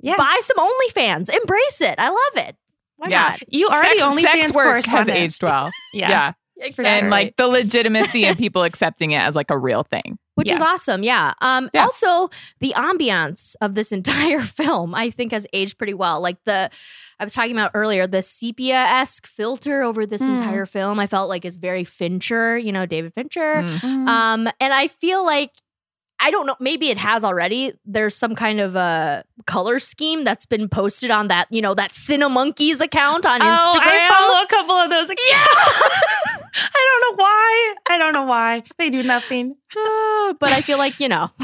Yeah. 0.00 0.16
Buy 0.16 0.38
some 0.42 0.56
OnlyFans. 0.56 1.28
Embrace 1.30 1.80
it. 1.82 1.96
I 1.98 2.08
love 2.08 2.46
it. 2.48 2.56
Why 2.96 3.08
Yeah. 3.10 3.28
not? 3.30 3.42
You 3.48 3.68
are 3.68 3.82
sex, 3.82 3.96
the 3.98 4.04
only 4.04 4.22
sex 4.22 4.40
fans 4.40 4.56
work 4.56 4.84
has 4.86 5.08
aged 5.08 5.42
well. 5.42 5.70
Yeah. 5.92 6.08
yeah. 6.08 6.32
Exactly. 6.60 6.86
And 6.86 7.10
like 7.10 7.36
the 7.36 7.46
legitimacy 7.46 8.24
and 8.26 8.36
people 8.36 8.62
accepting 8.70 9.12
it 9.12 9.18
as 9.18 9.34
like 9.36 9.50
a 9.50 9.58
real 9.58 9.82
thing. 9.84 10.18
which 10.34 10.50
is 10.52 10.60
awesome. 10.60 11.02
Yeah. 11.02 11.34
Um 11.40 11.68
Yeah. 11.72 11.84
also 11.84 12.30
the 12.60 12.72
ambiance 12.76 13.54
of 13.60 13.74
this 13.74 13.92
entire 13.98 14.40
film 14.40 14.94
I 14.94 15.10
think 15.10 15.32
has 15.32 15.46
aged 15.52 15.78
pretty 15.78 15.94
well. 15.94 16.20
Like 16.20 16.38
the 16.44 16.70
I 17.20 17.24
was 17.24 17.32
talking 17.32 17.52
about 17.52 17.72
earlier 17.74 18.06
the 18.06 18.22
sepia-esque 18.22 19.26
filter 19.26 19.82
over 19.82 20.06
this 20.06 20.22
Mm. 20.22 20.36
entire 20.38 20.66
film 20.66 20.98
I 21.00 21.06
felt 21.06 21.28
like 21.28 21.44
is 21.44 21.56
very 21.56 21.84
Fincher, 21.84 22.56
you 22.58 22.72
know, 22.72 22.86
David 22.86 23.14
Fincher. 23.14 23.62
Mm. 23.62 23.78
Mm. 23.80 24.08
Um, 24.08 24.48
and 24.60 24.72
I 24.72 24.88
feel 24.88 25.24
like 25.24 25.52
I 26.20 26.30
don't 26.30 26.46
know, 26.46 26.56
maybe 26.58 26.88
it 26.88 26.98
has 26.98 27.24
already. 27.24 27.72
There's 27.84 28.16
some 28.16 28.34
kind 28.34 28.60
of 28.60 28.74
a 28.74 29.24
color 29.46 29.78
scheme 29.78 30.24
that's 30.24 30.46
been 30.46 30.68
posted 30.68 31.10
on 31.10 31.28
that, 31.28 31.46
you 31.50 31.62
know, 31.62 31.74
that 31.74 31.92
Cinemonkeys 31.92 32.80
account 32.80 33.24
on 33.24 33.40
Oh, 33.40 33.44
Instagram. 33.44 33.82
I 33.86 34.08
follow 34.08 34.42
a 34.42 34.46
couple 34.48 34.74
of 34.74 34.90
those 34.90 35.10
accounts. 35.10 35.30
Yeah. 35.30 36.38
I 36.54 37.00
don't 37.00 37.18
know 37.18 37.22
why. 37.22 37.74
I 37.90 37.98
don't 37.98 38.12
know 38.12 38.24
why. 38.24 38.62
They 38.78 38.90
do 38.90 39.02
nothing. 39.04 39.56
Uh, 39.76 40.32
but 40.40 40.52
I 40.52 40.60
feel 40.60 40.78
like, 40.78 40.98
you 41.00 41.08
know. 41.08 41.30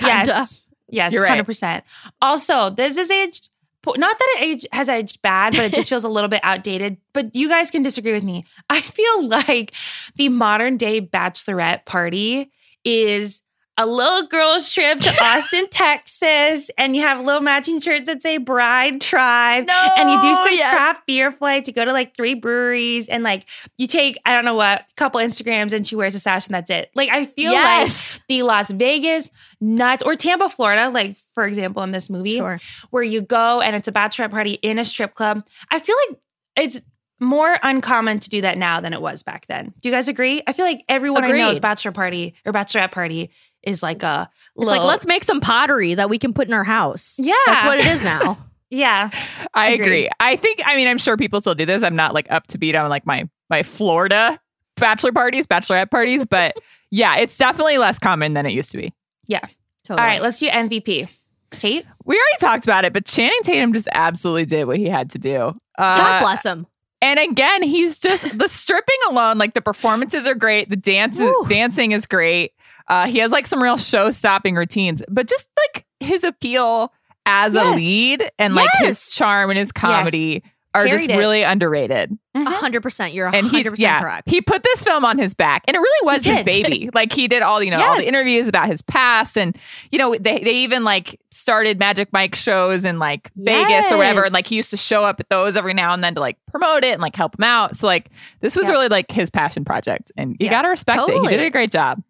Yes. 0.00 0.66
Yes, 0.90 1.12
You're 1.12 1.22
right. 1.22 1.44
100%. 1.44 1.82
Also, 2.22 2.70
this 2.70 2.96
is 2.96 3.10
aged, 3.10 3.50
not 3.86 4.18
that 4.18 4.34
it 4.36 4.42
age, 4.42 4.66
has 4.72 4.88
aged 4.88 5.20
bad, 5.22 5.54
but 5.54 5.64
it 5.64 5.74
just 5.74 5.88
feels 5.90 6.04
a 6.04 6.08
little 6.08 6.28
bit 6.28 6.40
outdated. 6.42 6.96
But 7.12 7.34
you 7.34 7.48
guys 7.48 7.70
can 7.70 7.82
disagree 7.82 8.12
with 8.12 8.22
me. 8.24 8.44
I 8.70 8.80
feel 8.80 9.26
like 9.26 9.72
the 10.16 10.28
modern 10.28 10.76
day 10.76 11.00
bachelorette 11.00 11.84
party 11.84 12.50
is 12.84 13.42
a 13.78 13.86
little 13.86 14.26
girl's 14.26 14.70
trip 14.72 14.98
to 15.00 15.10
Austin, 15.24 15.68
Texas, 15.70 16.70
and 16.76 16.96
you 16.96 17.02
have 17.02 17.24
little 17.24 17.40
matching 17.40 17.80
shirts 17.80 18.08
that 18.08 18.20
say 18.22 18.36
Bride 18.36 19.00
Tribe. 19.00 19.66
No, 19.68 19.88
and 19.96 20.10
you 20.10 20.20
do 20.20 20.34
some 20.34 20.52
yes. 20.52 20.74
craft 20.74 21.06
beer 21.06 21.30
flight 21.32 21.64
to 21.66 21.72
go 21.72 21.84
to 21.84 21.92
like 21.92 22.14
three 22.14 22.34
breweries 22.34 23.08
and 23.08 23.22
like 23.22 23.44
you 23.76 23.86
take 23.86 24.16
I 24.26 24.34
don't 24.34 24.44
know 24.44 24.54
what 24.54 24.84
couple 24.96 25.20
Instagrams 25.20 25.72
and 25.72 25.86
she 25.86 25.96
wears 25.96 26.14
a 26.14 26.18
sash 26.18 26.46
and 26.48 26.54
that's 26.54 26.70
it. 26.70 26.90
Like 26.94 27.08
I 27.10 27.26
feel 27.26 27.52
like 27.52 27.92
the 28.28 28.42
Las 28.42 28.70
Vegas 28.72 29.30
nuts 29.60 30.02
or 30.02 30.16
Tampa, 30.16 30.48
Florida, 30.48 30.90
like 30.90 31.16
for 31.34 31.46
example 31.46 31.82
in 31.84 31.92
this 31.92 32.10
movie, 32.10 32.36
Sure. 32.36 32.58
where 32.90 33.04
you 33.04 33.20
go 33.20 33.60
and 33.60 33.76
it's 33.76 33.86
a 33.88 33.92
bachelorette 33.92 34.32
party 34.32 34.54
in 34.54 34.78
a 34.78 34.84
strip 34.84 35.14
club. 35.14 35.46
I 35.70 35.78
feel 35.78 35.96
like 36.08 36.18
it's 36.56 36.80
more 37.20 37.58
uncommon 37.62 38.20
to 38.20 38.30
do 38.30 38.40
that 38.42 38.56
now 38.56 38.80
than 38.80 38.92
it 38.92 39.02
was 39.02 39.22
back 39.22 39.46
then. 39.48 39.74
Do 39.80 39.88
you 39.88 39.94
guys 39.94 40.08
agree? 40.08 40.42
I 40.46 40.52
feel 40.52 40.64
like 40.64 40.84
everyone 40.88 41.24
I 41.24 41.28
know 41.28 41.34
is 41.50 41.56
Agreed. 41.56 41.62
bachelor 41.62 41.92
party 41.92 42.34
or 42.44 42.52
bachelorette 42.52 42.92
party 42.92 43.30
is 43.62 43.82
like 43.82 44.02
a 44.02 44.28
It's 44.30 44.56
little, 44.56 44.72
like, 44.72 44.86
let's 44.86 45.06
make 45.06 45.24
some 45.24 45.40
pottery 45.40 45.94
that 45.94 46.08
we 46.08 46.18
can 46.18 46.32
put 46.32 46.48
in 46.48 46.54
our 46.54 46.64
house. 46.64 47.16
Yeah. 47.18 47.34
That's 47.46 47.64
what 47.64 47.78
it 47.78 47.86
is 47.86 48.04
now. 48.04 48.38
yeah. 48.70 49.10
I 49.54 49.70
Agreed. 49.70 49.84
agree. 49.84 50.10
I 50.20 50.36
think 50.36 50.60
I 50.64 50.76
mean 50.76 50.86
I'm 50.88 50.98
sure 50.98 51.16
people 51.16 51.40
still 51.40 51.54
do 51.54 51.66
this. 51.66 51.82
I'm 51.82 51.96
not 51.96 52.14
like 52.14 52.26
up 52.30 52.46
to 52.48 52.58
beat 52.58 52.74
on 52.74 52.88
like 52.88 53.06
my 53.06 53.28
my 53.50 53.62
Florida 53.62 54.38
bachelor 54.76 55.12
parties, 55.12 55.46
bachelorette 55.46 55.90
parties, 55.90 56.24
but 56.30 56.56
yeah, 56.90 57.16
it's 57.16 57.36
definitely 57.36 57.78
less 57.78 57.98
common 57.98 58.34
than 58.34 58.46
it 58.46 58.52
used 58.52 58.70
to 58.70 58.76
be. 58.78 58.92
Yeah, 59.26 59.40
totally. 59.84 60.00
All 60.00 60.06
right, 60.06 60.22
let's 60.22 60.38
do 60.38 60.48
MVP. 60.48 61.08
Kate? 61.50 61.86
We 62.04 62.14
already 62.14 62.38
talked 62.40 62.64
about 62.64 62.84
it, 62.84 62.92
but 62.92 63.04
Channing 63.06 63.40
Tatum 63.42 63.72
just 63.72 63.88
absolutely 63.92 64.44
did 64.44 64.66
what 64.66 64.76
he 64.76 64.86
had 64.88 65.10
to 65.10 65.18
do. 65.18 65.54
Uh, 65.78 65.96
God 65.96 66.20
bless 66.20 66.42
him. 66.44 66.66
And 67.00 67.18
again, 67.18 67.62
he's 67.62 67.98
just 67.98 68.38
the 68.38 68.48
stripping 68.48 68.96
alone. 69.08 69.38
Like 69.38 69.54
the 69.54 69.62
performances 69.62 70.26
are 70.26 70.34
great, 70.34 70.68
the 70.68 70.76
dance 70.76 71.18
Woo. 71.18 71.46
dancing 71.48 71.92
is 71.92 72.06
great. 72.06 72.52
Uh, 72.88 73.06
he 73.06 73.18
has 73.18 73.30
like 73.32 73.46
some 73.46 73.62
real 73.62 73.76
show 73.76 74.10
stopping 74.10 74.54
routines, 74.54 75.02
but 75.08 75.28
just 75.28 75.46
like 75.74 75.84
his 76.00 76.24
appeal 76.24 76.92
as 77.26 77.54
a 77.54 77.64
lead 77.72 78.30
and 78.38 78.54
like 78.54 78.70
his 78.78 79.08
charm 79.10 79.50
and 79.50 79.58
his 79.58 79.70
comedy 79.72 80.42
are 80.74 80.86
just 80.86 81.08
it. 81.08 81.16
really 81.16 81.42
underrated. 81.42 82.10
Mhm. 82.36 82.46
A 82.46 82.50
hundred 82.50 82.82
percent. 82.82 83.12
You're 83.14 83.26
a 83.26 83.32
he, 83.32 83.40
hundred 83.40 83.70
percent 83.70 83.78
yeah, 83.80 84.00
correct. 84.00 84.30
he 84.30 84.40
put 84.40 84.62
this 84.62 84.84
film 84.84 85.04
on 85.04 85.18
his 85.18 85.34
back, 85.34 85.64
and 85.66 85.74
it 85.74 85.80
really 85.80 86.06
was 86.14 86.24
his 86.24 86.42
baby. 86.44 86.88
like 86.94 87.12
he 87.12 87.26
did 87.26 87.42
all, 87.42 87.62
you 87.62 87.70
know, 87.70 87.82
all 87.82 87.96
the 87.96 88.06
interviews 88.06 88.46
about 88.48 88.68
his 88.68 88.80
past, 88.82 89.36
and 89.36 89.56
you 89.90 89.98
know, 89.98 90.14
they 90.14 90.38
they 90.38 90.52
even 90.58 90.84
like 90.84 91.18
started 91.30 91.78
Magic 91.78 92.12
Mike 92.12 92.34
shows 92.34 92.84
in 92.84 92.98
like 92.98 93.30
Vegas 93.36 93.90
or 93.90 93.96
whatever, 93.96 94.22
and 94.24 94.32
like 94.32 94.46
he 94.46 94.56
used 94.56 94.70
to 94.70 94.76
show 94.76 95.04
up 95.04 95.18
at 95.20 95.28
those 95.30 95.56
every 95.56 95.74
now 95.74 95.92
and 95.94 96.04
then 96.04 96.14
to 96.14 96.20
like 96.20 96.36
promote 96.46 96.84
it 96.84 96.92
and 96.92 97.02
like 97.02 97.16
help 97.16 97.36
him 97.38 97.44
out. 97.44 97.74
So 97.76 97.86
like 97.86 98.10
this 98.40 98.54
was 98.54 98.66
Yeah. 98.68 98.72
really 98.74 98.88
like 98.88 99.10
his 99.10 99.30
passion 99.30 99.64
project, 99.64 100.12
and 100.16 100.32
you 100.38 100.46
Yeah, 100.46 100.50
gotta 100.50 100.68
respect 100.68 101.08
it. 101.08 101.20
He 101.22 101.28
did 101.28 101.40
a 101.40 101.50
great 101.50 101.72
job. 101.72 102.02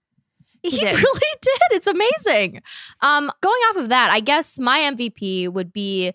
He, 0.63 0.79
did. 0.79 0.97
really 0.97 1.21
did. 1.43 1.61
It's 1.73 1.87
amazing. 1.87 2.61
Um, 3.01 3.31
going 3.41 3.61
off 3.71 3.77
of 3.77 3.89
that, 3.91 4.11
I 4.11 4.21
guess 4.21 4.59
my 4.59 4.81
MVP 4.81 5.49
would 5.49 5.73
be 5.73 6.13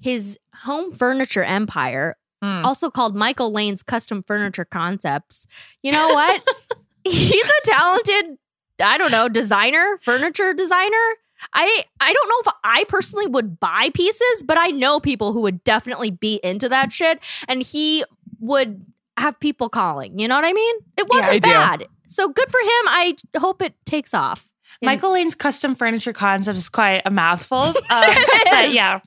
his 0.00 0.38
home 0.62 0.92
furniture 0.92 1.42
empire, 1.44 2.16
Mm. 2.42 2.62
also 2.62 2.90
called 2.90 3.16
Michael 3.16 3.52
Lane's 3.52 3.82
Custom 3.82 4.22
Furniture 4.22 4.66
Concepts. 4.66 5.46
You 5.82 5.92
know 5.92 6.08
what? 6.08 6.42
He's 7.04 7.42
a 7.42 7.66
talented, 7.70 8.36
I 8.82 8.98
don't 8.98 9.10
know, 9.12 9.30
designer, 9.30 9.98
furniture 10.02 10.52
designer. 10.52 11.14
I 11.54 11.84
I 12.00 12.12
don't 12.12 12.28
know 12.28 12.50
if 12.50 12.54
I 12.62 12.84
personally 12.86 13.26
would 13.28 13.58
buy 13.60 13.88
pieces, 13.94 14.42
but 14.44 14.58
I 14.58 14.68
know 14.68 15.00
people 15.00 15.32
who 15.32 15.40
would 15.40 15.64
definitely 15.64 16.10
be 16.10 16.38
into 16.44 16.68
that 16.68 16.92
shit, 16.92 17.18
and 17.48 17.62
he 17.62 18.04
would 18.40 18.84
have 19.16 19.40
people 19.40 19.70
calling. 19.70 20.18
You 20.18 20.28
know 20.28 20.36
what 20.36 20.44
I 20.44 20.52
mean? 20.52 20.76
It 20.98 21.06
wasn't 21.08 21.42
do. 21.42 21.48
bad. 21.50 21.86
So 22.08 22.28
good 22.28 22.50
for 22.50 22.60
him. 22.60 22.88
I 22.88 23.16
hope 23.38 23.62
it 23.62 23.74
takes 23.86 24.14
off. 24.14 24.48
Michael 24.82 25.12
Lane's 25.12 25.34
custom 25.34 25.74
furniture 25.74 26.12
concept 26.12 26.58
is 26.58 26.68
quite 26.68 27.02
a 27.04 27.10
mouthful. 27.10 27.74
Uh, 27.90 28.14
but 28.50 28.72
yeah. 28.72 29.00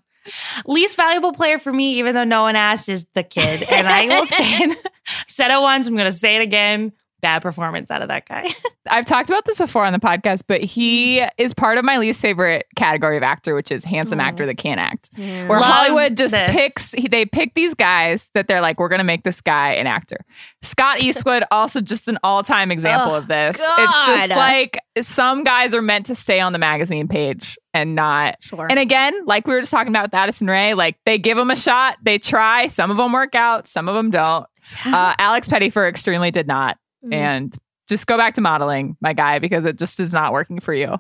Least 0.66 0.98
valuable 0.98 1.32
player 1.32 1.58
for 1.60 1.72
me, 1.72 2.00
even 2.00 2.14
though 2.16 2.24
no 2.24 2.42
one 2.42 2.56
asked, 2.56 2.90
is 2.90 3.06
the 3.14 3.24
kid. 3.24 3.64
And 3.64 3.88
I 3.88 4.06
will 4.08 4.26
say 4.26 4.44
it, 4.44 4.88
said 5.28 5.52
it 5.52 5.60
once, 5.60 5.88
I'm 5.88 5.96
going 5.96 6.06
to 6.06 6.18
say 6.18 6.36
it 6.36 6.42
again. 6.42 6.92
Bad 7.20 7.42
performance 7.42 7.90
out 7.90 8.02
of 8.04 8.10
that 8.10 8.28
guy. 8.28 8.48
I've 8.90 9.06
talked 9.06 9.30
about 9.30 9.44
this 9.46 9.58
before 9.58 9.84
on 9.84 9.92
the 9.92 10.00
podcast, 10.00 10.44
but 10.48 10.62
he 10.64 11.22
is 11.38 11.54
part 11.54 11.78
of 11.78 11.84
my 11.84 11.98
least 11.98 12.22
favorite 12.22 12.68
category 12.76 13.18
of 13.18 13.24
actor, 13.24 13.56
which 13.56 13.72
is 13.72 13.84
handsome 13.84 14.20
actor 14.20 14.46
that 14.46 14.58
can't 14.58 14.80
act. 14.80 15.10
Yeah. 15.18 15.48
Where 15.48 15.60
Love 15.60 15.70
Hollywood 15.74 16.16
just 16.16 16.34
this. 16.34 16.52
picks, 16.52 16.92
they 17.10 17.26
pick 17.26 17.54
these 17.56 17.74
guys 17.74 18.30
that 18.36 18.48
they're 18.48 18.62
like, 18.62 18.80
we're 18.80 18.88
going 18.88 19.00
to 19.00 19.04
make 19.04 19.24
this 19.24 19.42
guy 19.42 19.74
an 19.74 19.88
actor. 19.88 20.18
Scott 20.62 21.02
Eastwood, 21.04 21.44
also 21.52 21.82
just 21.82 22.08
an 22.08 22.18
all 22.24 22.44
time 22.44 22.72
example 22.72 23.14
Oh, 23.14 23.18
of 23.18 23.28
this. 23.28 23.58
It's 23.60 24.06
just 24.08 24.30
like 24.30 24.78
some 25.02 25.44
guys 25.44 25.74
are 25.74 25.82
meant 25.82 26.06
to 26.06 26.16
stay 26.16 26.40
on 26.40 26.54
the 26.54 26.60
magazine 26.60 27.08
page 27.08 27.58
and 27.74 27.96
not. 27.96 28.36
Sure. 28.42 28.68
And 28.70 28.80
again, 28.80 29.26
like 29.26 29.48
we 29.48 29.54
were 29.54 29.62
just 29.62 29.72
talking 29.72 29.90
about 29.90 30.04
with 30.04 30.14
Addison 30.14 30.48
Rae, 30.48 30.76
like 30.76 30.98
they 31.06 31.18
give 31.18 31.36
them 31.36 31.50
a 31.52 31.56
shot, 31.56 31.98
they 32.04 32.20
try. 32.20 32.68
Some 32.70 32.92
of 32.92 32.98
them 32.98 33.12
work 33.12 33.36
out, 33.36 33.68
some 33.68 33.90
of 33.90 33.96
them 33.96 34.12
don't. 34.12 34.46
Uh, 34.86 35.16
Alex 35.18 35.48
Pettyfer 35.48 35.88
extremely 35.90 36.30
did 36.32 36.48
not. 36.48 36.78
Mm. 37.06 37.14
And 37.14 37.58
just 37.88 38.08
go 38.08 38.18
back 38.18 38.36
to 38.36 38.42
modeling, 38.42 38.98
my 39.02 39.14
guy, 39.14 39.40
because 39.40 39.66
it 39.66 39.78
just 39.78 40.00
is 40.00 40.14
not 40.14 40.34
working 40.34 40.60
for 40.60 40.74
you. 40.74 40.98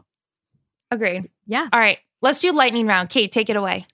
Agreed. 0.91 1.29
Yeah. 1.45 1.67
All 1.71 1.79
right. 1.79 1.99
Let's 2.21 2.41
do 2.41 2.51
lightning 2.51 2.87
round. 2.87 3.09
Kate, 3.09 3.31
take 3.31 3.49
it 3.49 3.55
away. 3.55 3.85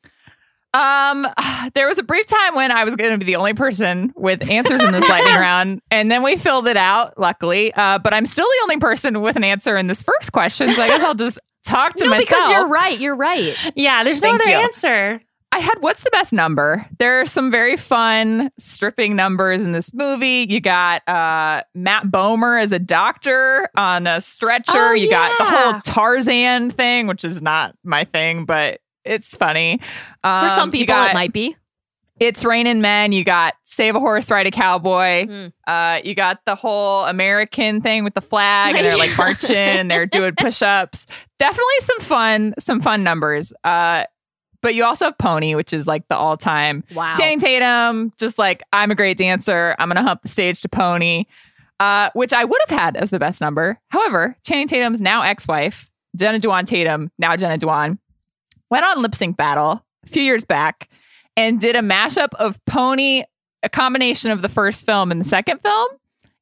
Um, 0.74 1.28
there 1.76 1.88
was 1.88 1.97
a 1.97 2.04
brief 2.04 2.26
time 2.26 2.56
when 2.56 2.72
I 2.72 2.84
was 2.84 2.95
going 2.95 3.12
to 3.12 3.18
be 3.18 3.26
the 3.26 3.36
only 3.36 3.54
person 3.54 4.14
with 4.16 4.49
answers 4.49 4.84
in 4.84 4.91
this 4.91 5.08
lightning 5.08 5.36
round, 5.39 5.82
and 5.91 6.12
then 6.12 6.24
we 6.24 6.36
filled 6.36 6.68
it 6.68 6.78
out, 6.78 7.18
luckily. 7.20 7.74
Uh, 7.74 7.99
but 7.99 8.14
I'm 8.14 8.26
still 8.26 8.45
the 8.45 8.60
only 8.64 8.78
person 8.78 9.22
with 9.22 9.36
an 9.36 9.43
answer 9.43 9.78
in 9.78 9.88
this 9.88 10.01
first 10.01 10.32
question, 10.32 10.70
so 10.70 10.82
I 10.82 10.88
guess 10.88 11.04
I'll 11.04 11.16
just 11.16 11.39
talk 11.66 11.93
to 11.95 12.04
no, 12.04 12.12
myself. 12.12 12.30
because 12.30 12.49
you're 12.49 12.68
right. 12.68 12.99
You're 12.99 13.16
right. 13.16 13.56
Yeah, 13.76 14.04
there's 14.04 14.22
no 14.22 14.30
Thank 14.30 14.41
other 14.41 14.51
you. 14.51 14.58
answer. 14.58 15.22
I 15.54 15.60
had 15.60 15.76
what's 15.82 16.01
the 16.04 16.10
best 16.12 16.34
number? 16.34 16.84
There 16.97 17.22
are 17.22 17.28
some 17.28 17.51
very 17.51 17.78
fun 17.78 18.49
stripping 18.58 19.16
numbers 19.16 19.62
in 19.62 19.72
this 19.72 19.93
movie. 19.93 20.47
You 20.49 20.60
got 20.60 21.08
uh, 21.08 21.62
Matt 21.76 22.06
Bomer 22.06 22.60
as 22.60 22.72
a 22.72 22.80
doctor 22.80 23.70
on 23.78 24.08
a 24.08 24.20
stretcher. 24.20 24.72
Oh, 24.74 24.91
you 24.93 25.12
got 25.12 25.38
the 25.38 25.43
whole 25.45 25.82
Tarzan 25.82 26.72
thing, 26.72 27.06
which 27.06 27.24
is 27.24 27.41
not 27.41 27.76
my 27.84 28.04
thing, 28.04 28.45
but 28.45 28.80
it's 29.06 29.36
funny. 29.36 29.78
For 30.24 30.49
some 30.49 30.64
Um, 30.70 30.72
people, 30.72 30.95
got 30.95 31.12
it 31.12 31.14
might 31.14 31.34
be. 31.34 31.56
It's 32.20 32.45
Raining 32.45 32.80
Men. 32.80 33.12
You 33.12 33.24
got 33.24 33.54
Save 33.64 33.95
a 33.95 33.99
Horse, 33.99 34.32
Ride 34.32 34.47
a 34.47 34.51
Cowboy. 34.51 35.26
Hmm. 35.28 35.47
Uh, 35.68 35.99
you 36.04 36.16
got 36.16 36.39
the 36.45 36.56
whole 36.56 37.04
American 37.06 37.82
thing 37.82 38.04
with 38.04 38.14
the 38.14 38.22
flag, 38.22 38.76
and 38.76 38.86
they're 38.86 38.97
like 38.97 39.12
marching 39.18 39.56
and 39.56 39.89
they're 39.91 40.06
doing 40.06 40.34
push 40.36 40.62
ups. 40.62 41.06
Definitely 41.38 41.80
some 41.82 41.99
fun, 41.99 42.54
some 42.60 42.82
fun 42.82 43.04
numbers. 43.04 43.51
Uh, 43.64 44.06
but 44.64 44.74
you 44.74 44.84
also 44.84 45.05
have 45.05 45.18
Pony, 45.20 45.53
which 45.53 45.72
is 45.74 45.86
like 45.86 46.07
the 46.07 46.16
all 46.16 46.36
time 46.38 46.84
Wow. 46.95 47.14
Channing 47.16 47.39
Tatum, 47.39 48.11
just 48.18 48.39
like 48.39 48.64
I'm 48.74 48.89
a 48.89 48.95
great 48.95 49.18
dancer. 49.18 49.76
I'm 49.78 49.88
gonna 49.89 50.01
hump 50.01 50.24
the 50.24 50.28
stage 50.30 50.61
to 50.61 50.70
Pony, 50.70 51.26
uh, 51.80 52.09
which 52.14 52.34
I 52.34 52.43
would 52.45 52.59
have 52.68 52.80
had 52.80 52.97
as 52.97 53.11
the 53.11 53.20
best 53.20 53.39
number. 53.41 53.80
However, 53.89 54.36
Channing 54.43 54.68
Tatum's 54.68 55.01
now 55.01 55.22
ex-wife, 55.22 55.91
Jenna 56.18 56.39
Dewan 56.39 56.66
Tatum, 56.66 57.11
now 57.20 57.36
Jenna 57.36 57.59
Dewan, 57.59 57.99
went 58.72 58.86
on 58.86 59.01
lip 59.03 59.14
sync 59.14 59.38
battle 59.38 59.84
a 60.05 60.09
few 60.09 60.24
years 60.24 60.43
back 60.45 60.89
and 61.38 61.59
did 61.59 61.76
a 61.76 61.82
mashup 61.82 62.34
of 62.39 62.59
Pony, 62.66 63.24
a 63.61 63.70
combination 63.70 64.32
of 64.32 64.41
the 64.41 64.49
first 64.49 64.86
film 64.86 65.11
and 65.11 65.22
the 65.22 65.26
second 65.26 65.59
film. 65.61 65.89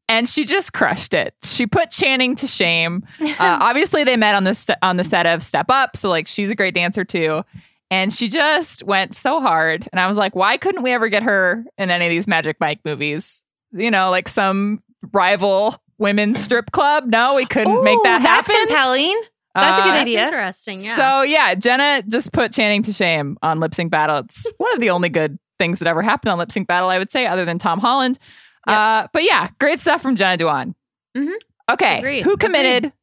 And 0.10 0.28
she 0.28 0.44
just 0.44 0.74
crushed 0.74 1.14
it. 1.14 1.34
She 1.44 1.66
put 1.66 1.90
Channing 1.90 2.36
to 2.36 2.48
shame. 2.48 3.04
Uh, 3.22 3.58
obviously, 3.62 4.04
they 4.04 4.18
met 4.18 4.36
on 4.36 4.44
the 4.44 4.54
st- 4.54 4.78
on 4.82 4.98
the 4.98 5.04
set 5.06 5.26
of 5.26 5.42
Step 5.42 5.68
Up, 5.70 5.96
so 5.96 6.10
like 6.10 6.28
she's 6.28 6.50
a 6.50 6.56
great 6.56 6.76
dancer 6.76 7.04
too. 7.06 7.44
And 7.92 8.12
she 8.12 8.30
just 8.30 8.84
went 8.84 9.14
so 9.14 9.40
hard. 9.42 9.88
And 9.92 10.00
I 10.00 10.08
was 10.08 10.18
like, 10.18 10.34
why 10.36 10.58
couldn't 10.58 10.82
we 10.82 10.92
ever 10.92 11.10
get 11.10 11.24
her 11.24 11.64
in 11.78 11.92
any 11.92 12.06
of 12.06 12.10
these 12.10 12.26
Magic 12.26 12.56
Mike 12.60 12.80
movies? 12.86 13.44
You 13.74 13.92
know, 13.92 14.10
like 14.10 14.28
some 14.30 14.82
rival 15.14 15.76
women's 15.98 16.40
strip 16.40 16.72
club? 16.72 17.06
No, 17.08 17.36
we 17.36 17.46
couldn't 17.46 17.84
make 17.84 18.00
Ooh, 18.00 18.04
that 18.04 18.24
that's 18.24 18.48
happen. 18.48 18.68
compelling. 18.68 19.22
That's 19.54 19.80
a 19.80 19.82
good 19.84 19.90
Uh, 19.90 19.94
That's 19.94 20.02
idea. 20.04 20.24
interesting. 20.24 20.80
Yeah. 20.82 20.96
So 20.96 21.22
yeah, 21.24 21.54
Jenna 21.56 22.02
just 22.08 22.32
put 22.32 22.54
Channing 22.54 22.82
to 22.84 22.94
shame 22.94 23.38
on 23.44 23.60
Lip 23.60 23.76
Sync 23.76 23.92
Battle. 23.92 24.20
It's 24.20 24.48
one 24.58 24.74
of 24.74 24.80
the 24.80 24.90
only 24.90 25.10
good 25.10 25.38
things 25.60 25.80
that 25.80 25.88
ever 25.90 26.02
happened 26.02 26.32
on 26.32 26.38
Lip 26.38 26.52
Sync 26.52 26.68
Battle, 26.68 26.88
I 26.90 26.98
would 26.98 27.12
say, 27.12 27.28
other 27.28 27.44
than 27.44 27.58
Tom 27.60 27.80
Holland. 27.80 28.18
Yep. 28.68 28.78
Uh, 28.78 29.08
but 29.12 29.24
yeah, 29.24 29.50
great 29.60 29.82
stuff 29.82 30.02
from 30.02 30.16
Jenna 30.16 30.38
Dewan. 30.38 30.74
Mhm. 31.18 31.34
Okay, 31.70 31.98
Agreed. 32.00 32.24
who 32.24 32.38
committed 32.38 32.94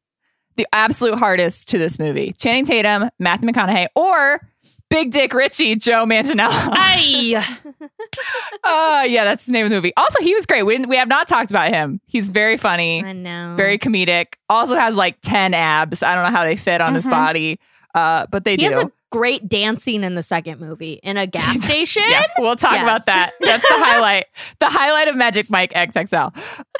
the 0.57 0.65
absolute 0.73 1.19
hardest 1.19 1.69
to 1.69 1.77
this 1.77 1.99
movie? 1.99 2.33
Channing 2.39 2.65
Tatum, 2.65 3.09
Matthew 3.19 3.47
McConaughey, 3.49 3.87
or 3.95 4.41
Big 4.89 5.11
Dick 5.11 5.33
Richie, 5.33 5.75
Joe 5.75 6.05
Manganiello? 6.05 6.49
Aye. 6.51 7.35
uh, 8.63 9.05
yeah, 9.07 9.23
that's 9.23 9.45
the 9.45 9.51
name 9.51 9.65
of 9.65 9.69
the 9.69 9.75
movie. 9.75 9.93
Also, 9.95 10.19
he 10.21 10.33
was 10.33 10.45
great. 10.45 10.63
We, 10.63 10.79
we 10.79 10.95
have 10.97 11.07
not 11.07 11.27
talked 11.27 11.51
about 11.51 11.69
him. 11.69 12.01
He's 12.07 12.29
very 12.29 12.57
funny 12.57 13.03
I 13.03 13.13
know. 13.13 13.53
very 13.55 13.77
comedic. 13.77 14.33
Also 14.49 14.75
has 14.75 14.95
like 14.95 15.17
10 15.21 15.53
abs. 15.53 16.01
I 16.03 16.15
don't 16.15 16.23
know 16.23 16.31
how 16.37 16.43
they 16.43 16.55
fit 16.55 16.81
on 16.81 16.95
his 16.95 17.05
Mhm. 17.05 17.11
body. 17.11 17.59
Uh, 17.93 18.25
but 18.31 18.45
they 18.45 18.51
He 18.51 18.57
do. 18.57 18.69
has 18.73 18.83
a 18.83 18.91
great 19.11 19.47
dancing 19.49 20.03
in 20.03 20.15
the 20.15 20.23
second 20.23 20.59
movie 20.59 20.93
in 21.03 21.17
a 21.17 21.25
gas 21.25 21.59
station. 21.63 22.03
yeah, 22.07 22.23
we'll 22.37 22.55
talk 22.55 22.73
Yes. 22.73 22.83
about 22.83 23.05
that. 23.07 23.31
That's 23.41 23.63
the 23.67 23.75
highlight. 23.77 24.25
The 24.59 24.67
highlight 24.67 25.07
of 25.07 25.15
Magic 25.15 25.49
Mike 25.49 25.73
XXL. 25.73 26.33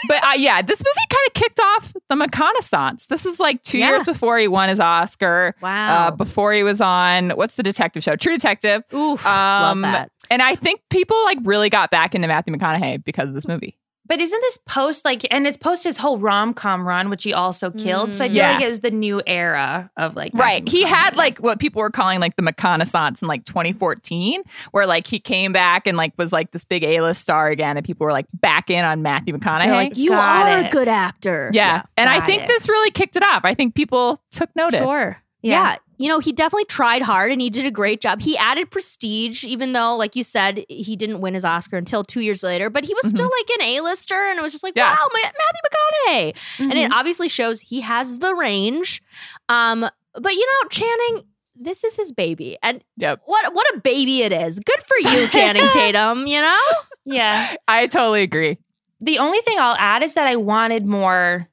But 0.08 0.24
uh, 0.24 0.34
yeah, 0.38 0.62
this 0.62 0.80
movie 0.80 1.08
kind 1.10 1.28
of 1.28 1.34
kicked 1.34 1.60
off 1.60 1.94
the 2.10 2.16
McConaissance. 2.16 3.08
This 3.08 3.26
is 3.26 3.40
like 3.40 3.64
two 3.64 3.80
Yeah. 3.80 3.90
years 3.90 4.04
before 4.06 4.38
he 4.38 4.48
won 4.48 4.70
his 4.70 4.80
Oscar. 4.80 5.56
Wow. 5.62 6.08
Uh, 6.08 6.12
before 6.12 6.54
he 6.54 6.62
was 6.64 6.82
on 6.82 7.32
what's 7.32 7.56
the 7.56 7.64
detective 7.64 8.04
show? 8.04 8.16
True 8.16 8.34
Detective. 8.34 8.84
Oof. 8.94 9.26
um, 9.26 9.82
love 9.82 9.92
that. 9.94 10.12
And 10.32 10.42
I 10.44 10.56
think 10.56 10.82
people 10.92 11.18
like 11.24 11.40
really 11.42 11.70
got 11.70 11.90
back 11.90 12.14
into 12.14 12.28
Matthew 12.28 12.54
McConaughey 12.54 13.04
because 13.04 13.30
of 13.30 13.36
this 13.36 13.48
movie. 13.48 13.76
But 14.10 14.20
isn't 14.20 14.42
this 14.42 14.58
post 14.66 15.06
like, 15.06 15.26
and 15.32 15.48
it's 15.48 15.56
post 15.56 15.86
his 15.86 15.98
whole 15.98 16.18
rom 16.18 16.54
com 16.54 16.86
run, 16.86 17.10
which 17.10 17.24
he 17.24 17.32
also 17.32 17.72
killed. 17.72 18.14
So 18.14 18.26
I 18.26 18.28
feel 18.28 18.34
mm, 18.34 18.38
Yeah. 18.38 18.54
like 18.56 18.64
it 18.64 18.68
was 18.68 18.80
the 18.82 18.92
new 18.92 19.22
era 19.26 19.90
of 19.96 20.16
like, 20.16 20.32
Right. 20.34 20.68
He 20.68 20.84
had 20.84 21.16
like 21.16 21.38
what 21.38 21.60
people 21.60 21.82
were 21.82 21.92
calling 21.92 22.20
like 22.20 22.36
the 22.36 22.42
McConaissance 22.44 23.22
in 23.22 23.28
like 23.28 23.46
2014, 23.46 24.42
where 24.72 24.86
like 24.88 25.08
he 25.08 25.20
came 25.20 25.54
back 25.54 25.88
and 25.88 25.96
like 25.96 26.12
was 26.18 26.34
like 26.34 26.52
this 26.52 26.66
big 26.66 26.84
A 26.84 27.02
list 27.02 27.22
star 27.22 27.48
again, 27.50 27.78
and 27.78 27.86
people 27.86 28.04
were 28.06 28.12
like 28.12 28.26
back 28.34 28.70
in 28.70 28.84
on 28.84 29.02
Matthew 29.02 29.38
McConaughey. 29.38 29.68
Like, 29.70 29.96
you 29.98 30.12
are 30.14 30.60
it. 30.60 30.66
a 30.66 30.70
good 30.70 30.88
actor. 30.88 31.52
yeah. 31.54 31.84
And 31.96 32.10
I 32.10 32.20
think 32.26 32.44
it. 32.44 32.48
this 32.48 32.68
really 32.68 32.92
kicked 32.92 33.16
it 33.16 33.24
up. 33.24 33.44
I 33.46 33.54
think 33.54 33.76
people 33.76 34.22
took 34.32 34.50
notice. 34.56 34.80
Sure. 34.80 35.18
Yeah. 35.42 35.72
Yeah. 35.72 35.78
You 36.00 36.08
know, 36.08 36.20
he 36.20 36.32
definitely 36.32 36.66
tried 36.66 37.02
hard 37.04 37.32
and 37.32 37.40
he 37.42 37.50
did 37.50 37.66
a 37.66 37.72
great 37.72 38.00
job. 38.02 38.22
He 38.22 38.38
added 38.38 38.72
prestige, 38.72 39.44
even 39.44 39.74
though, 39.74 39.96
like 39.98 40.16
you 40.16 40.24
said, 40.24 40.64
he 40.70 40.96
didn't 40.96 41.20
win 41.20 41.34
his 41.34 41.44
Oscar 41.46 41.76
until 41.78 42.04
two 42.04 42.22
years 42.22 42.42
later, 42.42 42.70
but 42.70 42.86
he 42.86 42.94
was 42.94 43.08
still 43.10 43.30
like 43.30 43.50
an 43.60 43.66
A-lister 43.66 44.16
and 44.16 44.40
it 44.40 44.42
was 44.42 44.54
just 44.54 44.64
like, 44.64 44.74
Yeah. 44.78 44.92
wow, 44.92 45.08
Ma- 45.14 45.20
Matthew 45.24 45.62
McConaughey. 45.66 46.60
And 46.62 46.72
Mm-hmm. 46.72 46.78
it 46.78 46.92
obviously 46.94 47.28
shows 47.28 47.60
he 47.60 47.82
has 47.82 48.20
the 48.20 48.34
range. 48.34 49.02
Um, 49.50 49.82
but 50.14 50.34
you 50.34 50.46
know, 50.46 50.70
Channing, 50.70 51.26
this 51.56 51.84
is 51.84 51.98
his 51.98 52.14
baby. 52.14 52.58
And 52.64 52.82
Yep. 52.98 53.24
what 53.26 53.54
what 53.54 53.68
a 53.76 53.80
baby 53.82 54.22
it 54.22 54.32
is. 54.32 54.60
Good 54.62 54.82
for 54.88 54.98
you, 55.12 55.28
Channing 55.28 55.68
Tatum, 55.74 56.28
you 56.28 56.40
know? 56.40 56.62
yeah. 57.04 57.56
I 57.68 57.88
totally 57.88 58.22
agree. 58.24 58.58
The 59.02 59.18
only 59.20 59.42
thing 59.42 59.58
I'll 59.60 59.76
add 59.76 60.02
is 60.04 60.14
that 60.14 60.28
I 60.28 60.38
wanted 60.38 60.86
more. 60.86 61.50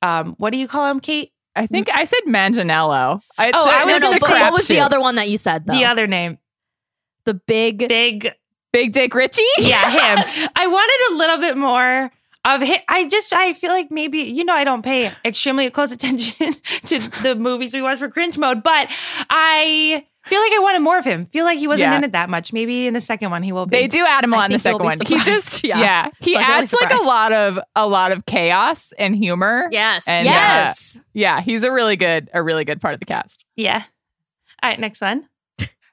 Um, 0.00 0.34
what 0.38 0.50
do 0.50 0.56
you 0.56 0.66
call 0.66 0.90
him, 0.90 0.98
Kate? 1.00 1.31
I 1.54 1.66
think 1.66 1.88
I 1.92 2.04
said 2.04 2.20
Manganiello. 2.26 3.20
I 3.38 3.50
Oh, 3.54 3.64
said, 3.64 3.74
I 3.74 3.84
was 3.84 3.92
no, 3.94 3.98
no, 3.98 4.06
gonna 4.06 4.20
but 4.20 4.26
say- 4.28 4.40
what 4.40 4.52
was 4.52 4.68
the 4.68 4.80
other 4.80 5.00
one 5.00 5.16
that 5.16 5.28
you 5.28 5.36
said 5.38 5.66
though? 5.66 5.72
The 5.74 5.84
other 5.84 6.06
name, 6.06 6.38
the 7.24 7.34
big 7.34 7.86
big. 7.88 8.30
Big 8.72 8.92
Dick 8.94 9.14
Richie? 9.14 9.42
Yeah, 9.58 9.90
him. 10.16 10.48
I 10.56 10.66
wanted 10.66 11.14
a 11.14 11.18
little 11.18 11.36
bit 11.36 11.58
more 11.58 12.10
of 12.46 12.62
him. 12.62 12.80
I 12.88 13.06
just, 13.06 13.30
I 13.34 13.52
feel 13.52 13.68
like 13.70 13.90
maybe, 13.90 14.20
you 14.20 14.46
know, 14.46 14.54
I 14.54 14.64
don't 14.64 14.80
pay 14.80 15.12
extremely 15.26 15.68
close 15.68 15.92
attention 15.92 16.54
to 16.86 16.98
the 17.22 17.34
movies 17.34 17.74
we 17.74 17.82
watch 17.82 17.98
for 17.98 18.08
cringe 18.08 18.38
mode, 18.38 18.62
but 18.62 18.88
I 19.28 20.06
feel 20.26 20.40
like 20.40 20.52
I 20.52 20.58
wanted 20.60 20.80
more 20.80 20.98
of 20.98 21.04
him. 21.04 21.26
Feel 21.26 21.44
like 21.44 21.58
he 21.58 21.66
wasn't 21.68 21.90
Yeah. 21.92 21.96
in 21.98 22.04
it 22.04 22.12
that 22.12 22.30
much. 22.30 22.52
Maybe 22.52 22.86
in 22.86 22.94
the 22.94 23.00
second 23.00 23.30
one 23.30 23.42
he 23.42 23.52
will 23.52 23.66
be. 23.66 23.76
They 23.76 23.88
do 23.88 24.04
add 24.06 24.24
him 24.24 24.34
on 24.34 24.50
the 24.50 24.58
second 24.58 24.84
one. 24.84 24.98
He 25.06 25.18
just 25.24 25.64
Yeah. 25.64 25.78
yeah, 25.80 26.08
he 26.20 26.34
Pleasantly 26.34 26.54
adds 26.54 26.72
like 26.74 26.92
a 26.92 27.04
lot 27.04 27.32
of 27.32 27.58
a 27.76 27.86
lot 27.86 28.12
of 28.12 28.26
chaos 28.26 28.92
and 28.98 29.16
humor. 29.16 29.68
Yes. 29.70 30.06
And, 30.06 30.26
uh, 30.26 30.30
yes. 30.30 30.98
Yeah, 31.12 31.40
he's 31.40 31.62
a 31.62 31.72
really 31.72 31.96
good 31.96 32.30
a 32.32 32.42
really 32.42 32.64
good 32.64 32.80
part 32.80 32.94
of 32.94 33.00
the 33.00 33.06
cast. 33.06 33.44
Yeah. 33.56 33.82
All 34.62 34.70
right, 34.70 34.78
next 34.78 35.00
one. 35.00 35.28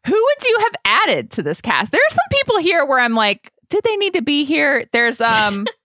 Who 0.08 0.14
would 0.14 0.44
you 0.48 0.58
have 0.60 0.74
added 0.86 1.32
to 1.32 1.44
this 1.44 1.60
cast? 1.62 1.92
There 1.92 2.00
are 2.02 2.12
some 2.12 2.20
people 2.32 2.58
here 2.60 2.86
where 2.86 3.00
I'm 3.00 3.16
like, 3.16 3.52
did 3.70 3.84
they 3.84 3.98
need 3.98 4.14
to 4.14 4.22
be 4.22 4.46
here? 4.46 4.86
There's 4.94 5.20
um 5.22 5.66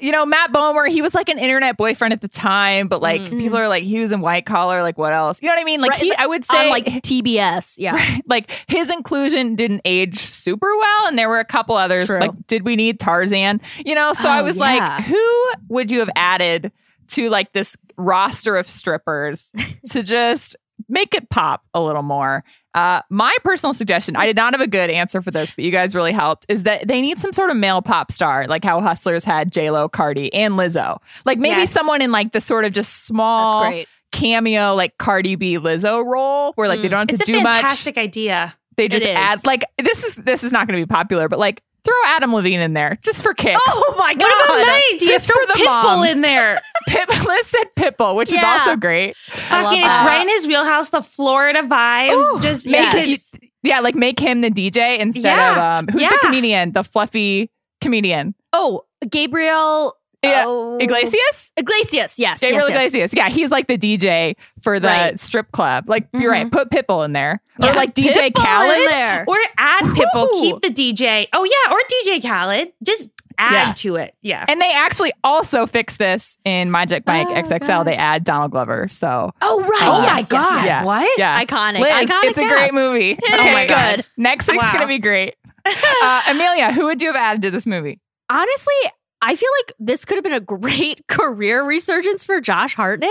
you 0.00 0.12
know, 0.12 0.24
Matt 0.24 0.52
Bomer, 0.52 0.88
he 0.88 1.02
was 1.02 1.14
like 1.14 1.28
an 1.28 1.38
internet 1.38 1.76
boyfriend 1.76 2.12
at 2.12 2.20
the 2.20 2.28
time, 2.28 2.86
but 2.88 3.02
like 3.02 3.20
Mm. 3.20 3.38
people 3.38 3.58
are 3.58 3.68
like 3.68 3.82
he 3.84 3.98
was 3.98 4.12
in 4.12 4.20
white 4.20 4.46
collar, 4.46 4.82
like 4.82 4.96
what 4.96 5.12
else? 5.12 5.40
You 5.42 5.48
know 5.48 5.54
what 5.54 5.60
I 5.60 5.64
mean? 5.64 5.80
Like 5.80 5.90
Right, 5.92 6.00
he, 6.02 6.14
I 6.14 6.26
would 6.26 6.44
say 6.44 6.66
On 6.66 6.70
like 6.70 6.84
TBS. 6.86 7.74
Yeah. 7.78 8.18
like 8.26 8.50
his 8.68 8.90
inclusion 8.90 9.54
didn't 9.56 9.80
age 9.84 10.18
super 10.18 10.68
well 10.76 11.06
and 11.08 11.18
there 11.18 11.28
were 11.28 11.40
a 11.40 11.44
couple 11.44 11.76
others 11.76 12.06
True. 12.06 12.20
like 12.20 12.30
did 12.46 12.64
we 12.64 12.76
need 12.76 13.00
tarzan 13.00 13.60
you 13.84 13.94
know 13.94 14.12
so 14.12 14.28
i 14.28 14.40
Oh, 14.40 14.44
was 14.44 14.56
yeah. 14.56 14.62
like 14.62 15.04
who 15.04 15.44
would 15.68 15.90
you 15.90 15.98
have 16.00 16.10
added 16.16 16.70
to 17.08 17.28
like 17.28 17.52
this 17.52 17.76
roster 17.96 18.56
of 18.56 18.68
strippers 18.68 19.52
to 19.90 20.02
just 20.02 20.54
make 20.88 21.14
it 21.14 21.28
pop 21.30 21.64
a 21.74 21.80
little 21.82 22.02
more 22.02 22.44
uh, 22.74 23.02
my 23.10 23.34
personal 23.44 23.72
suggestion, 23.72 24.14
I 24.16 24.26
did 24.26 24.36
not 24.36 24.52
have 24.54 24.60
a 24.60 24.66
good 24.66 24.90
answer 24.90 25.20
for 25.22 25.30
this, 25.30 25.50
but 25.50 25.64
you 25.64 25.70
guys 25.70 25.94
really 25.94 26.12
helped, 26.12 26.46
is 26.48 26.62
that 26.64 26.86
they 26.86 27.00
need 27.00 27.18
some 27.18 27.32
sort 27.32 27.50
of 27.50 27.56
male 27.56 27.82
pop 27.82 28.12
star, 28.12 28.46
like 28.46 28.64
how 28.64 28.80
Hustlers 28.80 29.24
had 29.24 29.50
J 29.50 29.70
Lo, 29.70 29.88
Cardi, 29.88 30.32
and 30.34 30.54
Lizzo. 30.54 30.98
Like 31.24 31.38
maybe 31.38 31.60
Yes. 31.60 31.72
someone 31.72 32.02
in 32.02 32.12
like 32.12 32.32
the 32.32 32.40
sort 32.40 32.64
of 32.64 32.72
just 32.72 33.04
small 33.06 33.72
cameo, 34.12 34.74
like 34.74 34.96
Cardi 34.98 35.34
B, 35.36 35.58
Lizzo 35.58 36.04
role, 36.04 36.52
where 36.54 36.68
like 36.68 36.80
they 36.80 36.88
Mm. 36.88 36.90
don't 36.90 37.10
have 37.10 37.20
It's 37.20 37.24
to 37.24 37.32
do 37.32 37.40
much 37.42 37.54
It's 37.54 37.58
a 37.58 37.60
fantastic 37.62 37.98
idea. 37.98 38.54
they 38.76 38.88
just 38.88 39.04
add 39.06 39.44
like 39.44 39.64
this 39.78 40.04
is 40.04 40.16
this 40.16 40.44
is 40.44 40.52
not 40.52 40.66
going 40.68 40.80
to 40.80 40.86
be 40.86 40.88
popular, 40.88 41.28
but 41.28 41.38
like 41.38 41.62
throw 41.88 41.96
Adam 42.06 42.34
Levine 42.34 42.60
in 42.60 42.72
there 42.74 42.98
just 43.02 43.22
for 43.22 43.34
kicks. 43.34 43.60
Oh 43.66 43.94
my 43.98 44.14
god. 44.14 44.20
What 44.22 44.46
about 44.46 44.66
my 44.66 44.90
idea? 44.94 45.08
Just 45.08 45.26
Throw 45.26 45.36
for 45.36 45.46
the 45.46 45.52
Pitbull 45.54 45.66
moms. 45.82 46.10
in 46.10 46.20
there. 46.20 46.60
Pit, 46.88 47.08
Liz 47.26 47.46
said 47.46 47.64
Pitbull, 47.76 48.14
which 48.16 48.32
is 48.32 48.42
also 48.42 48.76
great. 48.76 49.16
I 49.50 49.62
Fucking, 49.62 49.80
it's 49.80 49.96
right 49.96 50.20
in 50.22 50.28
his 50.28 50.46
wheelhouse. 50.46 50.90
The 50.90 51.02
Florida 51.02 51.62
vibes. 51.62 52.22
Ooh, 52.22 52.40
just 52.40 52.66
Make 52.66 52.92
make 52.94 53.06
yes. 53.08 53.30
it. 53.34 53.50
Yeah, 53.62 53.80
like 53.80 53.94
make 53.94 54.20
him 54.20 54.40
the 54.40 54.50
DJ 54.50 54.98
instead 54.98 55.24
Yeah. 55.36 55.52
of 55.52 55.58
um 55.58 55.88
who's 55.92 56.02
the 56.08 56.18
comedian, 56.22 56.72
the 56.72 56.84
fluffy 56.84 57.50
comedian. 57.80 58.34
Oh, 58.52 58.82
Gabriel 59.10 59.94
Yeah, 60.22 60.44
oh, 60.46 60.78
Iglesias? 60.80 61.52
Iglesias, 61.56 62.18
yes. 62.18 62.40
Gabriel 62.40 62.68
yes, 62.68 62.70
yes. 62.70 62.84
Iglesias. 62.92 63.14
Yeah, 63.14 63.28
he's 63.28 63.50
like 63.52 63.68
the 63.68 63.78
DJ 63.78 64.34
for 64.62 64.80
the 64.80 64.88
Right. 64.88 65.20
strip 65.20 65.52
club. 65.52 65.88
Like 65.88 66.08
you're 66.12 66.32
right, 66.32 66.46
Mhm. 66.46 66.52
put 66.52 66.70
Pitbull 66.70 67.04
in 67.04 67.12
there. 67.12 67.40
Or 67.62 67.72
like 67.74 67.94
DJ 67.94 68.10
Pitbull 68.12 68.26
in 68.26 68.32
Khaled. 68.32 68.88
there. 68.88 69.24
Or 69.28 69.36
add 69.58 69.84
Pitbull. 69.84 70.26
Ooh. 70.34 70.40
Keep 70.40 70.60
the 70.62 70.70
DJ. 70.70 71.28
Oh 71.32 71.44
yeah, 71.44 71.72
or 71.72 71.78
DJ 71.88 72.20
Khaled. 72.20 72.72
Just 72.82 73.10
add 73.38 73.52
Yeah. 73.68 73.72
to 73.74 73.96
it. 73.96 74.14
Yeah. 74.20 74.44
And 74.48 74.60
they 74.60 74.72
actually 74.72 75.12
also 75.22 75.66
fix 75.68 75.96
this 75.98 76.36
in 76.44 76.72
Magic 76.72 77.04
Mike 77.06 77.28
Oh, 77.30 77.34
XXL. 77.34 77.78
God. 77.78 77.86
They 77.86 77.94
add 77.96 78.24
Donald 78.24 78.50
Glover. 78.50 78.88
So 78.88 79.30
Oh 79.40 79.60
right. 79.60 79.82
oh 79.82 80.00
my 80.00 80.06
yes, 80.18 80.18
yes, 80.18 80.28
god. 80.32 80.64
yes. 80.64 80.84
What? 80.84 81.18
yeah. 81.18 81.44
Iconic. 81.44 81.78
Liz, 81.78 82.10
Iconic 82.10 82.24
it's 82.24 82.38
a 82.38 82.48
great 82.48 82.72
movie. 82.74 83.10
It 83.12 83.34
Okay, 83.34 83.60
is 83.62 83.70
good. 83.70 83.96
good. 83.98 84.04
Next 84.16 84.50
week's 84.50 84.64
Wow. 84.64 84.72
gonna 84.72 84.86
be 84.88 84.98
great. 84.98 85.36
Uh, 86.02 86.22
Amelia, 86.28 86.72
who 86.72 86.86
would 86.86 87.00
you 87.02 87.08
have 87.08 87.16
added 87.16 87.42
to 87.42 87.50
this 87.52 87.66
movie? 87.66 88.00
Honestly, 88.30 88.74
I 89.20 89.36
feel 89.36 89.50
like 89.60 89.72
this 89.78 90.04
could 90.04 90.16
have 90.16 90.24
been 90.24 90.32
a 90.32 90.40
great 90.40 91.06
career 91.08 91.64
resurgence 91.64 92.22
for 92.24 92.40
Josh 92.40 92.74
Hartnett, 92.74 93.10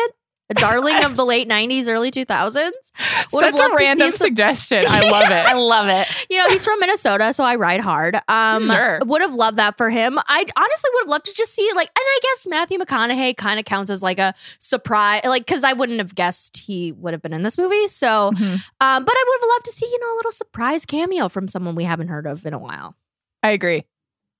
a 0.49 0.53
darling 0.53 1.03
of 1.03 1.17
the 1.17 1.25
late 1.25 1.49
90s, 1.49 1.89
early 1.89 2.11
2000s. 2.11 2.71
Would 3.33 3.43
have 3.43 3.55
Such 3.55 3.71
a 3.71 3.75
random 3.77 4.11
some- 4.11 4.27
suggestion. 4.27 4.83
I 4.87 5.09
love 5.11 5.25
it. 5.29 5.45
I 5.45 5.53
love 5.53 5.87
it. 5.89 6.07
You 6.29 6.37
know, 6.37 6.47
he's 6.47 6.63
from 6.63 6.79
Minnesota, 6.79 7.33
so 7.33 7.43
I 7.43 7.55
ride 7.55 7.81
hard. 7.81 8.17
Um, 8.29 8.61
Sure. 8.63 8.99
Would 9.05 9.21
have 9.21 9.33
loved 9.33 9.57
that 9.57 9.75
for 9.75 9.89
him. 9.89 10.17
I 10.17 10.45
honestly 10.55 10.89
would 10.93 11.01
have 11.03 11.09
loved 11.09 11.25
to 11.25 11.33
just 11.33 11.53
see, 11.53 11.69
like, 11.75 11.89
and 11.89 11.97
I 11.97 12.19
guess 12.23 12.47
Matthew 12.49 12.79
McConaughey 12.79 13.35
kind 13.35 13.59
of 13.59 13.65
counts 13.65 13.91
as 13.91 14.01
like 14.01 14.19
a 14.19 14.33
surprise, 14.59 15.23
like, 15.25 15.45
because 15.45 15.65
I 15.65 15.73
wouldn't 15.73 15.99
have 15.99 16.15
guessed 16.15 16.57
he 16.57 16.93
would 16.93 17.13
have 17.13 17.21
been 17.21 17.33
in 17.33 17.43
this 17.43 17.57
movie. 17.57 17.87
So, 17.89 18.31
Mhm. 18.31 18.53
um, 18.79 19.03
but 19.03 19.13
I 19.13 19.23
would 19.27 19.41
have 19.41 19.49
loved 19.49 19.65
to 19.65 19.71
see, 19.73 19.85
you 19.85 19.99
know, 19.99 20.13
a 20.13 20.17
little 20.17 20.31
surprise 20.31 20.85
cameo 20.85 21.27
from 21.27 21.49
someone 21.49 21.75
we 21.75 21.83
haven't 21.83 22.07
heard 22.07 22.25
of 22.25 22.45
in 22.45 22.53
a 22.53 22.59
while. 22.59 22.95
I 23.43 23.49
agree. 23.49 23.83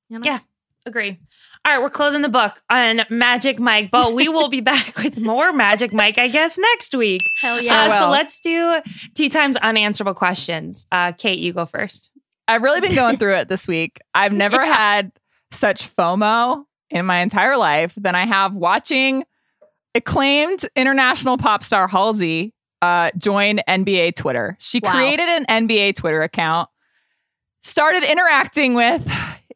You 0.09 0.19
know? 0.19 0.21
Yeah. 0.23 0.39
Agreed. 0.87 1.17
All 1.65 1.73
right, 1.73 1.81
we're 1.81 1.89
closing 1.89 2.21
the 2.21 2.29
book 2.29 2.61
on 2.69 3.01
Magic 3.09 3.59
Mike, 3.59 3.91
but 3.91 4.13
we 4.13 4.29
will 4.29 4.47
be 4.47 4.61
back 4.73 4.95
with 4.97 5.19
more 5.19 5.51
Magic 5.51 5.91
Mike, 5.91 6.17
I 6.17 6.29
guess, 6.29 6.57
next 6.57 6.95
week. 6.95 7.21
Hell 7.41 7.61
Sure 7.61 7.73
Uh, 7.75 7.99
so 7.99 8.09
let's 8.09 8.39
do 8.39 8.81
Tea 9.15 9.27
Time's 9.27 9.57
unanswerable 9.57 10.13
questions. 10.13 10.87
Uh, 10.91 11.11
Kate, 11.11 11.39
you 11.39 11.51
go 11.51 11.65
first. 11.65 12.09
I've 12.47 12.61
really 12.63 12.79
been 12.79 12.95
going 12.95 13.17
through 13.17 13.35
it 13.35 13.49
this 13.49 13.67
week. 13.67 13.99
I've 14.13 14.31
never 14.45 14.65
had 14.65 15.11
such 15.51 15.93
FOMO 15.95 16.63
in 16.89 17.05
my 17.05 17.19
entire 17.19 17.57
life 17.57 17.93
than 17.97 18.15
I 18.15 18.25
have 18.25 18.53
watching 18.53 19.25
acclaimed 19.93 20.65
international 20.75 21.37
pop 21.37 21.63
star 21.63 21.87
Halsey 21.89 22.53
uh, 22.81 23.11
join 23.17 23.57
NBA 23.67 24.15
Twitter. 24.15 24.55
She 24.61 24.79
Wow. 24.81 24.91
created 24.93 25.27
an 25.27 25.67
NBA 25.67 25.95
Twitter 25.95 26.21
account, 26.21 26.69
started 27.63 28.03
interacting 28.09 28.73
with, 28.75 29.05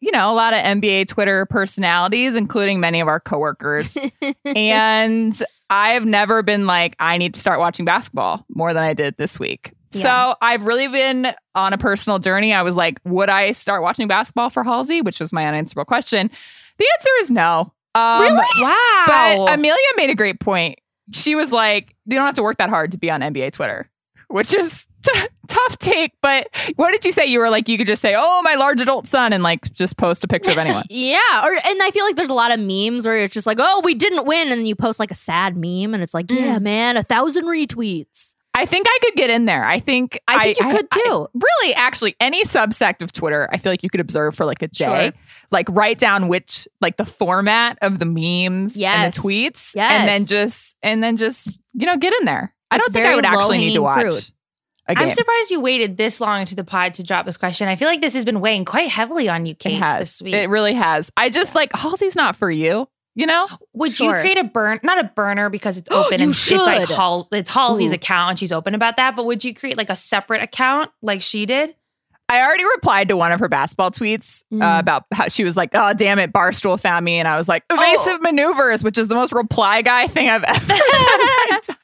you 0.02 0.12
know, 0.12 0.32
a 0.32 0.34
lot 0.34 0.54
of 0.54 0.60
NBA 0.60 1.08
Twitter 1.08 1.46
personalities, 1.46 2.36
including 2.36 2.80
many 2.80 3.00
of 3.00 3.08
our 3.08 3.20
coworkers. 3.20 3.98
and 4.46 5.42
I've 5.70 6.06
never 6.06 6.42
been 6.42 6.66
like, 6.66 6.96
I 7.00 7.18
need 7.18 7.36
to 7.36 7.40
start 7.40 7.60
watching 7.60 7.86
basketball 7.86 8.44
more 8.50 8.74
than 8.74 8.84
I 8.84 8.94
did 8.94 9.16
this 9.18 9.40
week. 9.40 9.74
Yeah. 9.92 10.02
So 10.02 10.36
I've 10.42 10.64
really 10.64 10.88
been 10.88 11.28
on 11.54 11.74
a 11.74 11.78
personal 11.78 12.18
journey. 12.18 12.52
I 12.52 12.64
was 12.64 12.76
like, 12.76 13.00
would 13.06 13.30
I 13.30 13.52
start 13.52 13.84
watching 13.84 14.08
basketball 14.08 14.50
for 14.50 14.64
Halsey? 14.64 15.02
Which 15.02 15.20
was 15.20 15.32
my 15.32 15.46
unanswerable 15.46 15.86
question. 15.86 16.32
The 16.80 16.88
answer 16.98 17.12
is 17.20 17.32
no. 17.32 17.72
Um, 17.94 18.22
Really? 18.22 18.46
Wow. 18.60 19.04
But 19.06 19.54
Amelia 19.54 19.78
made 19.98 20.10
a 20.10 20.16
great 20.16 20.40
point. 20.40 20.80
She 21.12 21.36
was 21.36 21.52
like, 21.52 21.96
you 22.06 22.16
don't 22.16 22.26
have 22.26 22.36
to 22.36 22.44
work 22.44 22.58
that 22.58 22.70
hard 22.70 22.94
to 22.94 22.98
be 22.98 23.12
on 23.12 23.22
NBA 23.22 23.52
Twitter, 23.52 23.90
which 24.30 24.54
is 24.54 24.88
t- 25.02 25.28
tough 25.48 25.78
take. 25.80 26.14
But 26.22 26.48
what 26.76 26.92
did 26.92 27.06
you 27.06 27.12
say? 27.12 27.26
You 27.26 27.40
were 27.40 27.50
like, 27.50 27.68
you 27.68 27.78
could 27.78 27.88
just 27.88 28.02
say, 28.02 28.16
oh, 28.18 28.42
my 28.44 28.56
large 28.56 28.82
adult 28.82 29.08
son, 29.08 29.34
and 29.34 29.44
like 29.44 29.72
just 29.74 29.98
post 29.98 30.24
a 30.24 30.28
picture 30.28 30.52
of 30.52 30.58
anyone. 30.60 30.84
Yeah, 30.90 31.20
or 31.44 31.52
and 31.54 31.84
I 31.84 31.92
feel 31.92 32.06
like 32.06 32.16
there's 32.16 32.30
a 32.30 32.34
lot 32.34 32.52
of 32.52 32.60
memes 32.60 33.06
where 33.06 33.18
it's 33.18 33.34
just 33.34 33.48
like, 33.48 33.58
oh, 33.60 33.82
we 33.84 33.96
didn't 33.96 34.26
win, 34.26 34.52
and 34.52 34.68
you 34.68 34.76
post 34.76 35.00
like 35.00 35.12
a 35.12 35.16
sad 35.16 35.56
meme, 35.56 35.94
and 35.94 36.02
it's 36.04 36.14
like, 36.14 36.30
yeah, 36.32 36.58
mm. 36.58 36.62
man, 36.64 36.98
a 36.98 37.04
thousand 37.04 37.46
retweets. 37.46 38.36
I 38.54 38.66
think 38.66 38.86
I 38.90 38.98
could 39.02 39.16
get 39.16 39.30
in 39.30 39.46
there. 39.46 39.64
I 39.64 39.80
think 39.80 40.20
I 40.28 40.54
think 40.54 40.60
you 40.60 40.68
could 40.78 40.88
I- 40.92 41.02
too. 41.06 41.28
really, 41.34 41.74
actually, 41.74 42.16
any 42.20 42.44
subsect 42.44 43.02
of 43.02 43.14
Twitter, 43.14 43.48
I 43.52 43.58
feel 43.58 43.72
like 43.72 43.82
you 43.82 43.90
could 43.90 44.02
observe 44.02 44.36
for 44.36 44.46
like 44.46 44.62
a 44.62 44.68
day. 44.68 45.12
Sure. 45.12 45.14
Like 45.52 45.68
write 45.70 45.98
down 45.98 46.28
which, 46.28 46.68
like 46.82 46.98
the 46.98 47.06
format 47.06 47.78
of 47.82 48.00
the 48.00 48.06
memes 48.06 48.76
Yes. 48.76 48.96
and 49.06 49.14
the 49.14 49.18
tweets, 49.20 49.74
Yes. 49.74 49.92
and 49.92 50.08
then 50.08 50.26
just 50.26 50.76
and 50.84 51.02
then 51.02 51.16
just 51.18 51.60
you 51.74 51.86
know 51.86 51.96
get 51.98 52.14
in 52.20 52.26
there. 52.26 52.54
I 52.70 52.78
don't 52.78 52.92
think 52.94 53.06
I 53.06 53.16
would 53.16 53.26
actually 53.26 53.60
need 53.60 53.74
to 53.76 53.82
watch 53.82 54.02
fruit. 54.02 54.32
A 54.88 54.96
game. 54.96 55.04
I'm 55.04 55.12
surprised 55.12 55.52
you 55.52 55.60
waited 55.60 55.98
this 55.98 56.20
long 56.22 56.40
into 56.42 56.56
the 56.56 56.64
pod 56.64 56.96
to 56.96 57.04
drop 57.04 57.26
this 57.26 57.38
question. 57.38 57.68
I 57.68 57.76
feel 57.76 57.88
like 57.88 58.02
this 58.02 58.14
has 58.16 58.26
been 58.26 58.42
weighing 58.42 58.66
quite 58.66 58.90
heavily 58.90 59.30
on 59.30 59.46
you, 59.46 59.56
Kate, 59.56 59.76
it 59.76 59.80
has. 59.80 60.00
this 60.18 60.22
week. 60.22 60.34
It 60.34 60.50
really 60.50 60.74
has. 60.74 61.12
I 61.16 61.30
just 61.30 61.56
like 61.56 61.72
Halsey's 61.74 62.16
not 62.16 62.36
for 62.36 62.50
you. 62.52 62.88
You 63.14 63.26
know, 63.26 63.46
Would 63.74 63.92
Sure. 63.92 64.16
you 64.16 64.22
create 64.22 64.38
a 64.38 64.44
burn, 64.46 64.80
not 64.84 64.98
a 64.98 65.04
burner 65.04 65.50
because 65.50 65.78
it's 65.78 65.90
open 65.92 66.22
and 66.22 66.32
it's 66.32 66.50
like. 66.52 66.88
Hal, 66.88 67.28
it's 67.34 67.50
Halsey's 67.50 67.92
Ooh. 67.92 67.96
account 67.96 68.30
and 68.32 68.40
she's 68.40 68.54
open 68.54 68.74
about 68.74 68.96
that. 68.96 69.16
But 69.18 69.26
would 69.26 69.44
you 69.44 69.54
create 69.54 69.78
like 69.78 69.90
a 69.90 69.96
separate 69.98 70.42
account 70.42 70.92
like 71.02 71.22
she 71.22 71.46
did? 71.46 71.76
I 72.30 72.42
already 72.42 72.64
replied 72.64 73.10
to 73.10 73.18
one 73.18 73.34
of 73.34 73.42
her 73.42 73.50
basketball 73.50 73.92
tweets 73.92 74.44
uh, 74.54 74.56
Mm. 74.56 74.80
about 74.80 75.04
how 75.14 75.28
she 75.28 75.44
was 75.44 75.58
like, 75.58 75.72
"Oh, 75.74 75.92
damn 75.94 76.18
it, 76.20 76.32
Barstool 76.32 76.80
found 76.80 77.04
me," 77.04 77.20
and 77.20 77.28
I 77.28 77.36
was 77.36 77.50
like, 77.50 77.64
"Evasive 77.70 78.14
Oh. 78.16 78.20
maneuvers," 78.22 78.82
which 78.86 78.98
is 78.98 79.10
the 79.10 79.16
most 79.16 79.34
reply 79.34 79.82
guy 79.82 80.08
thing 80.08 80.30
I've 80.30 80.46
ever 80.46 80.74
said. 80.74 81.76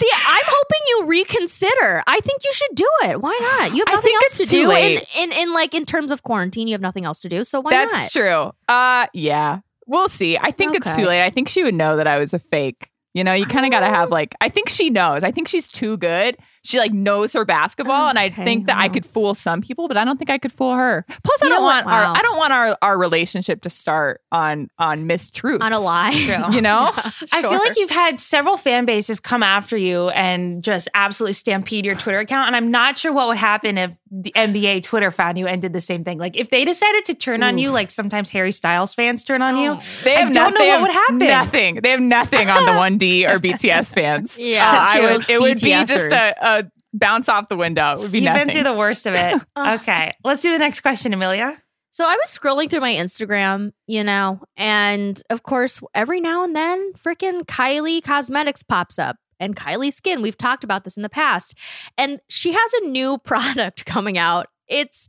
In 0.00 0.06
my 0.06 0.20
entire 0.20 0.24
See, 0.24 0.28
I'm 0.28 0.44
hoping 0.46 0.80
you 0.88 1.06
reconsider. 1.06 2.02
I 2.06 2.20
think 2.20 2.44
you 2.44 2.52
should 2.52 2.74
do 2.74 2.88
it. 3.04 3.20
Why 3.20 3.38
not? 3.40 3.74
You 3.74 3.84
have 3.86 3.94
nothing 3.94 4.14
else 4.14 4.36
to 4.36 4.42
it's 4.42 4.50
too 4.50 4.62
do. 4.62 4.70
In, 4.70 4.74
late. 4.74 5.08
in 5.16 5.32
in 5.32 5.52
like 5.54 5.74
in 5.74 5.86
terms 5.86 6.10
of 6.10 6.22
quarantine, 6.22 6.68
you 6.68 6.74
have 6.74 6.80
nothing 6.80 7.04
else 7.04 7.20
to 7.22 7.28
do. 7.28 7.44
So 7.44 7.60
why 7.60 7.70
That's 7.70 7.92
not? 7.92 7.98
That's 7.98 8.12
true. 8.12 8.52
Uh 8.68 9.06
yeah. 9.12 9.60
We'll 9.86 10.08
see. 10.08 10.38
I 10.38 10.50
think 10.50 10.74
it's 10.74 10.96
too 10.96 11.04
late. 11.04 11.22
I 11.22 11.30
think 11.30 11.48
she 11.48 11.62
would 11.62 11.74
know 11.74 11.96
that 11.96 12.06
I 12.06 12.18
was 12.18 12.32
a 12.32 12.38
fake. 12.38 12.90
You 13.12 13.22
know, 13.22 13.34
you 13.34 13.46
kind 13.46 13.64
of 13.66 13.70
got 13.70 13.80
to 13.80 13.86
have 13.86 14.10
like 14.10 14.34
I 14.40 14.48
think 14.48 14.68
she 14.68 14.90
knows. 14.90 15.22
I 15.22 15.30
think 15.30 15.46
she's 15.46 15.68
too 15.68 15.96
good. 15.96 16.36
She 16.64 16.78
like 16.78 16.92
knows 16.92 17.32
her 17.34 17.44
basketball, 17.44 18.08
and 18.08 18.18
I 18.18 18.30
think 18.30 18.66
that 18.66 18.76
I 18.78 18.88
could 18.88 19.04
fool 19.06 19.34
some 19.34 19.60
people, 19.60 19.86
but 19.88 19.96
I 19.96 20.04
don't 20.04 20.16
think 20.16 20.30
I 20.30 20.38
could 20.38 20.52
fool 20.52 20.74
her. 20.74 21.04
Plus, 21.08 21.42
I 21.42 21.48
don't 21.48 21.58
know 21.60 21.64
what? 21.64 21.84
want 21.84 21.94
our 21.96 22.16
I 22.16 22.22
don't 22.22 22.36
want 22.36 22.52
our 22.52 22.78
our 22.82 22.98
relationship 22.98 23.62
to 23.62 23.70
start 23.70 24.20
on 24.32 24.68
on 24.78 25.04
mistruth 25.04 25.60
On 25.60 25.72
a 25.72 25.78
lie. 25.80 26.12
You 26.54 26.60
know, 26.62 26.90
I 27.32 27.42
feel 27.42 27.58
like 27.58 27.76
you've 27.76 27.90
had 27.90 28.18
several 28.18 28.56
fan 28.56 28.84
bases 28.86 29.20
come 29.20 29.42
after 29.42 29.76
you 29.76 30.08
and 30.10 30.62
just 30.64 30.88
absolutely 30.94 31.32
stampede 31.34 31.84
your 31.84 31.94
Twitter 31.94 32.18
account. 32.20 32.48
And 32.48 32.56
I'm 32.56 32.70
not 32.70 32.96
sure 32.98 33.12
what 33.12 33.28
would 33.28 33.36
happen 33.36 33.78
if 33.78 33.96
the 34.10 34.32
NBA 34.34 34.82
Twitter 34.84 35.10
found 35.10 35.38
you 35.38 35.46
and 35.46 35.60
did 35.60 35.72
the 35.72 35.80
same 35.80 36.02
thing. 36.04 36.18
Like 36.18 36.36
if 36.36 36.50
they 36.50 36.64
decided 36.64 37.04
to 37.06 37.14
turn 37.14 37.42
on 37.42 37.58
you, 37.58 37.70
like 37.70 37.90
sometimes 37.90 38.30
Harry 38.30 38.52
Styles 38.52 38.94
fans 38.94 39.24
turn 39.24 39.42
on 39.42 39.56
you. 39.56 39.78
they 40.04 40.16
I 40.16 40.20
have 40.20 40.32
don't 40.32 40.54
no- 40.54 40.58
know 40.60 40.64
they 40.64 40.80
what 40.80 40.90
have 40.92 41.12
would 41.12 41.22
happen. 41.22 41.44
Nothing. 41.44 41.74
They 41.82 41.90
have 41.90 42.00
nothing 42.00 42.48
on 42.48 42.64
the 42.66 42.72
one 42.78 42.98
D 42.98 43.26
or 43.26 43.38
BTS 43.38 43.92
fans. 43.94 44.38
Yeah, 44.38 44.64
Uh, 44.70 44.98
I 44.98 45.00
would, 45.16 45.28
it 45.30 45.40
would 45.40 45.60
be 45.60 45.70
just 45.84 46.12
a, 46.12 46.34
a 46.53 46.53
bounce 46.94 47.28
off 47.28 47.48
the 47.48 47.56
window. 47.56 47.92
It 47.94 47.98
would 48.00 48.12
be 48.12 48.18
You've 48.20 48.24
nothing. 48.26 48.46
been 48.46 48.52
through 48.54 48.62
the 48.64 48.72
worst 48.74 49.06
of 49.06 49.14
it. 49.14 49.40
Okay. 49.56 50.12
Let's 50.24 50.42
do 50.42 50.52
the 50.52 50.58
next 50.58 50.80
question, 50.80 51.12
Amelia. 51.12 51.60
So 51.90 52.04
I 52.04 52.16
was 52.16 52.26
scrolling 52.26 52.68
through 52.70 52.80
my 52.80 52.92
Instagram, 52.92 53.72
you 53.86 54.02
know, 54.02 54.40
and 54.56 55.22
of 55.30 55.42
course, 55.42 55.80
every 55.94 56.20
now 56.20 56.42
and 56.42 56.54
then, 56.56 56.92
freaking 56.94 57.42
Kylie 57.44 58.02
Cosmetics 58.02 58.62
pops 58.62 58.98
up 58.98 59.16
and 59.38 59.54
Kylie 59.54 59.92
Skin. 59.92 60.22
We've 60.22 60.36
talked 60.36 60.64
about 60.64 60.84
this 60.84 60.96
in 60.96 61.02
the 61.02 61.08
past. 61.08 61.54
And 61.96 62.20
she 62.28 62.52
has 62.52 62.72
a 62.74 62.86
new 62.86 63.18
product 63.24 63.86
coming 63.86 64.18
out. 64.18 64.46
It's 64.66 65.08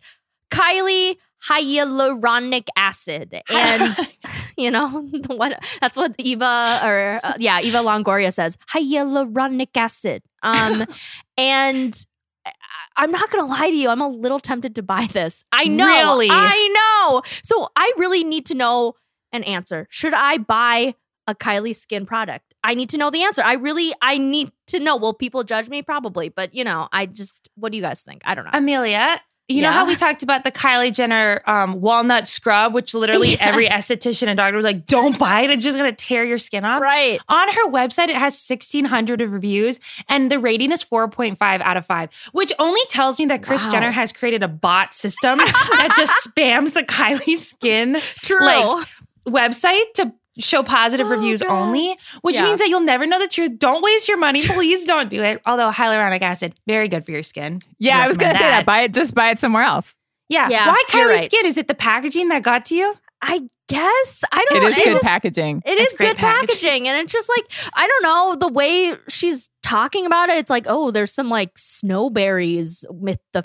Kylie 0.52 1.16
hyaluronic 1.50 2.68
acid. 2.76 3.42
And, 3.50 3.96
you 4.58 4.72
know, 4.72 4.90
what 5.28 5.64
that's 5.82 5.98
what 5.98 6.14
Eva 6.18 6.82
or, 6.84 7.20
uh, 7.24 7.34
yeah, 7.40 7.62
Eva 7.62 7.80
Longoria 7.80 8.34
says 8.34 8.58
hyaluronic 8.74 9.76
acid. 9.76 10.24
Um, 10.46 10.86
and 11.38 12.06
I- 12.46 12.52
I'm 12.98 13.12
not 13.12 13.30
gonna 13.30 13.46
lie 13.48 13.70
to 13.70 13.76
you. 13.76 13.90
I'm 13.90 14.02
a 14.02 14.08
little 14.08 14.40
tempted 14.40 14.76
to 14.76 14.84
buy 14.84 15.08
this. 15.12 15.44
I 15.52 15.66
know. 15.66 15.86
Really? 15.86 16.28
I 16.32 16.70
know. 17.10 17.22
So 17.44 17.70
I 17.76 17.92
really 17.98 18.24
need 18.24 18.46
to 18.48 18.56
know 18.56 18.94
an 19.34 19.44
answer. 19.44 19.88
Should 19.90 20.14
I 20.14 20.38
buy 20.38 20.96
a 21.28 21.36
Kylie 21.36 21.76
Skin 21.76 22.06
product? 22.06 22.54
I 22.64 22.74
need 22.74 22.90
to 22.90 22.98
know 22.98 23.10
the 23.10 23.24
answer. 23.24 23.42
I 23.44 23.54
really, 23.54 23.94
I 24.02 24.18
need 24.18 24.52
to 24.68 24.80
know. 24.80 24.96
Will 24.96 25.14
people 25.14 25.44
judge 25.44 25.68
me? 25.70 25.82
Probably, 25.82 26.30
but 26.30 26.54
you 26.54 26.64
know, 26.64 26.88
I 26.94 27.06
just. 27.08 27.50
What 27.56 27.72
do 27.72 27.78
you 27.78 27.82
guys 27.84 28.02
think? 28.02 28.22
I 28.26 28.34
don't 28.36 28.46
know. 28.46 28.52
Amelia, 28.54 29.20
you 29.48 29.62
know 29.62 29.72
how 29.72 29.86
we 29.86 29.96
talked 29.96 30.24
about 30.24 30.44
the 30.44 30.52
Kylie 30.52 30.94
Jenner 30.94 31.42
um, 31.46 31.80
walnut 31.82 32.28
scrub, 32.28 32.74
which 32.74 32.94
literally 32.94 33.30
Yes. 33.36 33.38
every 33.42 33.68
esthetician 33.68 34.28
and 34.28 34.38
doctor 34.38 34.56
was 34.56 34.66
like, 34.66 34.88
don't 34.88 35.20
buy 35.20 35.42
it. 35.42 35.50
It's 35.52 35.64
just 35.64 35.78
going 35.78 35.94
to 35.94 35.96
tear 35.96 36.24
your 36.24 36.38
skin 36.38 36.66
off. 36.66 36.82
right. 36.82 37.20
On 37.30 37.48
her 37.48 37.68
website, 37.70 38.10
it 38.10 38.16
has 38.16 38.34
1,600 38.48 39.22
reviews, 39.22 39.80
and 40.10 40.32
the 40.32 40.40
rating 40.40 40.72
is 40.72 40.84
4.5 40.84 41.38
out 41.62 41.78
of 41.78 41.86
5, 41.86 42.30
which 42.32 42.52
only 42.60 42.82
tells 42.90 43.20
me 43.20 43.26
that 43.28 43.44
Kris 43.44 43.66
Wow. 43.66 43.72
Jenner 43.72 43.92
has 43.92 44.12
created 44.12 44.42
a 44.44 44.48
bot 44.48 44.94
system 44.94 45.38
that 45.38 45.94
just 45.96 46.28
spams 46.36 46.74
the 46.74 46.82
Kylie 46.84 47.38
Skin 47.38 47.98
True. 48.24 48.44
like, 48.44 48.88
website 49.28 49.92
to 49.96 50.14
show 50.40 50.64
positive 50.64 51.08
Oh, 51.08 51.12
reviews 51.12 51.42
God. 51.42 51.52
only, 51.52 51.98
which 52.22 52.36
Yeah. 52.36 52.44
means 52.44 52.60
that 52.60 52.68
you'll 52.70 52.80
never 52.82 53.06
know 53.06 53.20
the 53.20 53.28
truth. 53.28 53.58
Don't 53.58 53.82
waste 53.82 54.08
your 54.08 54.18
money. 54.18 54.42
Please 54.48 54.86
don't 54.86 55.10
do 55.10 55.24
it. 55.24 55.42
Although 55.46 55.72
hyaluronic 55.72 56.22
acid, 56.22 56.54
very 56.68 56.88
good 56.88 57.06
for 57.06 57.12
your 57.12 57.24
skin. 57.24 57.62
yeah, 57.80 58.00
I 58.02 58.08
was 58.08 58.18
gonna 58.18 58.34
Recommend 58.34 58.52
say 58.52 58.58
that. 58.58 58.66
Buy 58.66 58.82
it. 58.82 58.94
Just 58.94 59.14
buy 59.16 59.30
it 59.32 59.40
somewhere 59.40 59.64
else. 59.64 59.96
Yeah. 60.30 60.50
Yeah, 60.50 60.68
Why 60.68 60.84
Kylie 60.90 61.08
right. 61.10 61.26
Skin? 61.26 61.46
Is 61.46 61.58
it 61.58 61.68
the 61.68 61.76
packaging 61.76 62.30
that 62.30 62.42
got 62.44 62.66
to 62.66 62.76
you? 62.76 62.96
I 63.22 63.42
guess 63.68 64.24
I 64.32 64.46
don't. 64.50 64.58
It 64.58 64.62
know. 64.62 64.68
is 64.68 64.76
good 64.76 64.86
just- 64.94 65.04
packaging. 65.04 65.62
It's 65.66 65.96
good 65.98 66.18
packaging. 66.18 66.88
and 66.88 66.98
it's 66.98 67.14
just 67.14 67.30
like 67.30 67.46
I 67.74 67.88
don't 67.88 68.04
know 68.04 68.36
the 68.48 68.52
way 68.54 68.94
she's 69.08 69.50
talking 69.64 70.06
about 70.06 70.30
it. 70.30 70.38
It's 70.38 70.50
like, 70.52 70.66
oh, 70.68 70.92
there's 70.92 71.12
some 71.14 71.30
like 71.30 71.54
snowberries 71.56 72.84
with 72.90 73.20
the 73.34 73.44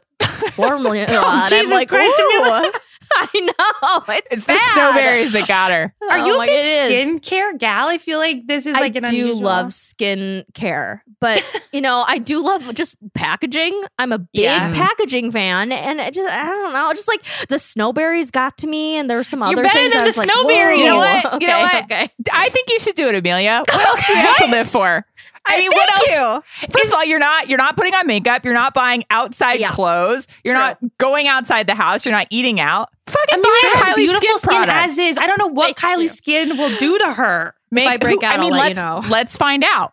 formula. 0.53 0.99
and 1.09 1.11
I'm 1.11 1.49
Jesus 1.49 1.72
like, 1.72 1.88
Christ, 1.88 2.14
"Ooh." 2.20 2.41
Amelia. 2.43 2.72
I 3.17 3.41
know 3.41 4.15
it's, 4.15 4.33
It's 4.33 4.45
the 4.47 4.53
snowberries 4.53 5.33
that 5.33 5.49
got 5.49 5.71
her. 5.73 5.95
Are 6.11 6.19
you 6.19 6.35
Oh 6.37 6.43
a 6.43 6.47
big 6.47 6.65
skincare 6.65 7.59
gal? 7.59 7.89
I 7.89 7.99
feel 7.99 8.19
like 8.19 8.47
this 8.47 8.67
is 8.67 8.75
like 8.75 8.95
I 8.97 8.99
an 8.99 9.05
do 9.05 9.09
unusual. 9.09 9.43
love 9.43 9.73
skin 9.73 10.45
care, 10.55 11.05
but 11.21 11.43
you 11.73 11.81
know, 11.81 12.05
I 12.07 12.19
do 12.19 12.43
love 12.43 12.73
just 12.75 12.97
packaging. 13.15 13.83
I'm 13.99 14.13
a 14.13 14.19
big 14.19 14.29
Yeah. 14.43 14.73
packaging 14.75 15.33
fan, 15.33 15.73
and 15.73 16.01
it 16.01 16.15
just 16.15 16.29
I 16.29 16.45
don't 16.45 16.73
know, 16.73 16.93
just 16.93 17.09
like 17.09 17.23
the 17.49 17.57
snowberries 17.57 18.31
got 18.33 18.57
to 18.59 18.67
me, 18.67 18.97
and 18.97 19.09
there 19.11 19.17
were 19.17 19.25
some 19.25 19.41
You're 19.41 19.49
other 19.51 19.63
better 19.63 19.79
things. 19.79 19.93
than 19.93 20.03
I 20.03 20.11
the 20.11 20.19
like, 20.19 20.29
snowberries. 20.29 20.77
whoa. 20.77 20.79
You 20.79 20.85
know 20.87 20.97
what? 20.97 21.25
Okay, 21.35 21.45
You 21.47 21.49
know 21.53 21.61
what? 21.61 21.85
okay. 21.85 22.11
I 22.33 22.49
think 22.51 22.71
you 22.71 22.79
should 22.81 22.95
do 22.95 23.09
it, 23.09 23.15
Amelia. 23.15 23.63
What 23.69 23.87
else 23.87 24.07
do 24.07 24.13
we 24.15 24.19
have 24.21 24.37
to 24.39 24.47
live 24.47 24.69
for? 24.69 25.05
I 25.47 25.57
mean, 25.59 25.70
what 25.72 25.91
else? 25.91 26.43
You. 26.62 26.68
First 26.70 26.86
of 26.86 26.93
all, 26.93 27.05
you're 27.05 27.18
not 27.18 27.49
you're 27.49 27.59
not 27.59 27.76
putting 27.76 27.95
on 27.95 28.07
makeup. 28.07 28.45
You're 28.45 28.55
not 28.55 28.74
buying 28.74 29.05
outside 29.11 29.59
Yeah. 29.61 29.70
clothes. 29.70 30.26
You're 30.45 30.55
True. 30.55 30.62
not 30.62 30.78
going 30.99 31.26
outside 31.28 31.66
the 31.66 31.74
house. 31.74 32.05
You're 32.05 32.14
not 32.14 32.26
eating 32.30 32.61
out. 32.61 32.88
Fucking 33.07 33.34
Amelia 33.34 33.49
buy 33.62 33.70
a 33.72 33.84
has 33.84 33.95
beautiful 33.97 34.38
skin, 34.38 34.57
product. 34.57 34.76
as 34.91 34.99
is. 34.99 35.18
I 35.18 35.26
don't 35.26 35.38
know 35.38 35.49
what 35.49 35.76
Thank 35.78 35.99
Kylie 35.99 36.03
you. 36.03 36.09
Skin 36.09 36.57
will 36.57 36.76
do 36.76 36.99
to 36.99 37.12
her. 37.14 37.55
Make, 37.72 37.88
I 37.88 37.97
break 37.97 38.22
out, 38.22 38.38
I 38.38 38.41
mean, 38.41 38.53
let 38.53 38.59
let's 38.76 38.78
you 38.78 38.84
know. 38.84 39.03
let's 39.09 39.36
find 39.36 39.64
out. 39.64 39.93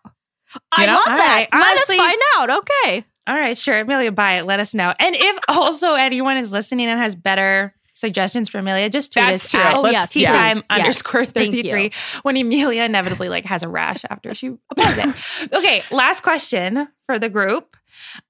I 0.72 0.86
know? 0.86 0.92
love 0.94 1.04
that. 1.06 1.18
right. 1.28 1.48
Let 1.52 1.66
Honestly- 1.66 1.96
us 1.98 2.06
find 2.06 2.20
out. 2.36 2.50
Okay. 2.58 3.04
All 3.26 3.34
right, 3.34 3.58
sure. 3.58 3.80
Amelia, 3.80 4.10
buy 4.10 4.38
it. 4.38 4.46
Let 4.46 4.58
us 4.60 4.72
know. 4.74 4.94
And 4.98 5.14
if 5.14 5.36
also 5.48 5.94
anyone 5.94 6.36
is 6.38 6.52
listening 6.52 6.88
and 6.88 6.98
has 6.98 7.14
better 7.14 7.74
suggestions 7.98 8.48
for 8.48 8.58
Amelia, 8.58 8.88
just 8.88 9.12
tweet 9.12 9.24
That's 9.24 9.44
us 9.46 9.50
true. 9.50 9.60
at 9.60 9.74
Oh, 9.76 9.80
let's 9.82 9.92
yes, 9.92 10.12
tea 10.12 10.20
yes, 10.22 10.32
time 10.34 10.56
yes. 10.56 10.66
underscore 10.70 11.24
33 11.24 11.92
when 12.22 12.36
Amelia 12.36 12.82
inevitably 12.84 13.28
like 13.28 13.44
has 13.46 13.62
a 13.62 13.68
rash 13.68 14.02
after 14.08 14.34
she 14.34 14.56
applies 14.70 14.98
it. 14.98 15.14
Okay, 15.54 15.82
last 15.90 16.22
question 16.22 16.88
for 17.06 17.18
the 17.18 17.28
group. 17.28 17.76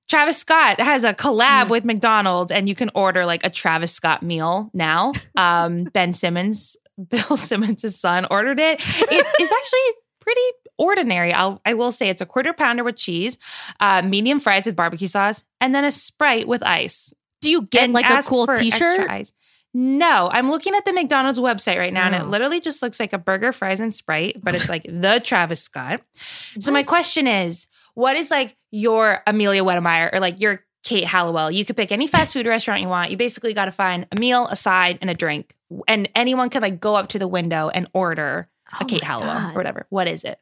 Travis 0.08 0.38
Scott 0.38 0.80
has 0.80 1.04
a 1.04 1.12
collab 1.12 1.64
Hmm. 1.64 1.70
with 1.70 1.84
McDonald's, 1.84 2.50
and 2.50 2.68
you 2.68 2.74
can 2.74 2.90
order 2.94 3.26
like 3.26 3.44
a 3.44 3.50
Travis 3.50 3.92
Scott 3.92 4.22
meal 4.22 4.70
now. 4.72 5.12
Um, 5.36 5.84
ben 5.84 6.12
Simmons, 6.12 6.76
Bill 7.10 7.36
Simmons' 7.36 7.94
son, 7.98 8.26
ordered 8.30 8.58
it. 8.58 8.80
It 8.80 9.26
is 9.40 9.52
actually 9.52 9.94
pretty 10.20 10.40
ordinary. 10.78 11.32
I'll, 11.32 11.60
I 11.66 11.74
will 11.74 11.92
say 11.92 12.08
it's 12.08 12.20
a 12.22 12.26
quarter 12.26 12.52
pounder 12.52 12.82
with 12.84 12.96
cheese, 12.96 13.36
uh, 13.80 14.02
medium 14.02 14.40
fries 14.40 14.66
with 14.66 14.76
barbecue 14.76 15.08
sauce, 15.08 15.44
and 15.60 15.74
then 15.74 15.84
a 15.84 15.90
Sprite 15.90 16.48
with 16.48 16.62
ice. 16.62 17.12
Do 17.40 17.50
you 17.50 17.62
get 17.62 17.84
And 17.84 17.92
like 17.92 18.08
a 18.10 18.22
cool 18.22 18.46
T-shirt? 18.48 19.08
ice. 19.08 19.30
No, 19.80 20.28
I'm 20.32 20.50
looking 20.50 20.74
at 20.74 20.84
the 20.84 20.92
McDonald's 20.92 21.38
website 21.38 21.78
right 21.78 21.92
now, 21.92 22.06
and 22.06 22.14
Oh. 22.16 22.18
it 22.18 22.26
literally 22.26 22.60
just 22.60 22.82
looks 22.82 22.98
like 22.98 23.12
a 23.12 23.18
burger, 23.18 23.52
fries, 23.52 23.78
and 23.78 23.94
Sprite, 23.94 24.38
but 24.42 24.56
it's 24.56 24.68
like 24.68 24.82
the 24.88 25.20
Travis 25.22 25.62
Scott. 25.62 26.00
So 26.58 26.72
my 26.72 26.82
question 26.82 27.28
is, 27.28 27.68
what 27.94 28.16
is 28.16 28.28
like 28.32 28.56
your 28.72 29.22
Amelia 29.24 29.62
Wedemeyer 29.62 30.12
or 30.12 30.18
like 30.18 30.40
your 30.40 30.64
Kate 30.82 31.04
Halliwell? 31.04 31.52
You 31.52 31.64
could 31.64 31.76
pick 31.76 31.92
any 31.92 32.08
fast 32.08 32.32
food 32.32 32.46
restaurant 32.48 32.82
you 32.82 32.88
want. 32.88 33.12
You 33.12 33.16
basically 33.16 33.54
got 33.54 33.66
to 33.66 33.70
find 33.70 34.04
a 34.10 34.16
meal, 34.18 34.48
a 34.48 34.56
side, 34.56 34.98
and 35.00 35.10
a 35.10 35.14
drink, 35.14 35.54
and 35.86 36.08
anyone 36.16 36.50
can 36.50 36.60
like 36.60 36.80
go 36.80 36.96
up 36.96 37.10
to 37.10 37.20
the 37.20 37.28
window 37.28 37.68
and 37.68 37.86
order 37.92 38.48
a 38.72 38.82
Oh 38.82 38.84
Kate 38.84 39.02
my 39.02 39.06
Halliwell 39.06 39.34
God. 39.34 39.52
or 39.52 39.56
whatever. 39.56 39.86
What 39.90 40.08
is 40.08 40.24
it? 40.24 40.40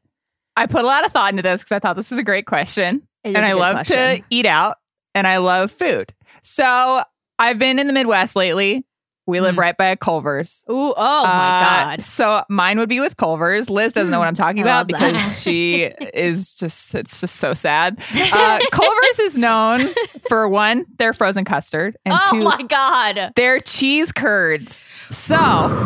I 0.57 0.65
put 0.65 0.83
a 0.83 0.87
lot 0.87 1.05
of 1.05 1.13
thought 1.13 1.31
into 1.31 1.43
this 1.43 1.61
because 1.63 1.77
I 1.77 1.79
thought 1.79 1.97
this 1.97 2.11
was 2.11 2.19
a 2.19 2.23
great 2.23 2.47
question. 2.47 3.03
And 3.23 3.37
a 3.37 3.41
I 3.43 3.53
love 3.53 3.75
question. 3.77 3.97
to 4.23 4.23
eat 4.31 4.47
out 4.47 4.77
and 5.15 5.27
I 5.27 5.37
love 5.37 5.71
food. 5.71 6.15
So 6.43 7.03
I've 7.39 7.59
been 7.59 7.79
in 7.79 7.87
the 7.87 7.93
Midwest 7.93 8.35
lately. 8.35 8.87
We 9.27 9.41
live 9.41 9.57
Mm. 9.57 9.59
right 9.59 9.77
by 9.77 9.87
a 9.87 9.97
Culver's. 9.97 10.65
Ooh, 10.71 10.95
oh 10.97 11.23
my 11.25 11.59
Uh, 11.59 11.85
god. 11.91 12.01
So 12.01 12.45
mine 12.49 12.79
would 12.79 12.89
be 12.89 13.01
with 13.01 13.17
Culver's. 13.17 13.69
Liz 13.69 13.93
doesn't 13.93 14.11
know 14.13 14.19
what 14.21 14.29
I'm 14.29 14.35
talking 14.35 14.63
about 14.63 14.87
that. 14.89 14.99
because 15.13 15.43
she 15.43 15.83
is 16.15 16.55
just, 16.55 16.95
it's 16.95 17.21
just 17.21 17.37
so 17.37 17.53
sad. 17.55 17.99
Uh, 18.33 18.59
Culver's 18.71 19.19
is 19.21 19.39
known 19.39 19.81
for 20.29 20.49
one, 20.49 20.85
their 20.99 21.13
frozen 21.13 21.45
custard, 21.45 21.97
and 22.05 22.15
oh 22.17 22.29
two, 22.31 22.41
my 22.41 22.63
god. 22.69 23.33
their 23.37 23.59
cheese 23.61 24.13
curds. 24.13 24.85
So, 25.11 25.37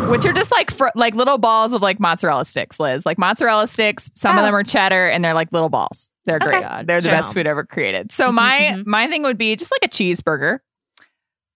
which 0.09 0.25
are 0.25 0.33
just 0.33 0.51
like 0.51 0.71
fr- 0.71 0.87
like 0.95 1.13
little 1.15 1.37
balls 1.37 1.73
of 1.73 1.81
like 1.81 1.99
mozzarella 1.99 2.45
sticks, 2.45 2.79
Liz. 2.79 3.05
Like 3.05 3.17
mozzarella 3.17 3.67
sticks. 3.67 4.09
Some 4.15 4.37
of 4.37 4.41
Oh. 4.41 4.45
them 4.45 4.55
are 4.55 4.63
cheddar, 4.63 5.07
and 5.07 5.23
they're 5.23 5.33
like 5.33 5.51
little 5.51 5.69
balls. 5.69 6.09
They're 6.25 6.37
Okay. 6.41 6.61
great. 6.61 6.87
They're 6.87 7.01
the 7.01 7.09
best 7.09 7.33
food 7.33 7.47
ever 7.47 7.63
created. 7.63 8.11
So 8.11 8.31
my 8.31 8.73
Mhm. 8.75 8.85
my 8.85 9.07
thing 9.07 9.23
would 9.23 9.37
be 9.37 9.55
just 9.55 9.71
like 9.71 9.83
a 9.83 9.87
cheeseburger, 9.93 10.59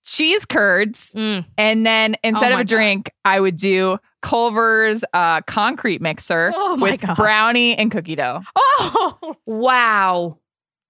cheese 0.06 0.46
curds, 0.46 1.14
Mm. 1.16 1.46
and 1.58 1.86
then 1.86 2.16
instead 2.24 2.52
Oh 2.52 2.56
of 2.56 2.62
a 2.62 2.64
drink, 2.64 3.12
I 3.26 3.40
would 3.40 3.58
do 3.58 3.98
Culver's 4.22 5.04
uh, 5.14 5.42
concrete 5.42 6.02
mixer 6.02 6.52
Oh 6.56 6.78
with 6.80 7.02
God. 7.02 7.16
brownie 7.16 7.76
and 7.78 7.92
cookie 7.92 8.16
dough, 8.16 8.42
Oh. 8.56 9.36
Wow. 9.46 10.38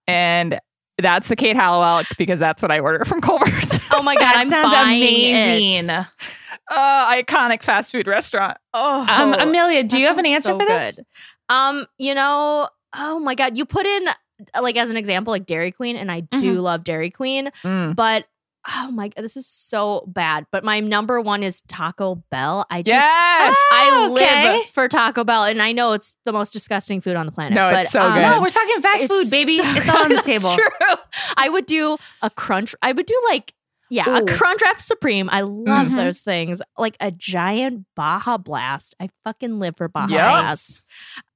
and 0.07 0.59
that's 0.97 1.27
the 1.27 1.35
Kate 1.35 1.55
Halliwell 1.57 2.03
because 2.17 2.39
that's 2.39 2.61
what 2.61 2.71
I 2.71 2.79
order 2.79 3.03
from 3.05 3.21
Culver's. 3.21 3.79
Oh 3.91 4.01
my 4.01 4.15
god. 4.15 4.35
I'm 4.35 4.47
sounds 4.47 4.71
buying 4.73 5.01
amazing. 5.01 5.89
It. 5.89 6.05
uh, 6.69 7.11
iconic 7.11 7.63
fast 7.63 7.91
food 7.93 8.07
restaurant. 8.07 8.57
Oh. 8.73 9.05
Um, 9.09 9.33
Amelia, 9.33 9.83
do 9.85 9.97
you 9.99 10.07
have 10.07 10.17
an 10.17 10.25
answer 10.25 10.49
so 10.51 10.59
for 10.59 10.65
this? 10.65 10.95
good. 10.97 11.05
Um, 11.47 11.85
you 11.97 12.13
know, 12.13 12.67
oh 12.95 13.19
my 13.19 13.35
god, 13.35 13.57
you 13.57 13.63
put 13.65 13.85
in 13.85 14.07
like 14.61 14.75
as 14.75 14.89
an 14.89 14.97
example 14.97 15.31
like 15.31 15.45
Dairy 15.45 15.71
Queen, 15.71 15.95
and 15.95 16.11
I 16.11 16.21
do 16.21 16.55
love 16.55 16.83
Dairy 16.83 17.09
Queen, 17.09 17.51
Mm. 17.63 17.95
but 17.95 18.25
oh 18.67 18.91
my 18.91 19.09
god, 19.09 19.23
this 19.23 19.37
is 19.37 19.47
so 19.47 20.03
bad. 20.07 20.45
But 20.51 20.63
my 20.63 20.79
number 20.79 21.21
one 21.21 21.43
is 21.43 21.61
Taco 21.63 22.15
Bell. 22.31 22.65
I 22.69 22.81
just 22.81 22.93
Yes. 22.95 23.55
I 23.71 23.89
Oh, 23.93 24.13
okay. 24.13 24.57
live 24.57 24.65
for 24.67 24.87
Taco 24.87 25.23
Bell, 25.23 25.43
and 25.43 25.61
I 25.61 25.71
know 25.71 25.91
it's 25.93 26.15
the 26.25 26.33
most 26.33 26.51
disgusting 26.51 27.01
food 27.01 27.15
on 27.15 27.25
the 27.25 27.31
planet. 27.31 27.53
No, 27.53 27.69
but, 27.71 27.83
it's 27.83 27.91
so 27.91 28.01
um, 28.01 28.13
good. 28.13 28.21
No, 28.21 28.41
we're 28.41 28.49
talking 28.49 28.81
fast 28.81 29.03
it's 29.03 29.13
food, 29.13 29.29
baby. 29.31 29.57
so- 29.57 29.63
it's 29.75 29.89
all 29.89 30.03
on 30.03 30.09
the 30.09 30.15
That's 30.23 30.27
table. 30.27 30.49
True. 30.55 30.95
I 31.37 31.49
would 31.49 31.65
do 31.65 31.97
a 32.21 32.29
crunch. 32.29 32.73
I 32.81 32.91
would 32.91 33.05
do 33.05 33.21
like 33.29 33.53
yeah, 33.91 34.17
a 34.17 34.23
Ooh. 34.23 34.25
crunch 34.25 34.61
wrap 34.63 34.81
supreme. 34.81 35.29
I 35.31 35.41
love 35.41 35.87
Mhm. 35.89 35.97
those 35.97 36.19
things. 36.21 36.59
Like 36.75 36.97
a 36.99 37.11
giant 37.11 37.85
Baja 37.95 38.37
Blast. 38.37 38.95
I 38.99 39.09
fucking 39.23 39.59
live 39.59 39.77
for 39.77 39.87
Baja 39.87 40.07
Yes. 40.11 40.25
Blast. 40.41 40.85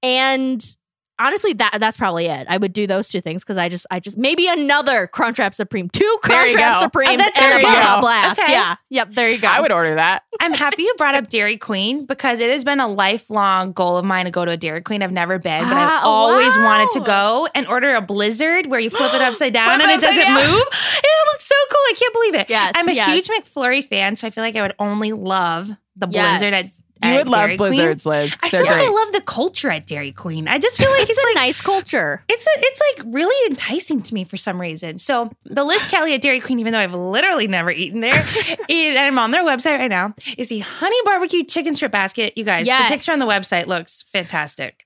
And 0.01 0.75
honestly, 1.19 1.53
that 1.53 1.77
that's 1.79 1.97
probably 1.97 2.25
it. 2.27 2.47
I 2.49 2.57
would 2.57 2.73
do 2.73 2.87
those 2.87 3.09
two 3.09 3.21
things 3.21 3.43
because 3.43 3.57
I 3.57 3.69
just 3.69 3.85
I 3.91 3.99
just 3.99 4.17
maybe 4.17 4.47
another 4.47 5.07
crunch 5.07 5.37
wrap 5.39 5.53
supreme, 5.53 5.89
two 5.89 6.03
There 6.23 6.37
crunch 6.37 6.55
wrap 6.55 6.73
go. 6.75 6.79
supremes, 6.79 7.21
Oh, 7.21 7.31
and 7.41 7.53
a 7.53 7.61
there 7.61 7.61
Baja. 7.61 8.01
Blast. 8.01 8.39
Okay. 8.41 8.51
Yeah. 8.53 8.75
Yep. 8.89 9.11
There 9.11 9.29
you 9.29 9.37
go. 9.37 9.47
I 9.47 9.59
would 9.61 9.71
order 9.71 9.95
that. 9.95 10.23
I'm 10.39 10.53
happy 10.53 10.83
you 10.83 10.93
brought 10.97 11.15
up 11.15 11.29
Dairy 11.29 11.57
Queen 11.57 12.05
because 12.05 12.39
it 12.39 12.49
has 12.49 12.63
been 12.63 12.79
a 12.79 12.87
lifelong 12.87 13.73
goal 13.73 13.97
of 13.97 14.05
mine 14.05 14.25
to 14.25 14.31
go 14.31 14.45
to 14.45 14.51
a 14.51 14.57
Dairy 14.57 14.81
Queen. 14.81 15.03
I've 15.03 15.11
never 15.11 15.37
been, 15.37 15.63
but 15.63 15.73
I've 15.73 15.89
Ah, 15.89 16.05
always 16.05 16.55
wow. 16.57 16.63
wanted 16.65 16.89
to 16.91 17.01
go 17.01 17.47
and 17.53 17.67
order 17.67 17.93
a 17.95 18.01
Blizzard 18.01 18.67
where 18.67 18.79
you 18.79 18.89
flip 18.89 19.13
it 19.13 19.21
upside 19.21 19.53
down 19.53 19.77
Flip 19.79 19.81
and 19.89 19.91
it 19.91 20.03
it 20.03 20.07
doesn't 20.07 20.23
down. 20.23 20.35
move. 20.35 20.61
It 20.71 21.31
looks 21.33 21.45
so 21.45 21.55
cool. 21.69 21.79
I 21.89 21.93
can't 21.97 22.13
believe 22.13 22.35
it. 22.35 22.49
Yes, 22.49 22.73
I'm 22.75 22.87
a 22.87 22.93
yes. 22.93 23.07
huge 23.07 23.27
McFlurry 23.27 23.83
fan, 23.83 24.15
so 24.15 24.27
I 24.27 24.29
feel 24.29 24.43
like 24.43 24.55
I 24.55 24.61
would 24.61 24.75
only 24.79 25.11
love 25.11 25.69
the 25.95 26.07
Yes. 26.09 26.39
Blizzard 26.39 26.53
at, 26.53 26.65
You 27.01 27.13
would 27.15 27.27
love 27.27 27.39
Dairy 27.47 27.57
Queen. 27.57 27.69
blizzards, 27.71 28.05
Liz. 28.05 28.35
I 28.43 28.49
They're 28.49 28.61
feel 28.61 28.69
like 28.71 28.79
great. 28.81 28.87
I 28.89 28.91
love 28.91 29.11
the 29.13 29.21
culture 29.21 29.69
at 29.69 29.87
Dairy 29.87 30.11
Queen. 30.11 30.47
I 30.47 30.57
just 30.59 30.77
feel 30.77 30.89
like 30.91 31.01
it's 31.01 31.11
it's, 31.11 31.23
a 31.23 31.27
like 31.27 31.35
nice 31.35 31.61
culture. 31.61 32.23
it's 32.27 32.45
a, 32.45 32.49
it's 32.57 32.81
like 32.97 33.13
really 33.13 33.49
enticing 33.49 34.01
to 34.01 34.13
me 34.13 34.23
for 34.25 34.35
some 34.37 34.59
reason. 34.59 34.99
So 34.99 35.31
the 35.45 35.63
Liz 35.63 35.85
Kelly 35.85 36.13
at 36.13 36.21
Dairy 36.21 36.39
Queen, 36.41 36.59
even 36.59 36.73
though 36.73 36.79
I've 36.79 36.93
literally 36.93 37.47
never 37.47 37.71
eaten 37.71 38.01
there, 38.01 38.25
is, 38.69 38.95
and 38.95 38.99
I'm 38.99 39.17
on 39.19 39.31
their 39.31 39.43
website 39.45 39.79
right 39.79 39.87
now, 39.89 40.13
is 40.37 40.49
the 40.49 40.59
honey 40.59 40.97
barbecue 41.05 41.43
chicken 41.43 41.73
strip 41.75 41.91
basket. 41.91 42.33
You 42.37 42.43
guys, 42.43 42.67
Yes. 42.67 42.89
the 42.89 42.95
picture 42.95 43.11
on 43.13 43.19
the 43.19 43.25
website 43.25 43.67
looks 43.67 44.03
fantastic. 44.11 44.85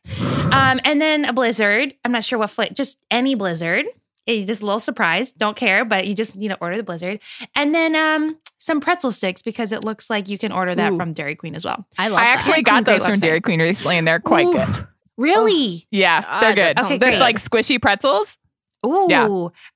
Um, 0.51 0.79
and 0.83 1.01
then 1.01 1.25
a 1.25 1.33
blizzard. 1.33 1.95
I'm 2.05 2.11
not 2.11 2.23
sure 2.23 2.37
what 2.37 2.51
flavor, 2.51 2.73
just 2.73 2.99
any 3.09 3.33
blizzard. 3.35 3.85
It's 4.25 4.47
just 4.47 4.61
a 4.61 4.65
little 4.65 4.79
surprise. 4.79 5.33
Don't 5.33 5.57
care, 5.57 5.83
but 5.83 6.07
you 6.07 6.13
just 6.13 6.35
need 6.35 6.47
to 6.49 6.57
order 6.61 6.77
the 6.77 6.83
blizzard. 6.83 7.19
And 7.55 7.73
then 7.75 7.95
um, 7.95 8.37
some 8.63 8.79
pretzel 8.79 9.11
sticks 9.11 9.41
because 9.41 9.71
it 9.71 9.83
looks 9.83 10.09
like 10.09 10.29
you 10.29 10.37
can 10.37 10.51
order 10.51 10.73
that 10.75 10.93
Ooh. 10.93 10.97
from 10.97 11.13
Dairy 11.13 11.35
Queen 11.35 11.53
as 11.55 11.65
well. 11.65 11.85
I 11.97 12.07
love 12.07 12.19
I 12.19 12.23
that. 12.25 12.37
actually 12.37 12.51
Dairy 12.53 12.61
got 12.63 12.85
Queen, 12.85 12.97
those 12.97 13.05
from. 13.05 13.15
Dairy 13.19 13.41
Queen 13.41 13.61
recently, 13.61 13.97
and 13.97 14.07
they're 14.07 14.19
quite 14.19 14.47
Ooh. 14.47 14.53
good. 14.53 14.87
Really? 15.17 15.81
Oh, 15.83 15.87
yeah, 15.91 16.39
they're 16.41 16.55
that 16.55 16.75
good. 16.75 16.79
sounds 16.87 16.99
They're 16.99 17.11
great. 17.11 17.19
like 17.19 17.35
squishy 17.37 17.81
pretzels. 17.81 18.37
Ooh, 18.85 19.05
Yeah. 19.09 19.25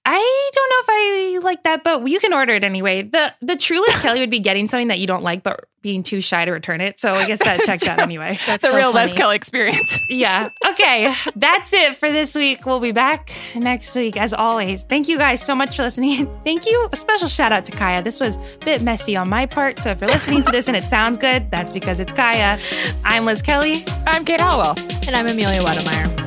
I 0.06 0.52
don't 0.54 0.70
know 0.70 0.80
if 0.82 0.86
I 0.90 1.40
like 1.44 1.64
that, 1.64 1.84
but 1.84 2.08
you 2.10 2.20
can 2.20 2.34
order 2.34 2.54
it 2.54 2.64
anyway. 2.64 3.04
The 3.04 3.34
the 3.42 3.56
true 3.56 3.80
Liz 3.82 3.98
Kelly 4.00 4.20
would 4.20 4.30
be 4.30 4.40
getting 4.40 4.68
something 4.68 4.88
that 4.90 5.00
you 5.00 5.08
don't 5.08 5.24
like, 5.24 5.44
but 5.44 5.66
being 5.88 6.04
too 6.04 6.20
shy 6.20 6.44
to 6.44 6.52
return 6.52 6.82
it. 6.82 7.00
So 7.00 7.14
I 7.14 7.26
guess 7.26 7.40
that 7.44 7.62
checks 7.66 7.88
out 7.88 8.00
anyway. 8.00 8.38
That's 8.46 8.62
the 8.62 8.72
so 8.72 8.76
real 8.76 8.92
Liz. 8.92 9.14
Kelly 9.14 9.36
experience. 9.36 10.00
Yeah. 10.10 10.50
Okay. 10.66 11.14
That's 11.36 11.74
it 11.74 11.96
for 11.96 12.12
this 12.12 12.34
week. 12.34 12.66
We'll 12.66 12.80
be 12.80 12.92
back 12.92 13.32
next 13.56 13.96
week 13.96 14.18
as 14.18 14.34
always. 14.34 14.84
Thank 14.84 15.08
you 15.10 15.18
guys 15.18 15.44
so 15.46 15.54
much 15.54 15.76
for 15.76 15.84
listening. 15.84 16.28
Thank 16.44 16.66
you. 16.66 16.90
A 16.92 16.96
special 16.96 17.28
shout 17.28 17.52
out 17.52 17.66
to 17.66 17.72
Kaya. 17.72 18.02
This 18.02 18.20
was 18.20 18.38
a 18.38 18.66
bit 18.66 18.82
messy 18.82 19.16
on 19.16 19.30
my 19.30 19.46
part. 19.46 19.80
So 19.80 19.92
if 19.92 20.02
you're 20.02 20.10
listening 20.10 20.44
to 20.44 20.52
this 20.52 20.68
and 20.68 20.78
it 20.78 20.86
sounds 20.88 21.18
good, 21.18 21.52
that's 21.52 21.72
because 21.74 22.00
it's 22.00 22.14
Kaya. 22.14 22.58
I'm 23.04 23.26
Liz 23.26 23.42
Kelly. 23.42 23.84
I'm 24.08 24.24
Kate 24.26 24.42
Halliwell. 24.42 24.76
And 25.08 25.16
I'm 25.16 25.28
Amelia 25.28 25.62
Wedemeyer. 25.62 26.27